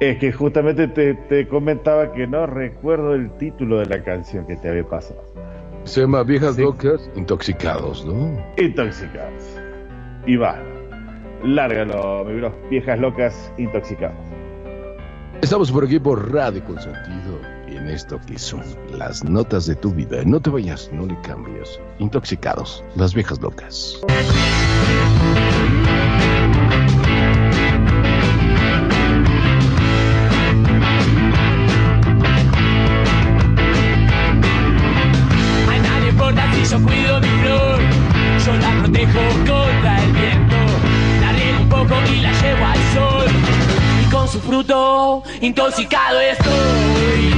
[0.00, 4.56] Es que justamente te, te comentaba que no recuerdo el título de la canción que
[4.56, 5.20] te había pasado.
[5.84, 6.62] Se llama Viejas Sí.
[6.62, 8.38] Locas Intoxicados, ¿no?
[8.56, 9.56] Intoxicados.
[10.26, 10.56] Y va.
[11.42, 12.52] Lárgalo, mi bro.
[12.70, 14.16] Viejas locas intoxicadas.
[15.40, 17.37] Estamos por aquí por Radio Consentido
[17.88, 18.62] esto que son
[18.96, 20.22] las notas de tu vida.
[20.24, 21.80] No te vayas, no le cambies.
[21.98, 23.98] Intoxicados, las viejas locas.
[35.68, 37.80] A nadie importa si yo cuido mi flor,
[38.44, 40.56] yo la protejo contra el viento,
[41.20, 43.26] la riego un poco y la llevo al sol,
[44.02, 47.32] y con su fruto intoxicado estoy,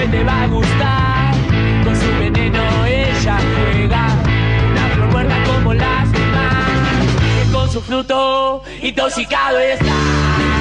[0.00, 1.34] que te va a gustar,
[1.84, 4.06] con su veneno ella juega,
[4.70, 10.59] una flor muerta como las demás, que con su fruto intoxicado estás,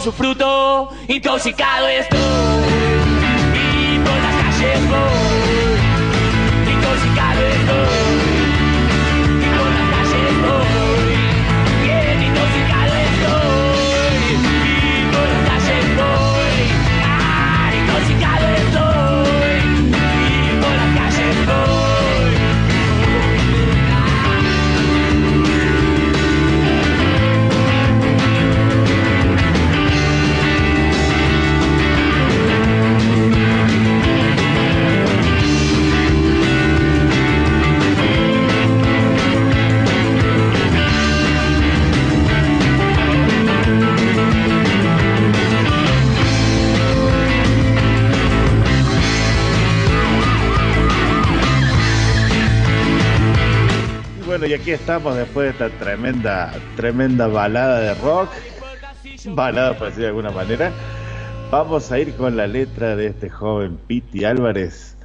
[0.00, 2.18] su fruto intoxicado estoy,
[54.28, 58.28] bueno, y aquí estamos después de esta tremenda, tremenda balada de rock.
[59.30, 60.70] Balada, por decir de alguna manera.
[61.50, 64.98] Vamos a ir con la letra de este joven Piti Álvarez.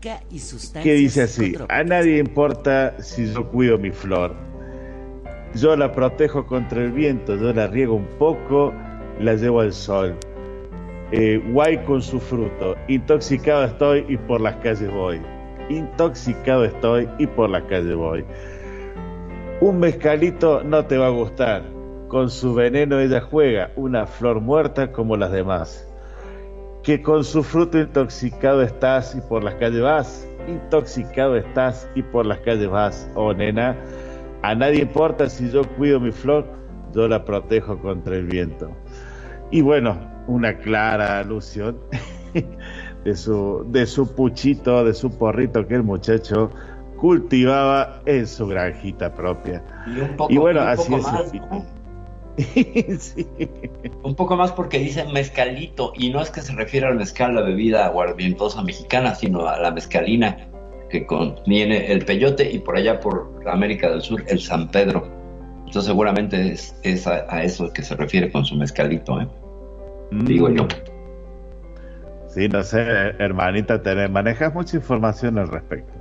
[0.00, 4.34] Que dice así, a nadie importa si yo cuido mi flor.
[5.54, 8.74] Yo la protejo contra el viento, yo la riego un poco,
[9.20, 10.16] la llevo al sol.
[11.12, 15.20] Eh, guay con su fruto, intoxicado estoy y por las calles voy.
[15.70, 18.24] Intoxicado estoy y por las calles voy.
[19.60, 21.62] Un mezcalito no te va a gustar.
[22.08, 25.86] Con su veneno ella juega, una flor muerta como las demás.
[26.82, 30.28] Que con su fruto intoxicado estás y por las calles vas.
[30.48, 33.76] Intoxicado estás y por las calles vas, oh nena.
[34.42, 36.46] A nadie importa si yo cuido mi flor,
[36.92, 38.72] yo la protejo contra el viento.
[39.52, 41.78] Y bueno, una clara alusión
[43.04, 46.50] de su, de su puchito, de su porrito que el muchacho
[46.96, 49.62] cultivaba en su granjita propia.
[49.86, 51.12] Y, un poco, Y bueno, y un así poco es.
[51.12, 51.66] más, ¿no?
[54.02, 57.42] Un poco más porque dice mezcalito, y no es que se refiere al mezcal, la
[57.42, 60.48] bebida aguardientosa mexicana, sino a la mezcalina
[60.88, 65.06] que contiene el peyote y por allá por América del Sur el San Pedro.
[65.66, 69.28] Entonces seguramente es, es a, a eso que se refiere con su mezcalito, ¿eh?
[70.10, 70.66] Digo yo.
[72.32, 72.80] Sí, no sé,
[73.18, 75.92] hermanita, te manejas mucha información al respecto.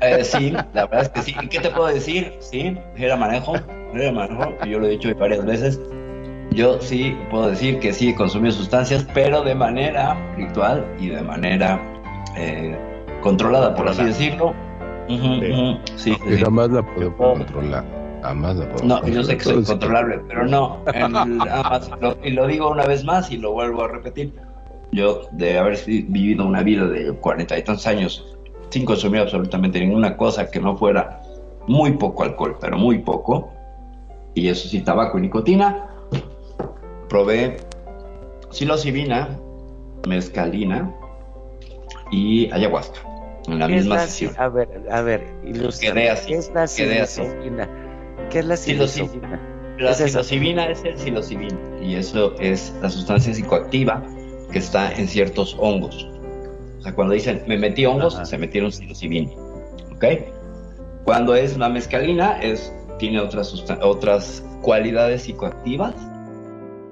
[0.00, 1.36] Eh, sí, la verdad es que sí.
[1.40, 2.32] ¿Y qué te puedo decir?
[2.40, 3.54] Sí, era manejo,
[3.94, 5.80] era manejo, yo lo he dicho varias veces.
[6.50, 11.22] Yo sí puedo decir que sí he consumido sustancias, pero de manera ritual y de
[11.22, 11.80] manera
[12.36, 12.76] eh,
[13.22, 14.54] controlada, por así decirlo.
[15.08, 16.38] Ujú, sí, sí.
[16.42, 17.84] jamás la podemos controlar.
[18.22, 20.04] Jamás la podemos No, yo sé que soy controlar.
[20.04, 20.78] controlable, pero no.
[21.08, 24.32] más, lo- y lo digo una vez más y lo vuelvo a repetir.
[24.94, 28.24] Yo, de haber vivido una vida de cuarenta y tantos años
[28.70, 31.20] sin consumir absolutamente ninguna cosa que no fuera
[31.66, 33.50] muy poco alcohol, pero muy poco,
[34.34, 35.88] y eso sí, tabaco y nicotina,
[37.08, 37.56] probé
[38.50, 39.36] psilocibina,
[40.06, 40.94] mezcalina
[42.12, 43.00] y ayahuasca
[43.48, 44.32] en la ¿Qué es misma la sesión.
[44.32, 45.24] si- A ver, a ver.
[45.80, 47.68] Quedé así, ¿Qué es la psilocibina?
[48.30, 49.40] ¿Qué es la Psiloci- psilocibina?
[49.78, 54.02] La psilocibina es el psilocibin y eso es la sustancia psicoactiva
[54.54, 56.08] que está en ciertos hongos.
[56.78, 59.28] O sea, cuando dicen me metí hongos, se metieron psilocibin.
[59.92, 60.04] ¿Ok?
[61.04, 63.52] Cuando es la mescalina, es, tiene otras,
[63.82, 65.94] otras cualidades psicoactivas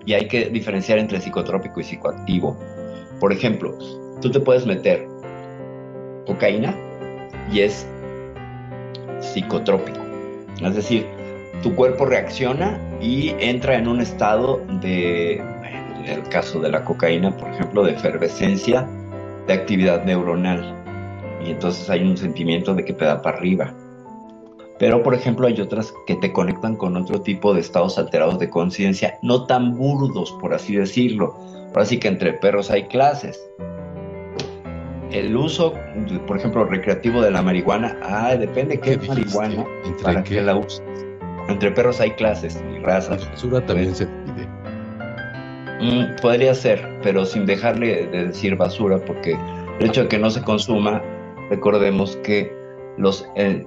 [0.05, 2.59] y hay que diferenciar entre psicotrópico y psicoactivo.
[3.21, 3.79] Por ejemplo,
[4.21, 5.07] tú te puedes meter
[6.27, 6.75] cocaína
[7.53, 7.87] y es
[9.21, 10.01] psicotrópico.
[10.61, 11.07] Es decir,
[11.63, 15.41] tu cuerpo reacciona y entra en un estado de,
[16.05, 18.89] en el caso de la cocaína, por ejemplo, de efervescencia
[19.47, 20.79] de actividad neuronal.
[21.45, 23.75] Y entonces hay un sentimiento de que te da para arriba.
[24.79, 28.51] Pero, por ejemplo, hay otras que te conectan con otro tipo de estados alterados de
[28.51, 31.37] conciencia, no tan burdos, por así decirlo.
[31.69, 33.41] Ahora sí que entre perros hay clases.
[35.13, 35.75] El uso,
[36.27, 39.65] por ejemplo, recreativo de la marihuana, ah, depende qué, ¿Qué marihuana,
[40.03, 40.41] para qué?
[40.41, 40.83] la uses.
[41.49, 43.23] Entre perros hay clases y razas.
[43.23, 44.09] La basura también se.
[45.83, 49.37] Mm, podría ser, pero sin dejarle de decir basura, porque
[49.81, 51.03] el hecho de que no se consuma,
[51.51, 52.53] recordemos que
[52.99, 53.67] los, eh,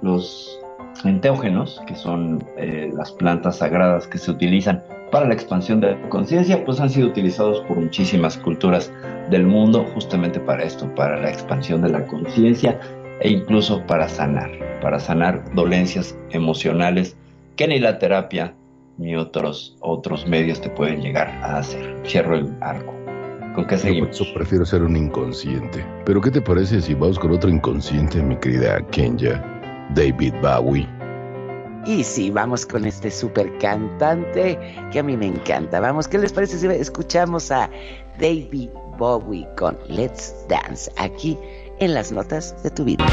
[1.03, 4.81] enteógenos, que son eh, las plantas sagradas que se utilizan
[5.11, 8.93] para la expansión de la conciencia, pues han sido utilizados por muchísimas culturas
[9.29, 12.79] del mundo justamente para esto, para la expansión de la conciencia
[13.19, 14.51] e incluso para sanar,
[14.81, 17.17] para sanar dolencias emocionales
[17.57, 18.53] que ni la terapia
[18.97, 22.01] ni otros, otros medios te pueden llegar a hacer.
[22.05, 22.93] Cierro el arco.
[23.53, 24.09] ¿Con qué Yo por seguimos?
[24.21, 25.85] eso prefiero ser un inconsciente.
[26.05, 29.43] Pero ¿qué te parece si vamos con otro inconsciente, mi querida Kenya?
[29.93, 30.87] David Bowie.
[31.85, 34.57] Y sí, vamos con este super cantante
[34.91, 35.79] que a mí me encanta.
[35.79, 37.69] Vamos, ¿qué les parece si escuchamos a
[38.19, 41.37] David Bowie con Let's Dance aquí
[41.79, 43.05] en las notas de tu vida?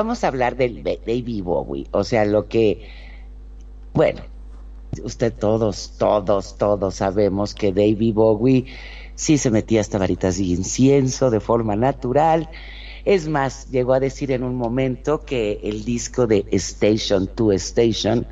[0.00, 2.88] Vamos a hablar del de David Bowie, o sea, lo que,
[3.92, 4.22] bueno,
[5.04, 8.64] usted todos, todos, todos sabemos que David Bowie
[9.14, 12.48] sí se metía hasta varitas de incienso de forma natural.
[13.04, 18.26] Es más, llegó a decir en un momento que el disco de Station to Station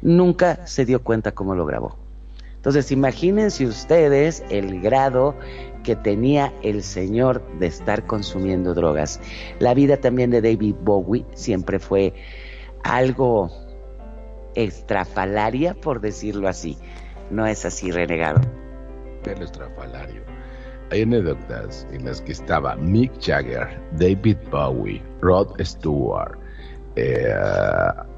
[0.00, 1.98] nunca se dio cuenta cómo lo grabó.
[2.56, 5.34] Entonces, imagínense ustedes el grado
[5.84, 9.20] que tenía el señor de estar consumiendo drogas.
[9.60, 12.12] La vida también de David Bowie siempre fue
[12.82, 13.50] algo
[14.56, 16.76] extrafalaria, por decirlo así.
[17.30, 18.40] No es así, renegado.
[19.24, 20.22] El estrafalario.
[20.90, 26.43] Hay anécdotas en las que estaba Mick Jagger, David Bowie, Rod Stewart.
[26.96, 27.34] Eh,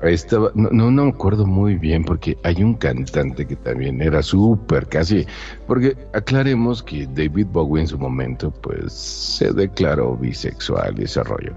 [0.02, 4.86] estaba, no, no, me acuerdo muy bien porque hay un cantante que también era súper
[4.86, 5.26] casi.
[5.66, 11.54] Porque aclaremos que David Bowie en su momento, pues se declaró bisexual y ese rollo.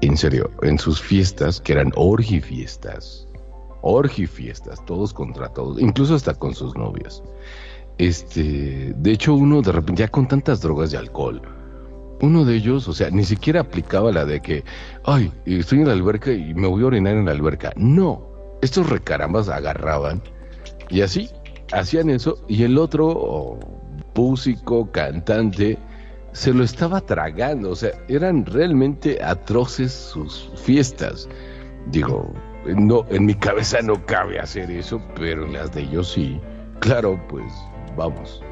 [0.00, 3.26] En serio, en sus fiestas, que eran orgifiestas,
[3.80, 7.22] orgifiestas, todos contra todos, incluso hasta con sus novias.
[7.96, 11.42] Este, de hecho, uno de repente, ya con tantas drogas y alcohol,
[12.20, 14.64] uno de ellos, o sea, ni siquiera aplicaba la de que,
[15.04, 17.72] ay, estoy en la alberca y me voy a orinar en la alberca.
[17.76, 18.28] No,
[18.62, 20.22] estos recarambas agarraban
[20.90, 21.30] y así,
[21.72, 23.58] hacían eso y el otro oh,
[24.14, 25.78] músico, cantante,
[26.32, 31.28] se lo estaba tragando, o sea, eran realmente atroces sus fiestas.
[31.86, 32.32] Digo,
[32.66, 36.40] no, en mi cabeza no cabe hacer eso, pero en las de ellos sí.
[36.80, 37.52] Claro, pues
[37.96, 38.42] vamos,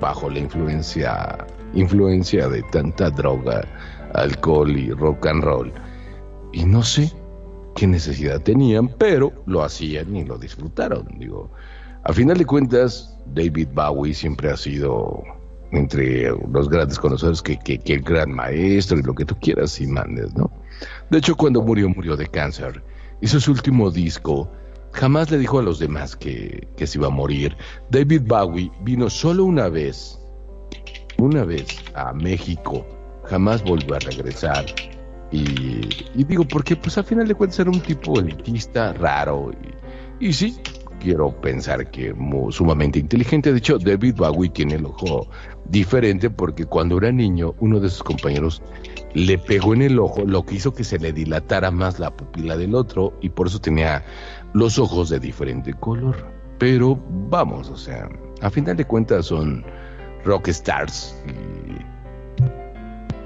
[0.00, 1.36] bajo la influencia,
[1.76, 3.62] influencia de tanta droga,
[4.14, 5.72] alcohol y rock and roll.
[6.52, 7.12] Y no sé
[7.76, 11.06] qué necesidad tenían, pero lo hacían y lo disfrutaron.
[11.18, 11.50] Digo,
[12.04, 15.22] a final de cuentas, David Bowie siempre ha sido
[15.72, 19.80] entre los grandes conocedores que, que, que el gran maestro y lo que tú quieras
[19.80, 20.50] y mandes, ¿no?
[21.10, 22.82] De hecho, cuando murió, murió de cáncer.
[23.20, 24.50] Hizo su último disco.
[24.92, 27.56] Jamás le dijo a los demás que, que se iba a morir.
[27.90, 30.18] David Bowie vino solo una vez,
[31.18, 32.86] una vez a México.
[33.24, 34.66] Jamás volvió a regresar.
[35.32, 35.80] Y,
[36.24, 39.50] digo, porque pues al final de cuentas era un tipo elitista, raro.
[40.20, 40.56] Y, sí,
[41.00, 42.14] quiero pensar que
[42.50, 43.52] sumamente inteligente.
[43.52, 45.28] De hecho, David Bowie tiene el ojo
[45.68, 48.62] diferente porque cuando era niño, uno de sus compañeros
[49.14, 52.56] le pegó en el ojo, lo que hizo que se le dilatara más la pupila
[52.56, 54.04] del otro y por eso tenía
[54.52, 56.16] los ojos de diferente color.
[56.58, 56.98] Pero
[57.28, 58.08] vamos, o sea,
[58.40, 59.64] a final de cuentas son
[60.26, 61.80] rock stars y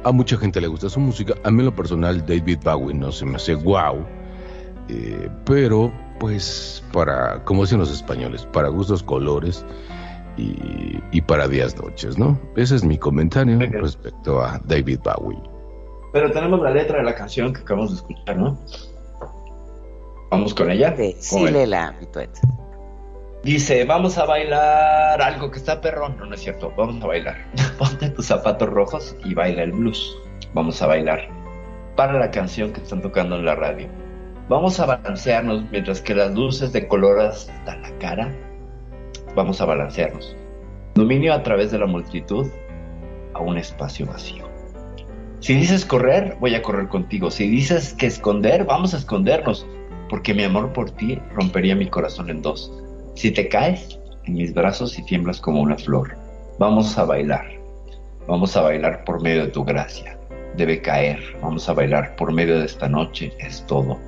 [0.05, 1.35] a mucha gente le gusta su música.
[1.45, 4.05] A mí en lo personal David Bowie no se me hace wow,
[4.89, 9.65] eh, pero pues para, como dicen los españoles, para gustos colores
[10.37, 12.39] y, y para días noches, ¿no?
[12.57, 15.41] Ese es mi comentario respecto a David Bowie.
[16.13, 18.59] Pero tenemos la letra de la canción que acabamos de escuchar, ¿no?
[20.31, 20.95] Vamos con ella.
[20.97, 22.31] Sí, ¿Cómo ven?
[23.43, 26.17] Dice, vamos a bailar algo que está perrón.
[26.19, 27.39] No, no es cierto, vamos a bailar.
[27.79, 30.15] Ponte tus zapatos rojos y baila el blues.
[30.53, 31.27] Vamos a bailar.
[31.97, 33.89] Para la canción que están tocando en la radio.
[34.51, 38.31] Vamos a balancearnos mientras que las luces de color hasta la cara.
[39.35, 40.37] Vamos a balancearnos.
[40.95, 42.47] Dominio a través de la multitud
[43.33, 44.45] a un espacio vacío.
[45.39, 47.31] Si dices correr, voy a correr contigo.
[47.31, 49.67] Si dices que esconder, vamos a escondernos.
[50.11, 52.71] Porque mi amor por ti rompería mi corazón en dos.
[53.15, 56.17] Si te caes en mis brazos y tiemblas como una flor,
[56.59, 57.47] vamos a bailar.
[58.27, 60.17] Vamos a bailar por medio de tu gracia.
[60.57, 61.19] Debe caer.
[61.43, 63.33] Vamos a bailar por medio de esta noche.
[63.39, 63.99] Es todo.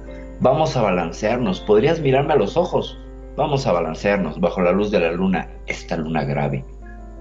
[0.41, 1.61] Vamos a balancearnos.
[1.61, 2.99] Podrías mirarme a los ojos.
[3.37, 6.65] Vamos a balancearnos bajo la luz de la luna, esta luna grave.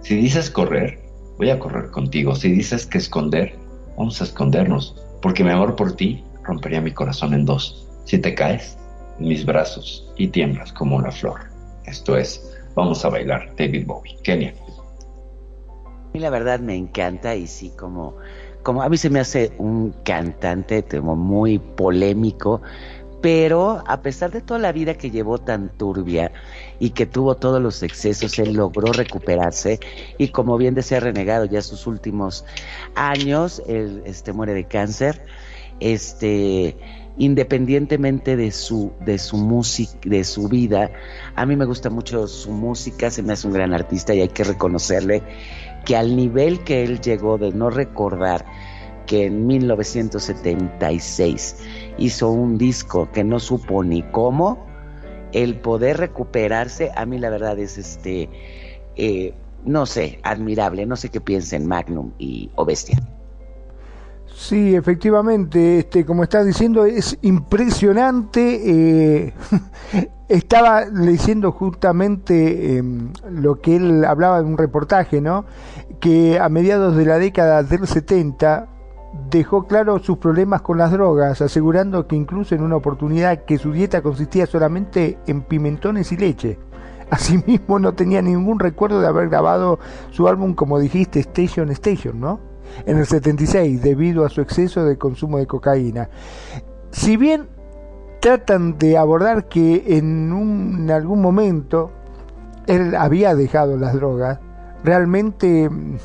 [0.01, 0.99] Si dices correr,
[1.37, 2.35] voy a correr contigo.
[2.35, 3.55] Si dices que esconder,
[3.97, 4.95] vamos a escondernos.
[5.21, 7.87] Porque mi amor por ti rompería mi corazón en dos.
[8.05, 8.77] Si te caes
[9.19, 11.50] en mis brazos y tiemblas como una flor.
[11.91, 14.17] Esto es Vamos a bailar, David Bowie.
[14.23, 14.53] Kenia.
[16.13, 18.15] Mí la verdad me encanta y sí, como,
[18.63, 22.61] como a mí se me hace un cantante como muy polémico,
[23.21, 26.31] pero a pesar de toda la vida que llevó tan turbia
[26.79, 29.79] y que tuvo todos los excesos, él logró recuperarse
[30.17, 32.45] y como bien decía renegado ya sus últimos
[32.95, 35.25] años, él este, muere de cáncer,
[35.81, 36.77] este
[37.17, 40.91] independientemente de su de su música, de su vida,
[41.35, 44.29] a mí me gusta mucho su música, se me hace un gran artista y hay
[44.29, 45.23] que reconocerle
[45.85, 48.45] que al nivel que él llegó de no recordar
[49.05, 51.57] que en 1976
[51.97, 54.65] hizo un disco que no supo ni cómo,
[55.33, 58.29] el poder recuperarse, a mí la verdad es este,
[58.95, 59.33] eh,
[59.65, 62.97] no sé, admirable, no sé qué piensen Magnum y o Bestia.
[64.41, 69.27] Sí, efectivamente, este, como estás diciendo, es impresionante.
[69.27, 69.33] eh,
[70.29, 72.83] estaba leyendo justamente eh,
[73.29, 75.45] lo que él hablaba en un reportaje, ¿no?
[75.99, 78.67] Que a mediados de la década del 70
[79.29, 83.71] dejó claro sus problemas con las drogas, asegurando que incluso en una oportunidad que su
[83.71, 86.57] dieta consistía solamente en pimentones y leche.
[87.11, 89.77] Asimismo, no tenía ningún recuerdo de haber grabado
[90.09, 92.50] su álbum, como dijiste, Station Station, ¿no?
[92.85, 96.09] En el 76, debido a su exceso de consumo de cocaína.
[96.91, 97.47] Si bien
[98.19, 101.91] tratan de abordar que en, un, en algún momento
[102.67, 104.39] él había dejado las drogas,
[104.83, 105.97] realmente mm,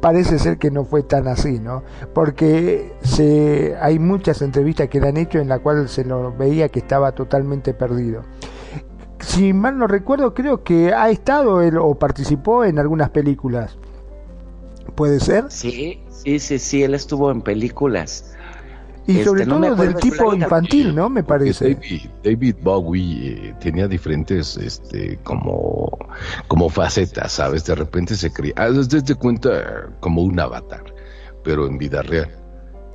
[0.00, 1.82] parece ser que no fue tan así, ¿no?
[2.12, 6.68] Porque se, hay muchas entrevistas que le han hecho en la cual se lo veía
[6.68, 8.22] que estaba totalmente perdido.
[9.18, 13.78] Si mal no recuerdo, creo que ha estado él o participó en algunas películas.
[14.94, 15.44] ¿Puede ser?
[15.50, 18.30] Sí, sí, sí, sí, él estuvo en películas.
[19.06, 21.10] Y sobre Este, no me todo del tipo infantil, ¿no?
[21.10, 21.74] Me parece.
[21.74, 25.98] David, David Bowie eh, tenía diferentes, este, como,
[26.48, 27.66] como facetas, ¿sabes?
[27.66, 30.84] De repente se cría, ah, desde cuenta como un avatar,
[31.42, 32.30] pero en vida real.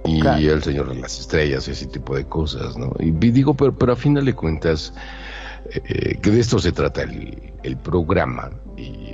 [0.05, 0.53] Y Claro.
[0.53, 2.91] el Señor de las Estrellas y ese tipo de cosas, ¿no?
[2.99, 4.93] Y digo, pero, pero a final de cuentas,
[5.71, 9.13] eh, que de esto se trata el, el programa y,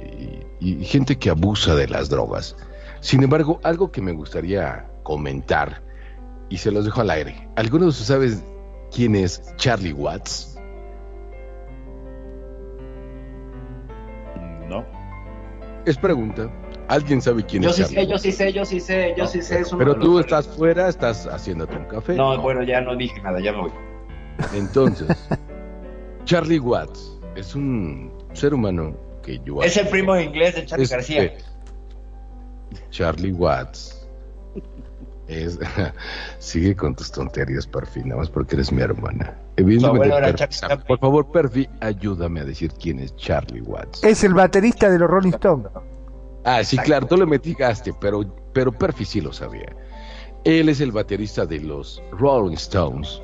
[0.59, 2.55] y- gente que abusa de las drogas.
[3.01, 5.81] Sin embargo, algo que me gustaría comentar,
[6.49, 7.47] y se los dejo al aire.
[7.55, 8.49] ¿Alguno de ustedes sabe
[8.91, 10.57] quién es Charlie Watts?
[14.69, 14.83] No.
[15.85, 16.49] Es pregunta.
[16.87, 19.25] ¿Alguien sabe quién Yo es sí Charlie sé, yo sí sé, yo sí sé, yo
[19.27, 19.59] sí sé.
[19.61, 22.15] es uno Pero de tú estás fuera, estás haciéndote un café.
[22.15, 23.71] No, bueno, ya no dije nada, ya me voy.
[24.53, 25.07] Entonces,
[26.25, 28.95] Charlie Watts es un ser humano
[29.25, 31.33] que yo Es el primo inglés de Charlie Este, García.
[32.91, 34.07] Charlie Watts
[35.27, 35.57] es
[36.39, 39.35] sigue con tus tonterías, Perfi, nada más porque eres mi hermana.
[39.55, 44.03] Perfi, por favor, Perfi, ayúdame a decir quién es Charlie Watts.
[44.03, 45.67] Es el baterista de los Rolling Stones.
[46.43, 48.23] Ah, sí, claro, tú lo metigaste, pero,
[48.53, 49.75] pero Perfi sí lo sabía.
[50.43, 53.19] Él es el baterista de los Rolling Stones.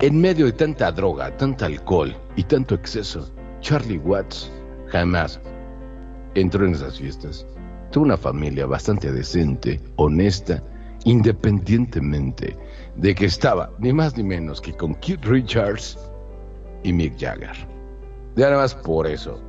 [0.00, 3.30] En medio de tanta droga, tanta alcohol y tanto exceso,
[3.60, 4.50] Charlie Watts
[4.88, 5.40] jamás
[6.34, 7.46] entró en esas fiestas.
[7.90, 10.62] Tuvo una familia bastante decente, honesta,
[11.04, 12.56] independientemente
[12.96, 15.98] de que estaba ni más ni menos que con Keith Richards
[16.82, 17.56] y Mick Jagger.
[18.36, 19.40] Ya nada más por eso.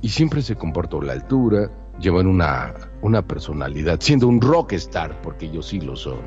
[0.00, 1.70] Y siempre se comportó a la altura,
[2.00, 6.20] llevan una, una personalidad, siendo un rockstar, porque ellos sí lo son.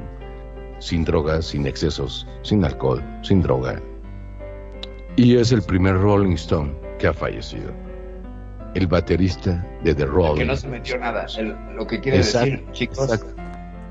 [0.79, 3.81] Sin drogas, sin excesos, sin alcohol, sin droga.
[5.15, 7.71] Y es el primer Rolling Stone que ha fallecido.
[8.75, 11.25] El baterista de The Rolling que no se metió nada.
[11.37, 13.41] El- lo que quiere Exacto, decir, chicos, exacto.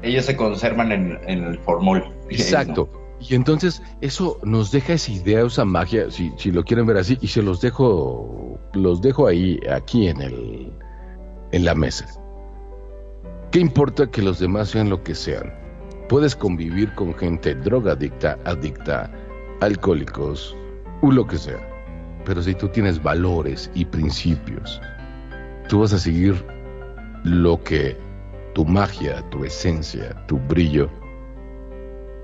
[0.02, 2.04] ellos se conservan en, en el formol.
[2.30, 2.88] Exacto.
[3.20, 7.18] Y entonces eso nos deja esa idea, esa magia, si, si lo quieren ver así,
[7.20, 10.72] y se los dejo, los dejo ahí, aquí en el,
[11.52, 12.06] en la mesa.
[13.50, 15.52] ¿Qué importa que los demás sean lo que sean?
[16.08, 19.10] Puedes convivir con gente drogadicta, adicta,
[19.60, 20.56] alcohólicos,
[21.02, 21.58] o lo que sea.
[22.24, 24.80] Pero si tú tienes valores y principios,
[25.68, 26.44] tú vas a seguir
[27.24, 27.96] lo que
[28.54, 30.90] tu magia, tu esencia, tu brillo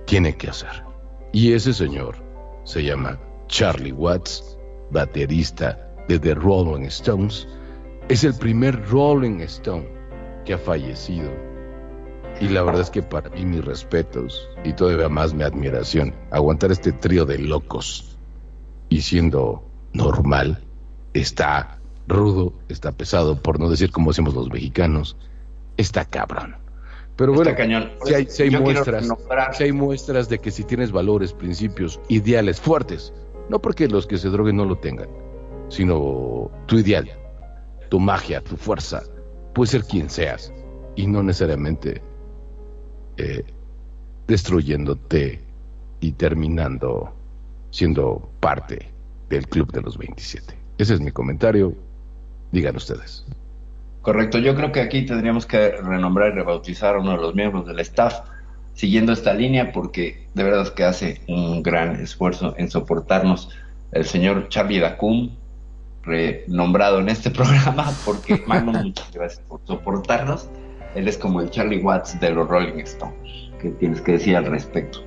[0.07, 0.85] tiene que hacer.
[1.33, 2.17] Y ese señor
[2.65, 3.19] se llama
[3.49, 4.59] Charlie Watts,
[4.91, 5.79] baterista
[6.09, 7.47] de The Rolling Stones.
[8.09, 9.89] Es el primer Rolling Stone
[10.45, 11.31] que ha fallecido.
[12.41, 16.71] Y la verdad es que para mí mis respetos y todavía más mi admiración, aguantar
[16.71, 18.17] este trío de locos
[18.89, 19.66] y siendo
[19.97, 20.63] normal,
[21.15, 25.17] está rudo, está pesado, por no decir como decimos los mexicanos,
[25.77, 26.57] está cabrón.
[27.17, 27.51] Pero bueno,
[28.05, 29.09] si hay, si muestras,
[29.53, 33.13] si hay muestras de que si tienes valores, principios, ideales fuertes,
[33.49, 35.09] no porque los que se droguen no lo tengan,
[35.69, 37.11] sino tu ideal,
[37.89, 39.03] tu magia, tu fuerza,
[39.55, 40.53] puede ser quien seas
[40.95, 42.03] y no necesariamente
[43.17, 43.45] eh,
[44.27, 45.41] destruyéndote
[46.01, 47.15] y terminando
[47.71, 48.96] siendo parte
[49.29, 50.55] del club de los 27.
[50.79, 51.75] Ese es mi comentario.
[52.53, 53.27] Digan ustedes.
[54.03, 57.67] Correcto, yo creo que aquí tendríamos que renombrar y rebautizar a uno de los miembros
[57.67, 58.21] del staff
[58.75, 63.49] siguiendo esta línea porque de verdad es que hace un gran esfuerzo en soportarnos
[63.93, 65.31] el señor Charlie Dacum,
[66.03, 70.49] renombrado en este programa porque Mano, muchas gracias por soportarnos.
[70.95, 73.51] Él es como el Charlie Watts de los Rolling Stones.
[73.61, 75.01] ¿Qué tienes que decir al respecto?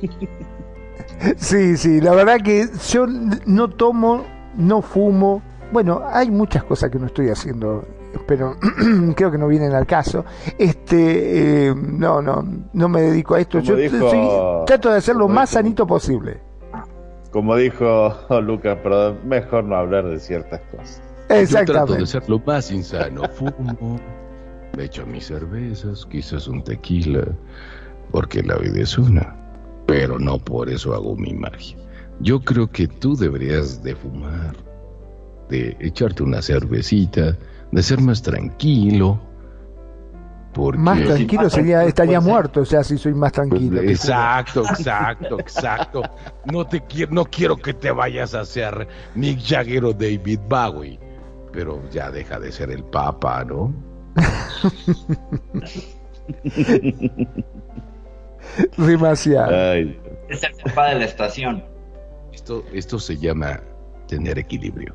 [1.36, 3.06] Sí, sí, la verdad que yo
[3.46, 4.24] no tomo,
[4.56, 5.42] no fumo.
[5.72, 7.84] Bueno, hay muchas cosas que no estoy haciendo,
[8.26, 8.56] pero
[9.16, 10.24] creo que no vienen al caso.
[10.58, 13.58] Este, eh, no, no, no me dedico a esto.
[13.58, 16.40] Como Yo dijo- soy- trato de hacer lo más dijo- sanito posible.
[17.30, 21.02] Como dijo Lucas, perdón, mejor no hablar de ciertas cosas.
[21.02, 22.06] Yo trato de Exactamente.
[22.06, 23.22] ser lo más insano.
[23.34, 23.98] Fumo,
[24.76, 27.24] me echo mis cervezas, quizás un tequila,
[28.12, 29.34] porque la vida es una.
[29.86, 31.76] Pero no por eso hago mi magia.
[32.20, 34.56] Yo creo que tú deberías de fumar,
[35.48, 37.36] de echarte una cervecita,
[37.70, 39.20] de ser más tranquilo.
[40.52, 40.78] Porque...
[40.78, 42.32] Más tranquilo sería, tranquilo estaría puede ser.
[42.32, 43.80] muerto, o sea, si soy más tranquilo.
[43.80, 46.02] que Exacto, exacto, exacto.
[46.46, 50.98] No te quiero, no quiero que te vayas a hacer Mick Jagger o David Bowie,
[51.52, 53.74] pero ya deja de ser el Papa, ¿no?
[58.76, 59.72] Demasiado.
[59.72, 61.64] Ay, Es el papá de la estación.
[62.32, 63.60] Esto, esto se llama
[64.08, 64.94] tener equilibrio.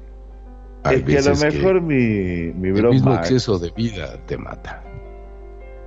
[0.83, 4.17] Hay es que a lo mejor mi, mi el bro mismo Max, exceso de vida
[4.25, 4.83] te mata.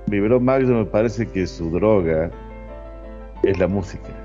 [0.07, 2.31] mi bro Max me parece que su droga
[3.43, 4.24] es la música.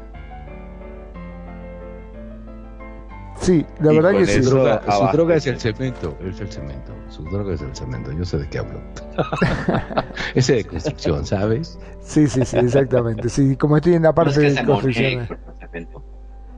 [3.41, 4.41] Sí, la Y verdad que sí.
[4.41, 6.93] eso- Su droga, su droga es el cemento, es el cemento.
[7.09, 8.81] Su droga es el cemento, yo sé de qué hablo.
[10.35, 11.79] Ese de construcción, ¿sabes?
[12.03, 13.29] Sí, sí, sí, exactamente.
[13.29, 15.29] Sí, como estoy en la No es parte que de construcción.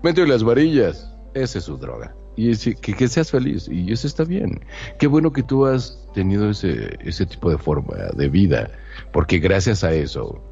[0.00, 2.14] Cemento y las varillas, esa es su droga.
[2.36, 4.64] Y es- que, que seas feliz, y eso está bien.
[4.98, 8.70] Qué bueno que tú has tenido ese, ese tipo de forma de vida,
[9.12, 10.42] porque gracias a eso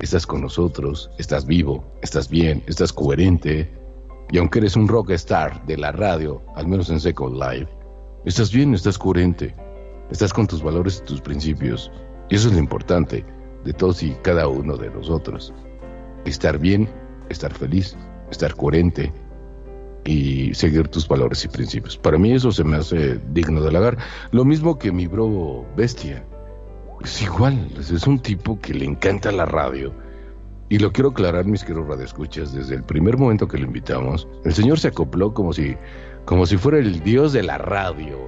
[0.00, 3.70] estás con nosotros, estás vivo, estás bien, estás coherente,
[4.30, 7.68] y aunque eres un rock star de la radio, al menos en Second Life,
[8.24, 9.54] estás bien, estás coherente,
[10.10, 11.90] estás con tus valores y tus principios,
[12.28, 13.24] y eso es lo importante
[13.64, 15.52] de todos y cada uno de nosotros.
[16.24, 16.88] Estar bien,
[17.28, 17.96] estar feliz,
[18.30, 19.12] estar coherente,
[20.08, 21.96] y seguir tus valores y principios.
[21.98, 23.98] Para mí eso se me hace digno de halagar.
[24.30, 26.24] Lo mismo que mi bro Bestia.
[27.04, 29.92] Es igual, es un tipo que le encanta la radio.
[30.70, 34.52] Y lo quiero aclarar, mis queridos radioescuchas, desde el primer momento que lo invitamos, el
[34.52, 35.76] señor se acopló como si,
[36.26, 38.18] como si fuera el dios de la radio.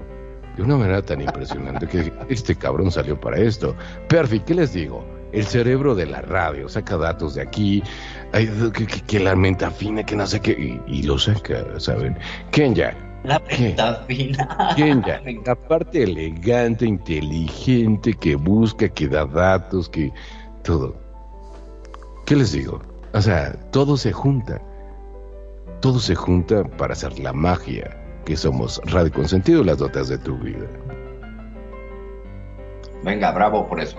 [0.57, 3.75] De una manera tan impresionante que este cabrón salió para esto.
[4.09, 5.05] Perfect, ¿qué les digo?
[5.33, 7.83] El cerebro de la radio, saca datos de aquí,
[8.33, 9.37] que, que- que la
[10.05, 12.17] que no sé qué, y, y lo saca, ¿saben?
[12.51, 13.57] Kenya, La ¿Qué?
[13.57, 14.71] penta fina.
[14.77, 20.11] Kenya, la parte elegante, inteligente, que busca, que da datos, que
[20.65, 21.10] todo.
[22.31, 22.81] ¿Qué les digo?
[23.13, 24.63] O sea, todo se junta.
[25.81, 27.91] Todo se junta para hacer la magia
[28.25, 30.69] que somos Radio Consentido, las dotas de tu vida.
[33.03, 33.97] Venga, bravo por eso.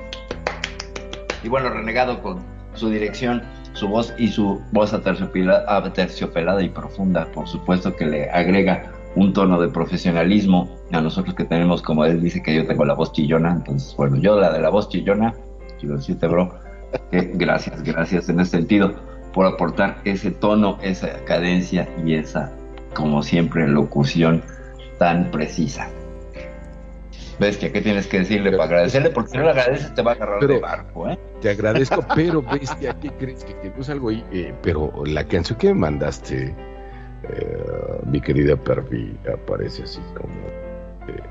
[1.44, 2.40] Y bueno, Renegado con
[2.74, 3.44] su dirección,
[3.74, 9.34] su voz y su voz aterciopela- aterciopelada y profunda, por supuesto que le agrega un
[9.34, 13.12] tono de profesionalismo a nosotros que tenemos, como él dice que yo tengo la voz
[13.12, 15.34] chillona, entonces bueno, yo la de la voz chillona,
[15.82, 16.71] quiero decirte bro,
[17.12, 18.94] que gracias, gracias en ese sentido.
[19.34, 22.52] por aportar ese tono, esa cadencia y esa,
[22.94, 24.44] como siempre, locución
[25.00, 25.88] tan precisa.
[27.40, 29.10] Bestia, ¿qué tienes que decirle para agradecerle?
[29.10, 31.18] Porque si no le agradeces te va a agarrar Pero- de barco, ¿eh?
[31.42, 34.24] Te agradezco, pero bestia, ¿qué crees que tenemos algo ahí?
[34.32, 36.54] Eh, pero la canción que me mandaste,
[37.30, 37.58] eh,
[38.06, 40.34] mi querida Perfi, aparece así como
[41.08, 41.24] eh,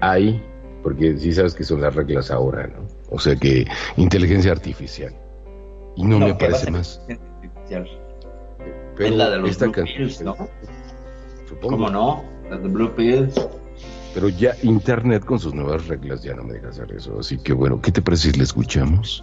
[0.00, 0.40] ahí,
[0.84, 2.86] porque sí sabes que son las reglas ahora, ¿no?
[3.10, 3.66] O sea que
[3.96, 5.14] inteligencia artificial.
[5.96, 7.00] Y no, me va a parece más.
[8.96, 10.34] Pero es la de los esta Blue Pills, ¿no?
[11.48, 11.76] supongo.
[11.76, 12.24] ¿Cómo no?
[12.50, 13.34] La de Blue Pills.
[14.14, 17.18] Pero ya Internet con sus nuevas reglas ya no me deja hacer eso.
[17.20, 19.22] Así que bueno, ¿qué te parece si la escuchamos?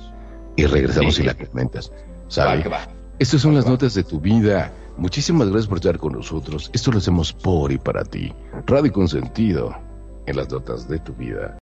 [0.55, 1.23] Y regresamos Sí.
[1.23, 1.91] y la comentas.
[1.91, 2.63] Va, ¿Sabe?
[2.63, 2.87] que va.
[3.19, 4.71] Estas son las notas de tu vida.
[4.97, 6.69] Muchísimas gracias por estar con nosotros.
[6.73, 8.31] Esto lo hacemos por y para ti.
[8.67, 9.75] Radio con sentido
[10.27, 11.57] en las notas de tu vida.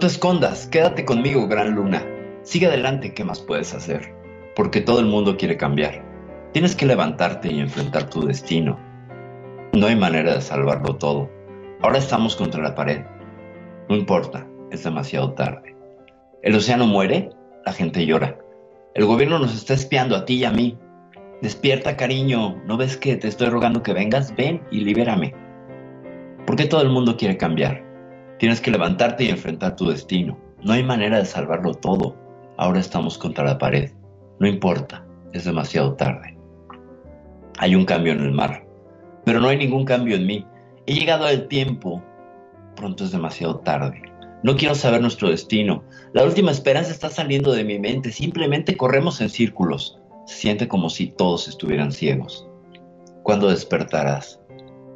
[0.00, 2.02] Te escondas, quédate conmigo, gran luna.
[2.42, 4.14] Sigue adelante, ¿qué más puedes hacer?
[4.56, 6.02] Porque todo el mundo quiere cambiar.
[6.52, 8.80] Tienes que levantarte y enfrentar tu destino.
[9.74, 11.30] No hay manera de salvarlo todo.
[11.82, 13.02] Ahora estamos contra la pared.
[13.90, 15.76] No importa, es demasiado tarde.
[16.42, 17.30] El océano muere,
[17.66, 18.38] la gente llora.
[18.94, 20.78] El gobierno nos está espiando a ti y a mí.
[21.42, 22.56] Despierta, cariño.
[22.64, 24.34] ¿No ves que te estoy rogando que vengas?
[24.34, 25.34] Ven y libérame.
[26.46, 27.89] ¿Por qué todo el mundo quiere cambiar?
[28.40, 30.38] Tienes que levantarte y enfrentar tu destino.
[30.62, 32.16] No hay manera de salvarlo todo.
[32.56, 33.90] Ahora estamos contra la pared.
[34.38, 35.04] No importa,
[35.34, 36.38] es demasiado tarde.
[37.58, 38.66] Hay un cambio en el mar,
[39.26, 40.46] pero no hay ningún cambio en mí.
[40.86, 42.02] He llegado al tiempo.
[42.76, 44.00] Pronto es demasiado tarde.
[44.42, 45.84] No quiero saber nuestro destino.
[46.14, 48.10] La última esperanza está saliendo de mi mente.
[48.10, 50.00] Simplemente corremos en círculos.
[50.24, 52.48] Se siente como si todos estuvieran ciegos.
[53.22, 54.40] ¿Cuándo despertarás?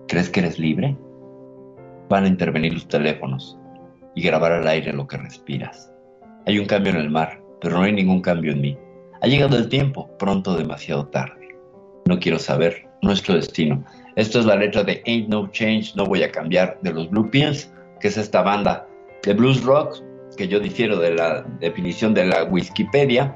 [0.09, 0.97] ¿Crees que eres libre?
[2.09, 3.59] Van a intervenir los teléfonos
[4.15, 5.93] y grabar al aire lo que respiras.
[6.47, 8.79] Hay un cambio en el mar, pero no hay ningún cambio en mí.
[9.23, 11.49] Ha llegado el tiempo, pronto demasiado tarde.
[12.07, 13.83] No quiero saber nuestro destino.
[14.17, 17.31] Esto es la letra de Ain't No Change, No Voy a Cambiar de los Blue
[17.31, 18.87] Pills, que es esta banda
[19.23, 20.03] de blues rock,
[20.37, 23.35] que yo difiero de la definición de la Wikipedia,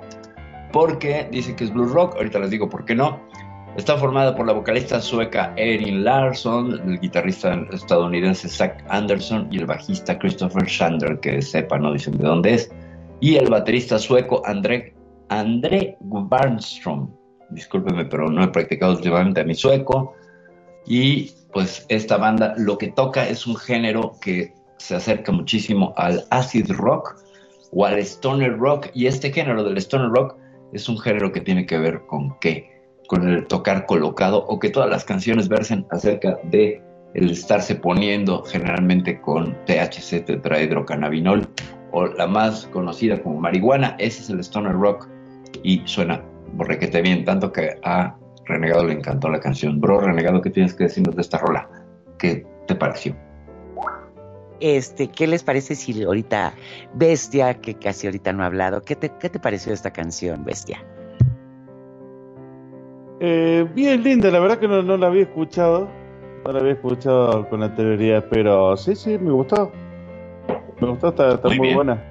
[0.72, 3.20] porque dice que es blues rock, ahorita les digo por qué no.
[3.78, 9.66] Está formada por la vocalista sueca Erin Larson, el guitarrista estadounidense Zach Anderson y el
[9.66, 12.72] bajista Christopher Shander, que sepa, no dicen de dónde es,
[13.20, 14.96] y el baterista sueco André,
[15.28, 17.08] André Barnstrom.
[17.50, 20.12] Discúlpeme, pero no he practicado últimamente a mi sueco.
[20.84, 26.24] Y pues esta banda lo que toca es un género que se acerca muchísimo al
[26.30, 27.14] acid rock
[27.70, 28.88] o al stoner rock.
[28.92, 30.34] Y este género del stoner rock
[30.72, 32.77] es un género que tiene que ver con qué?
[33.08, 36.80] Con el tocar colocado o que todas las canciones versen acerca de
[37.14, 41.48] el estarse poniendo generalmente con THC, tetrahidrocannabinol
[41.90, 43.96] o la más conocida como marihuana.
[43.98, 45.08] Ese es el stoner rock
[45.62, 46.22] y suena
[46.52, 49.80] borrequete bien, tanto que a Renegado le encantó la canción.
[49.80, 51.68] Bro, Renegado, ¿qué tienes que decirnos de esta rola?
[52.18, 53.16] ¿Qué te pareció?
[54.60, 56.52] Este, ¿qué les parece si ahorita
[56.94, 60.84] Bestia, que casi ahorita no ha hablado, ¿qué te, qué te pareció esta canción, Bestia?
[63.20, 65.88] Eh, bien linda, la verdad que no, no la había escuchado.
[66.44, 69.72] No la había escuchado con anterioridad, pero sí, sí, me gustó.
[70.80, 72.02] Me gustó, está, está Muy buena.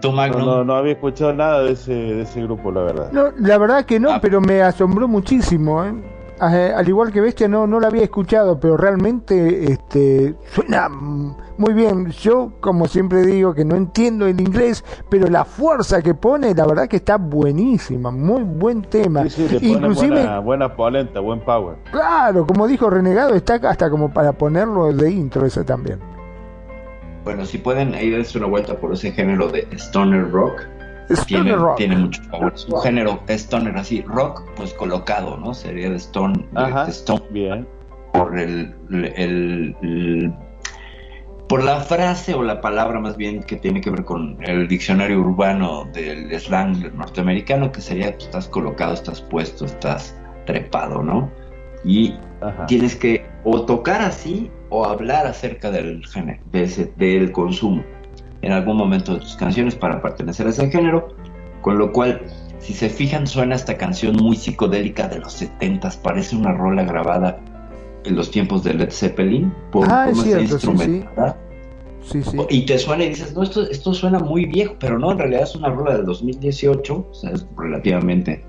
[0.00, 3.12] ¿Tú, No, no, no había escuchado nada de ese, de ese grupo, la verdad.
[3.12, 4.18] No, la verdad que no, Ah.
[4.20, 5.84] pero me asombró muchísimo.
[5.84, 5.92] ¿eh?
[6.40, 11.72] Ah, Al igual que Bestia, no, no la había escuchado, pero realmente este, suena muy
[11.74, 12.10] bien.
[12.10, 16.64] Yo, como siempre digo, que no entiendo el inglés, pero la fuerza que pone, la
[16.66, 18.10] verdad que está buenísima.
[18.12, 19.28] Muy buen tema.
[19.28, 21.76] Sí, Inclusive, buena, buena polenta, buen power.
[21.90, 25.98] claro, como dijo Renegado, está hasta como para ponerlo de intro ese también.
[27.24, 30.62] Bueno, si pueden ir a darse una vuelta por ese género de stoner rock,
[31.26, 31.76] tiene, rock.
[31.76, 32.52] tiene mucho power.
[32.54, 35.54] Es un género stoner así, rock, pues colocado, ¿no?
[35.54, 36.84] Sería de stone, de- Ajá.
[36.84, 37.66] de stone Bien.
[38.12, 40.32] por el, el- el-
[41.48, 45.20] por la frase o la palabra más bien que tiene que ver con el diccionario
[45.20, 50.14] urbano del slang norteamericano, que sería pues, estás colocado, estás puesto, estás
[50.44, 51.30] trepado, ¿no?
[51.84, 52.66] Y Ajá.
[52.66, 57.82] tienes que o tocar así o hablar acerca del género, de ese, del consumo
[58.42, 61.08] en algún momento de tus canciones para pertenecer a ese género,
[61.60, 62.22] con lo cual,
[62.58, 67.40] si se fijan, suena esta canción muy psicodélica de los 70s, parece una rola grabada
[68.04, 71.36] en los tiempos de Led Zeppelin, por Ah, es cómo está instrumentada.
[72.02, 72.38] Sí, sí.
[72.48, 75.42] Y te suena y dices, no, esto, esto suena muy viejo, pero no, en realidad
[75.42, 78.44] es una rola del 2018, o sea, es relativamente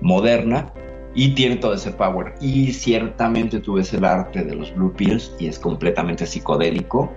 [0.00, 0.72] moderna
[1.14, 2.34] y tiene todo ese power.
[2.40, 7.12] Y ciertamente tú ves el arte de los Blue Pills y es completamente psicodélico.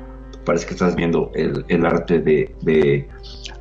[0.46, 3.08] Parece que estás viendo el, el arte de, de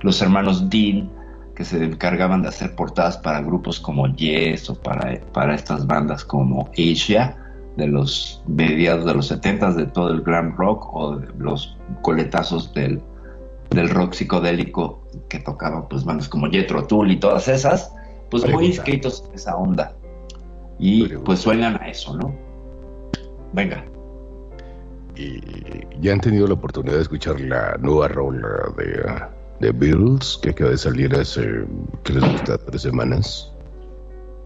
[0.03, 1.11] los hermanos Dean,
[1.55, 6.25] que se encargaban de hacer portadas para grupos como Yes o para, para estas bandas
[6.25, 7.37] como Asia
[7.77, 12.73] de los mediados de los 70 de todo el glam rock o de los coletazos
[12.75, 13.01] del,
[13.71, 17.93] del rock psicodélico que tocaban pues bandas como Jethro Tull y todas esas,
[18.31, 18.67] pues muy Pregunta.
[18.67, 19.95] inscritos en esa onda.
[20.79, 21.25] Y Pregunta.
[21.25, 22.35] pues suenan a eso, ¿no?
[23.53, 23.85] Venga.
[25.17, 25.41] ¿Y
[26.01, 29.15] ya han tenido la oportunidad de escuchar la nueva rola de,
[29.61, 31.65] de Beatles que acaba de salir hace,
[32.03, 32.59] ¿qué les gusta?
[32.59, 33.53] ¿Tres semanas?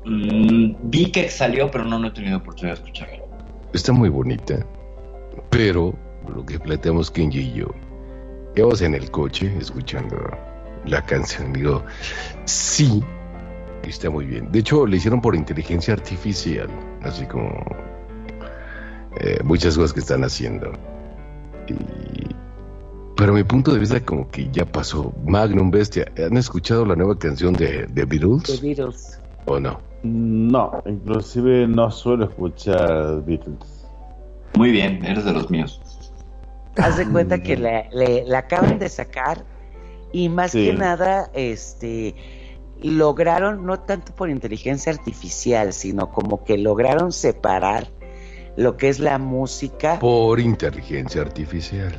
[0.05, 3.25] Mm, vi que salió, pero no, no he tenido oportunidad de escucharlo.
[3.73, 4.65] Está muy bonita,
[5.51, 5.95] pero
[6.35, 7.67] lo que planteamos Kenji y yo,
[8.57, 10.17] íbamos en el coche escuchando
[10.85, 11.83] la canción, digo,
[12.45, 13.03] sí,
[13.83, 14.51] está muy bien.
[14.53, 16.69] De hecho, le hicieron por inteligencia artificial,
[17.03, 17.65] así como
[19.17, 20.73] eh, muchas cosas que están haciendo.
[21.69, 22.35] Y-
[23.17, 25.13] pero mi punto de vista como que ya pasó.
[25.27, 29.21] Magnum Bestia, ¿han escuchado la nueva canción de, de Beatles The Beatles.
[29.47, 29.81] o no?
[30.05, 33.87] No, inclusive no suelo escuchar Beatles.
[34.55, 35.81] Muy bien, eres de los míos.
[36.77, 39.45] Haz de cuenta que la, le- la acaban de sacar
[40.13, 40.67] y más Sí.
[40.67, 42.15] que nada, este,
[42.81, 47.89] lograron, no tanto por inteligencia artificial, sino como que lograron separar
[48.59, 50.01] lo que es la música.
[50.01, 51.95] Por inteligencia artificial.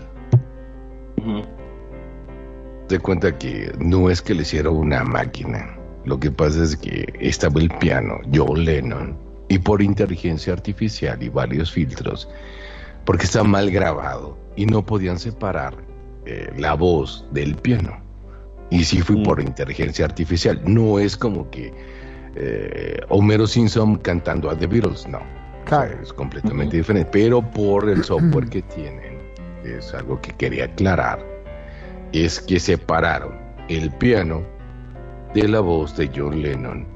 [2.89, 5.77] De cuenta que no es que le hiciera una máquina.
[6.03, 9.17] Lo que pasa es que estaba el piano, John Lennon,
[9.47, 12.27] y por inteligencia artificial y varios filtros,
[13.05, 15.75] porque está mal grabado y no podían separar
[16.25, 18.01] eh, la voz del piano.
[18.69, 20.61] Y sí fui por inteligencia artificial.
[20.65, 21.73] No es como que
[22.35, 25.38] eh, Homero Simpson cantando a The Beatles, no.
[26.01, 27.09] Es completamente diferente.
[27.11, 29.19] Pero por el software que tienen,
[29.63, 31.23] es algo que quería aclarar,
[32.11, 33.37] es que separaron
[33.67, 34.41] el piano
[35.35, 36.87] de la voz de John Lennon.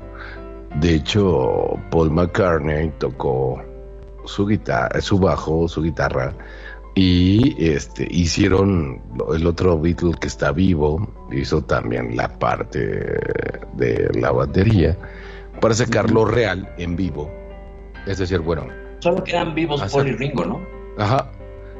[0.79, 3.61] De hecho, Paul McCartney tocó
[4.25, 6.33] su guitarra, su bajo, su guitarra,
[6.95, 9.01] y este hicieron
[9.35, 12.79] el otro Beatle que está vivo, hizo también la parte
[13.73, 14.97] de la batería
[15.59, 17.42] para sacarlo real en vivo.
[18.05, 18.67] Es decir, bueno,
[18.99, 19.81] Solo quedan vivos.
[19.91, 20.61] Paul y Ringo, ¿no?
[20.97, 21.29] Ajá.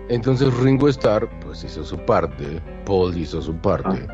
[0.10, 4.06] Entonces Ringo Starr pues hizo su parte, Paul hizo su parte.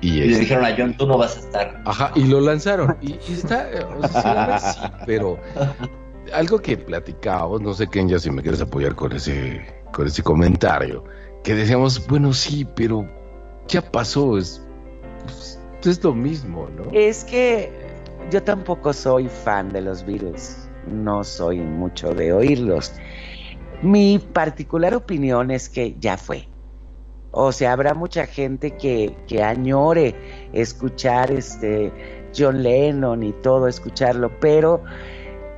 [0.00, 1.82] Y, Y le este- dijeron a John, tú no vas a estar.
[1.84, 2.96] Ajá, y lo lanzaron.
[3.02, 5.38] Y, y está, eh, o sea, sí, pero
[6.32, 11.04] algo que platicábamos, no sé Kenya si me quieres apoyar con ese, con ese comentario,
[11.44, 13.06] que decíamos, bueno, sí, pero
[13.68, 14.62] ya pasó, es,
[15.24, 16.84] pues, es lo mismo, ¿no?
[16.92, 17.70] Es que
[18.30, 22.92] yo tampoco soy fan de los Beatles, no soy mucho de oírlos.
[23.82, 26.48] Mi particular opinión es que ya fue.
[27.30, 30.14] O sea, habrá mucha gente que, que añore
[30.52, 31.92] escuchar este
[32.34, 34.82] John Lennon y todo, escucharlo, pero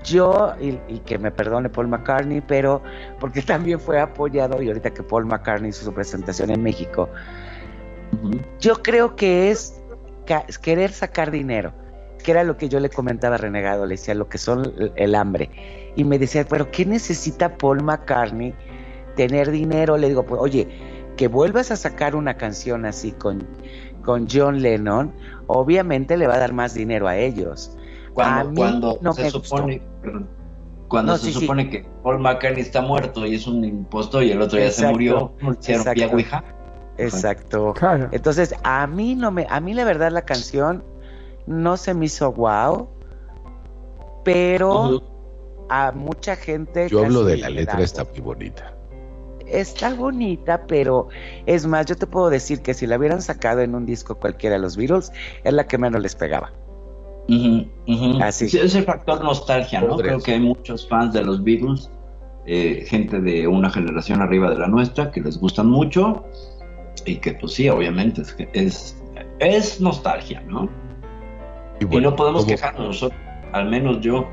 [0.02, 2.82] yo, y, y que me perdone Paul McCartney, pero
[3.20, 7.08] porque también fue apoyado, y ahorita que Paul McCartney hizo su presentación en México,
[8.58, 9.80] yo creo que es
[10.62, 11.72] querer sacar dinero,
[12.28, 15.14] que era lo que yo le comentaba a Renegado, le decía lo que son el,
[15.14, 15.48] hambre.
[15.96, 18.52] Y me decía, pero ¿qué necesita Paul McCartney
[19.16, 19.96] tener dinero?
[19.96, 20.68] Le digo, pues oye,
[21.16, 23.46] que vuelvas a sacar una canción así con,
[24.04, 25.10] con John Lennon,
[25.46, 27.74] obviamente le va a dar más dinero a ellos.
[27.78, 30.28] a Cuando, mí cuando no se supone, perdón,
[30.88, 31.40] cuando No, se sí, sí.
[31.40, 34.86] supone que Paul McCartney está muerto y es un impostor y el otro ya se
[34.86, 36.44] murió, hicieron exacto.
[36.98, 37.74] Exacto.
[38.12, 40.84] Entonces, a mí no me, a mí la verdad la canción
[41.48, 42.88] no se me hizo wow,
[44.24, 45.02] pero
[45.68, 48.74] a mucha gente Yo hablo de la le letra, da- está muy bonita.
[49.46, 51.08] Está bonita, pero
[51.46, 54.56] es más, yo te puedo decir que si la hubieran sacado en un disco cualquiera
[54.56, 55.10] de los Beatles,
[55.42, 56.52] es la que menos les pegaba.
[58.22, 58.48] Así.
[58.48, 59.96] Sí, es el factor nostalgia, ¿no?
[59.96, 61.90] Creo que hay muchos fans de los Beatles,
[62.46, 66.24] eh, gente de una generación arriba de la nuestra, que les gustan mucho
[67.06, 68.96] y que, pues sí, obviamente, es, es,
[69.40, 70.68] es nostalgia, ¿no?
[71.80, 73.20] Y, no podemos como- quejarnos nosotros,
[73.52, 74.28] al menos yo.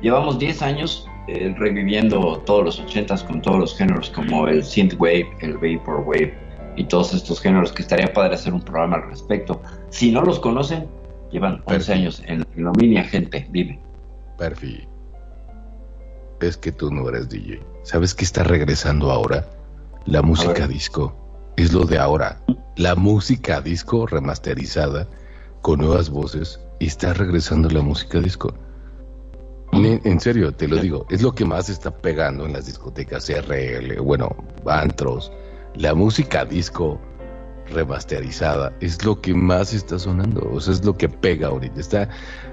[0.00, 5.28] Llevamos 10 años eh, reviviendo todos los 80s con todos los géneros, como el synthwave,
[5.40, 6.34] el vaporwave
[6.76, 9.60] y todos estos géneros, que estaría padre hacer un programa al respecto.
[9.90, 10.86] Si no los conocen,
[11.30, 13.78] llevan 11 años en la ignominia, gente, dime.
[14.38, 14.86] Perfi.
[16.40, 17.60] Es que tú no eres DJ.
[17.82, 19.44] ¿Sabes qué está regresando ahora?
[20.06, 21.14] La música disco.
[21.56, 22.40] Es lo de ahora.
[22.76, 25.08] La música disco remasterizada
[25.60, 26.60] con nuevas voces.
[26.80, 28.54] Está regresando la música disco.
[29.72, 31.06] En serio, te lo digo.
[31.10, 34.34] Es lo que más está pegando en las discotecas RL, bueno,
[34.66, 35.30] antros.
[35.74, 36.98] La música disco
[37.70, 42.08] remasterizada es lo que más está sonando, o sea, es lo que pega ahorita, está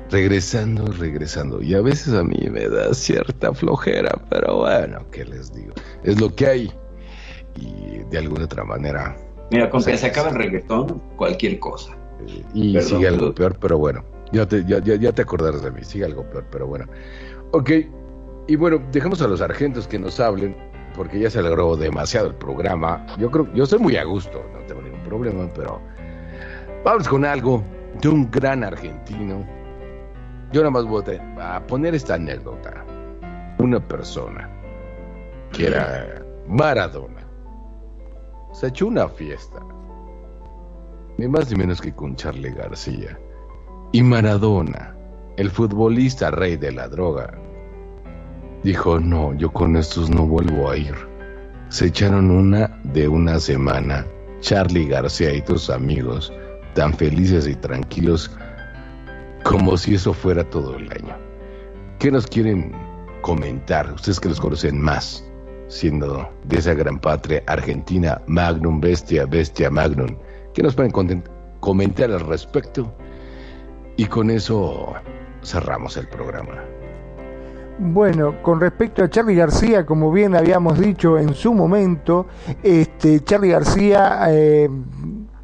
[0.10, 5.54] regresando, regresando, y a veces a mí me da cierta flojera, pero bueno, ¿qué les
[5.54, 5.74] digo?
[6.04, 6.74] Es lo que hay,
[7.56, 9.18] y de alguna otra manera,
[9.52, 11.96] Mira, con que se acabe el reggaetón, cualquier cosa.
[12.54, 14.04] y Perdón, sigue algo peor, pero bueno,
[14.36, 16.86] ya te, ya, ya, te acordarás de mí, sigue algo peor, pero bueno.
[17.52, 17.72] Ok,
[18.48, 20.56] y bueno, dejemos a los sargentos que nos hablen,
[20.96, 23.06] porque ya se alargó demasiado el programa.
[23.18, 25.82] Yo creo, yo estoy muy a gusto, no tengo ningún problema, pero
[26.84, 27.64] vamos con algo
[28.02, 29.46] de un gran argentino.
[30.52, 31.04] Yo nada más voy
[31.40, 32.86] a poner esta anécdota.
[33.58, 34.50] Una persona
[35.52, 37.26] que era Maradona
[38.52, 39.60] se echó una fiesta
[41.18, 43.18] ni más ni menos que con Charlie García.
[43.96, 44.94] Y Maradona,
[45.38, 47.34] el futbolista rey de la droga,
[48.62, 50.94] dijo, no, yo con estos no vuelvo a ir.
[51.70, 54.06] Se echaron una de una semana.
[54.42, 56.34] Charlie García y tus amigos,
[56.74, 58.30] tan felices y tranquilos
[59.46, 61.16] como si eso fuera todo el año.
[61.98, 62.74] ¿Qué nos quieren
[63.22, 63.94] comentar?
[63.94, 65.24] Ustedes que los conocen más,
[65.70, 70.18] siendo de esa gran patria argentina, Magnum Bestia, Bestia Magnum.
[70.54, 70.92] ¿Qué nos pueden
[71.62, 72.94] comentar al respecto?
[73.98, 74.94] Y con eso
[75.44, 76.64] cerramos el programa.
[77.78, 82.26] Bueno, con respecto a Charlie García, como bien habíamos dicho en su momento,
[82.64, 84.70] este Charlie García, eh,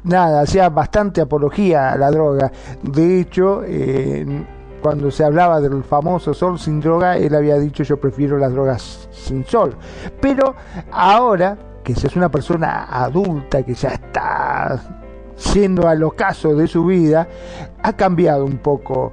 [0.04, 2.50] nada, hacía bastante apología a la droga.
[2.82, 4.24] De hecho, eh,
[4.82, 9.08] cuando se hablaba del famoso sol sin droga, él había dicho yo prefiero las drogas
[9.12, 9.76] sin sol.
[10.20, 10.54] Pero
[10.90, 15.01] ahora, que ya es una persona adulta, que ya está
[15.54, 17.28] yendo al ocaso de su vida,
[17.82, 19.12] ha cambiado un poco.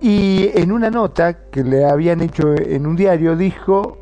[0.00, 3.98] Y en una nota que le habían hecho en un diario dijo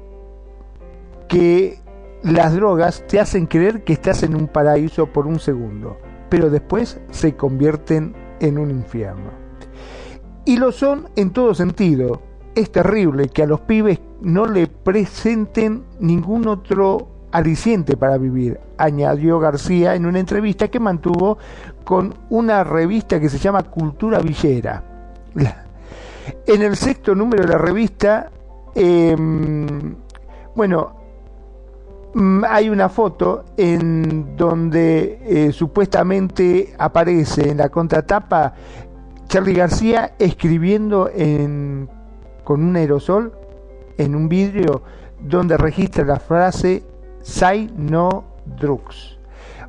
[1.28, 1.78] que
[2.22, 5.98] las drogas te hacen creer que estás en un paraíso por un segundo,
[6.28, 9.30] pero después se convierten en un infierno.
[10.44, 12.22] Y lo son en todo sentido.
[12.54, 19.38] Es terrible que a los pibes no le presenten ningún otro aliciente para vivir, añadió
[19.38, 21.38] García en una entrevista que mantuvo
[21.84, 24.82] con una revista que se llama Cultura Villera.
[26.46, 28.30] En el sexto número de la revista,
[28.74, 29.16] eh,
[30.54, 30.92] bueno,
[32.14, 38.54] mm, hay una foto en donde eh, supuestamente aparece en la contratapa
[39.26, 41.88] Charlie García escribiendo en,
[42.44, 43.32] con un aerosol
[43.96, 44.82] en un vidrio
[45.20, 46.82] donde registra la frase
[47.22, 48.24] Say no
[48.58, 49.18] drugs.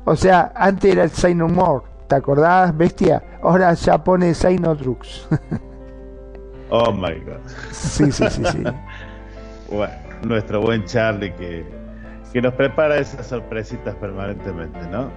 [0.04, 3.22] O sea, antes era el Say no more, ¿te acordás, bestia?
[3.42, 5.28] Ahora ya pone Say no drugs.
[6.74, 7.36] Oh my god.
[7.70, 8.64] Sí, sí, sí, sí.
[9.70, 11.66] Bueno, nuestro buen Charlie que,
[12.32, 15.10] que nos prepara esas sorpresitas permanentemente, ¿no?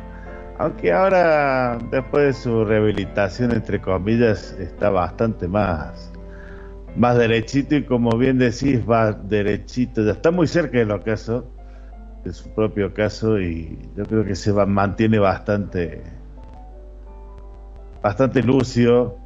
[0.57, 6.11] Aunque ahora, después de su rehabilitación, entre comillas, está bastante más,
[6.95, 11.49] más derechito y como bien decís, va derechito, ya está muy cerca del ocaso,
[12.25, 16.01] de su propio caso y yo creo que se va, mantiene bastante,
[18.01, 19.17] bastante lúcido,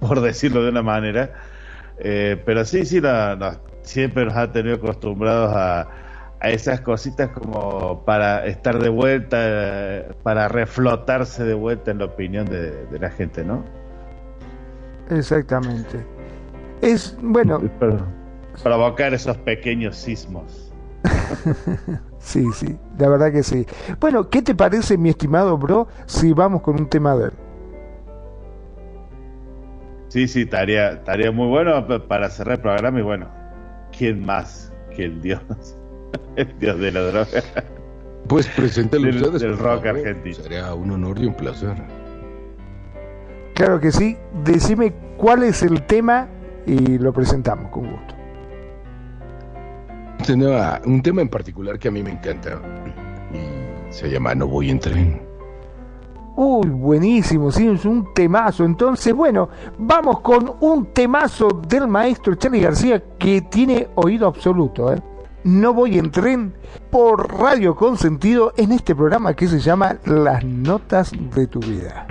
[0.00, 1.32] por decirlo de una manera.
[1.98, 5.88] Eh, pero sí, sí, la- la- siempre nos ha tenido acostumbrados a,
[6.40, 12.46] a esas cositas como para estar de vuelta, para reflotarse de vuelta en la opinión
[12.46, 13.64] de, de la gente, ¿no?
[15.10, 16.04] Exactamente.
[16.80, 17.60] Es, bueno,
[18.62, 20.67] provocar esos pequeños sismos.
[22.18, 23.66] sí, sí, la verdad que sí.
[24.00, 27.32] Bueno, ¿qué te parece, mi estimado bro, si vamos con un tema de él?
[30.08, 33.28] Sí, sí, estaría, estaría muy bueno pa- para cerrar el programa y bueno,
[33.96, 35.42] ¿quién más que el Dios?
[36.36, 37.26] El Dios de la droga.
[38.28, 39.42] Pues preséntelo Del- ustedes.
[39.42, 39.88] del rock favor.
[39.98, 40.34] argentino.
[40.36, 41.76] Sería un honor y un placer.
[43.54, 44.16] Claro que sí.
[44.44, 46.28] Decime cuál es el tema
[46.64, 48.14] y lo presentamos con gusto.
[50.86, 52.60] Un tema en particular que a mí me encanta
[53.32, 55.28] y se llama No voy en tren.
[56.36, 58.64] Uy, buenísimo, sí, es un temazo.
[58.64, 64.92] Entonces, bueno, vamos con un temazo del maestro Charlie García que tiene oído absoluto.
[64.92, 65.02] ¿eh?
[65.42, 66.54] No voy en tren
[66.90, 72.06] por Radio Consentido en este programa que se llama Las Notas de tu Vida.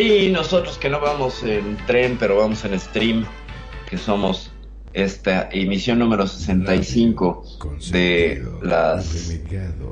[0.00, 3.26] Y nosotros que no vamos en tren, pero vamos en stream,
[3.86, 4.50] que somos
[4.94, 7.44] esta emisión número 65
[7.92, 9.38] de las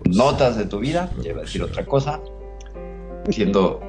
[0.07, 2.23] notas de tu vida, ya iba a decir otra cosa,
[3.28, 3.81] siendo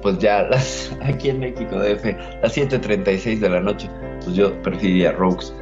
[0.00, 2.04] pues ya las aquí en México DF,
[2.42, 3.90] las 7.36 de la noche,
[4.24, 5.52] pues yo preferiría Rogues.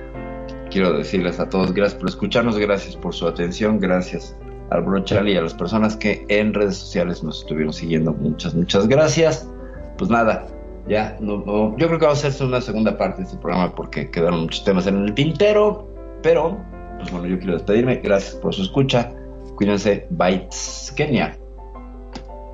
[0.70, 4.36] Quiero decirles a todos gracias por escucharnos, gracias por su atención, gracias
[4.70, 8.12] al Brochal y a las personas que en redes sociales nos estuvieron siguiendo.
[8.12, 9.48] Muchas, muchas gracias.
[9.96, 10.46] Pues nada,
[10.86, 14.10] ya, no, yo creo que vamos a hacer una segunda parte de este programa porque
[14.10, 15.88] quedaron muchos temas en el tintero,
[16.22, 16.58] pero,
[16.98, 17.96] pues bueno, yo quiero despedirme.
[17.96, 19.10] Gracias por su escucha.
[19.56, 20.06] Cuídense.
[20.10, 20.48] Bye.
[20.96, 21.38] Kenia.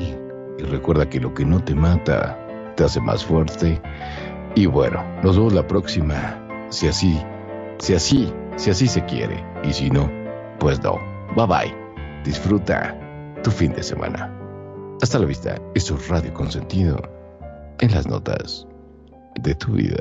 [0.58, 2.38] y recuerda que lo que no te mata
[2.76, 3.80] te hace más fuerte.
[4.54, 7.18] Y bueno, nos vemos la próxima, si así,
[7.78, 9.42] si así, si así se quiere.
[9.64, 10.10] Y si no,
[10.58, 10.98] pues no.
[11.36, 11.74] Bye bye.
[12.24, 12.96] Disfruta
[13.42, 14.30] tu fin de semana.
[15.00, 15.56] Hasta la vista.
[15.74, 17.00] Esto es Radio Consentido
[17.80, 18.66] en las notas
[19.40, 19.98] de tu vida.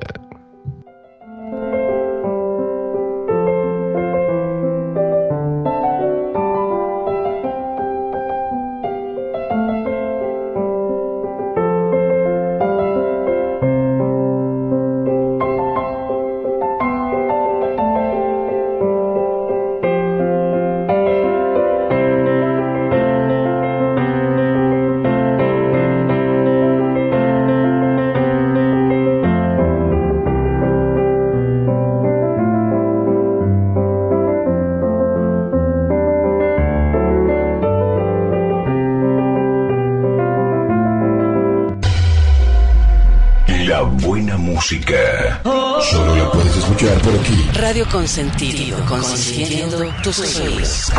[44.71, 45.41] Música.
[45.81, 47.49] Solo la puedes escuchar por aquí.
[47.53, 50.91] Radio Consentido, consintiendo tus oídos.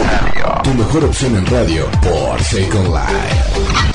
[0.63, 3.92] Tu mejor opción en radio por Second Life.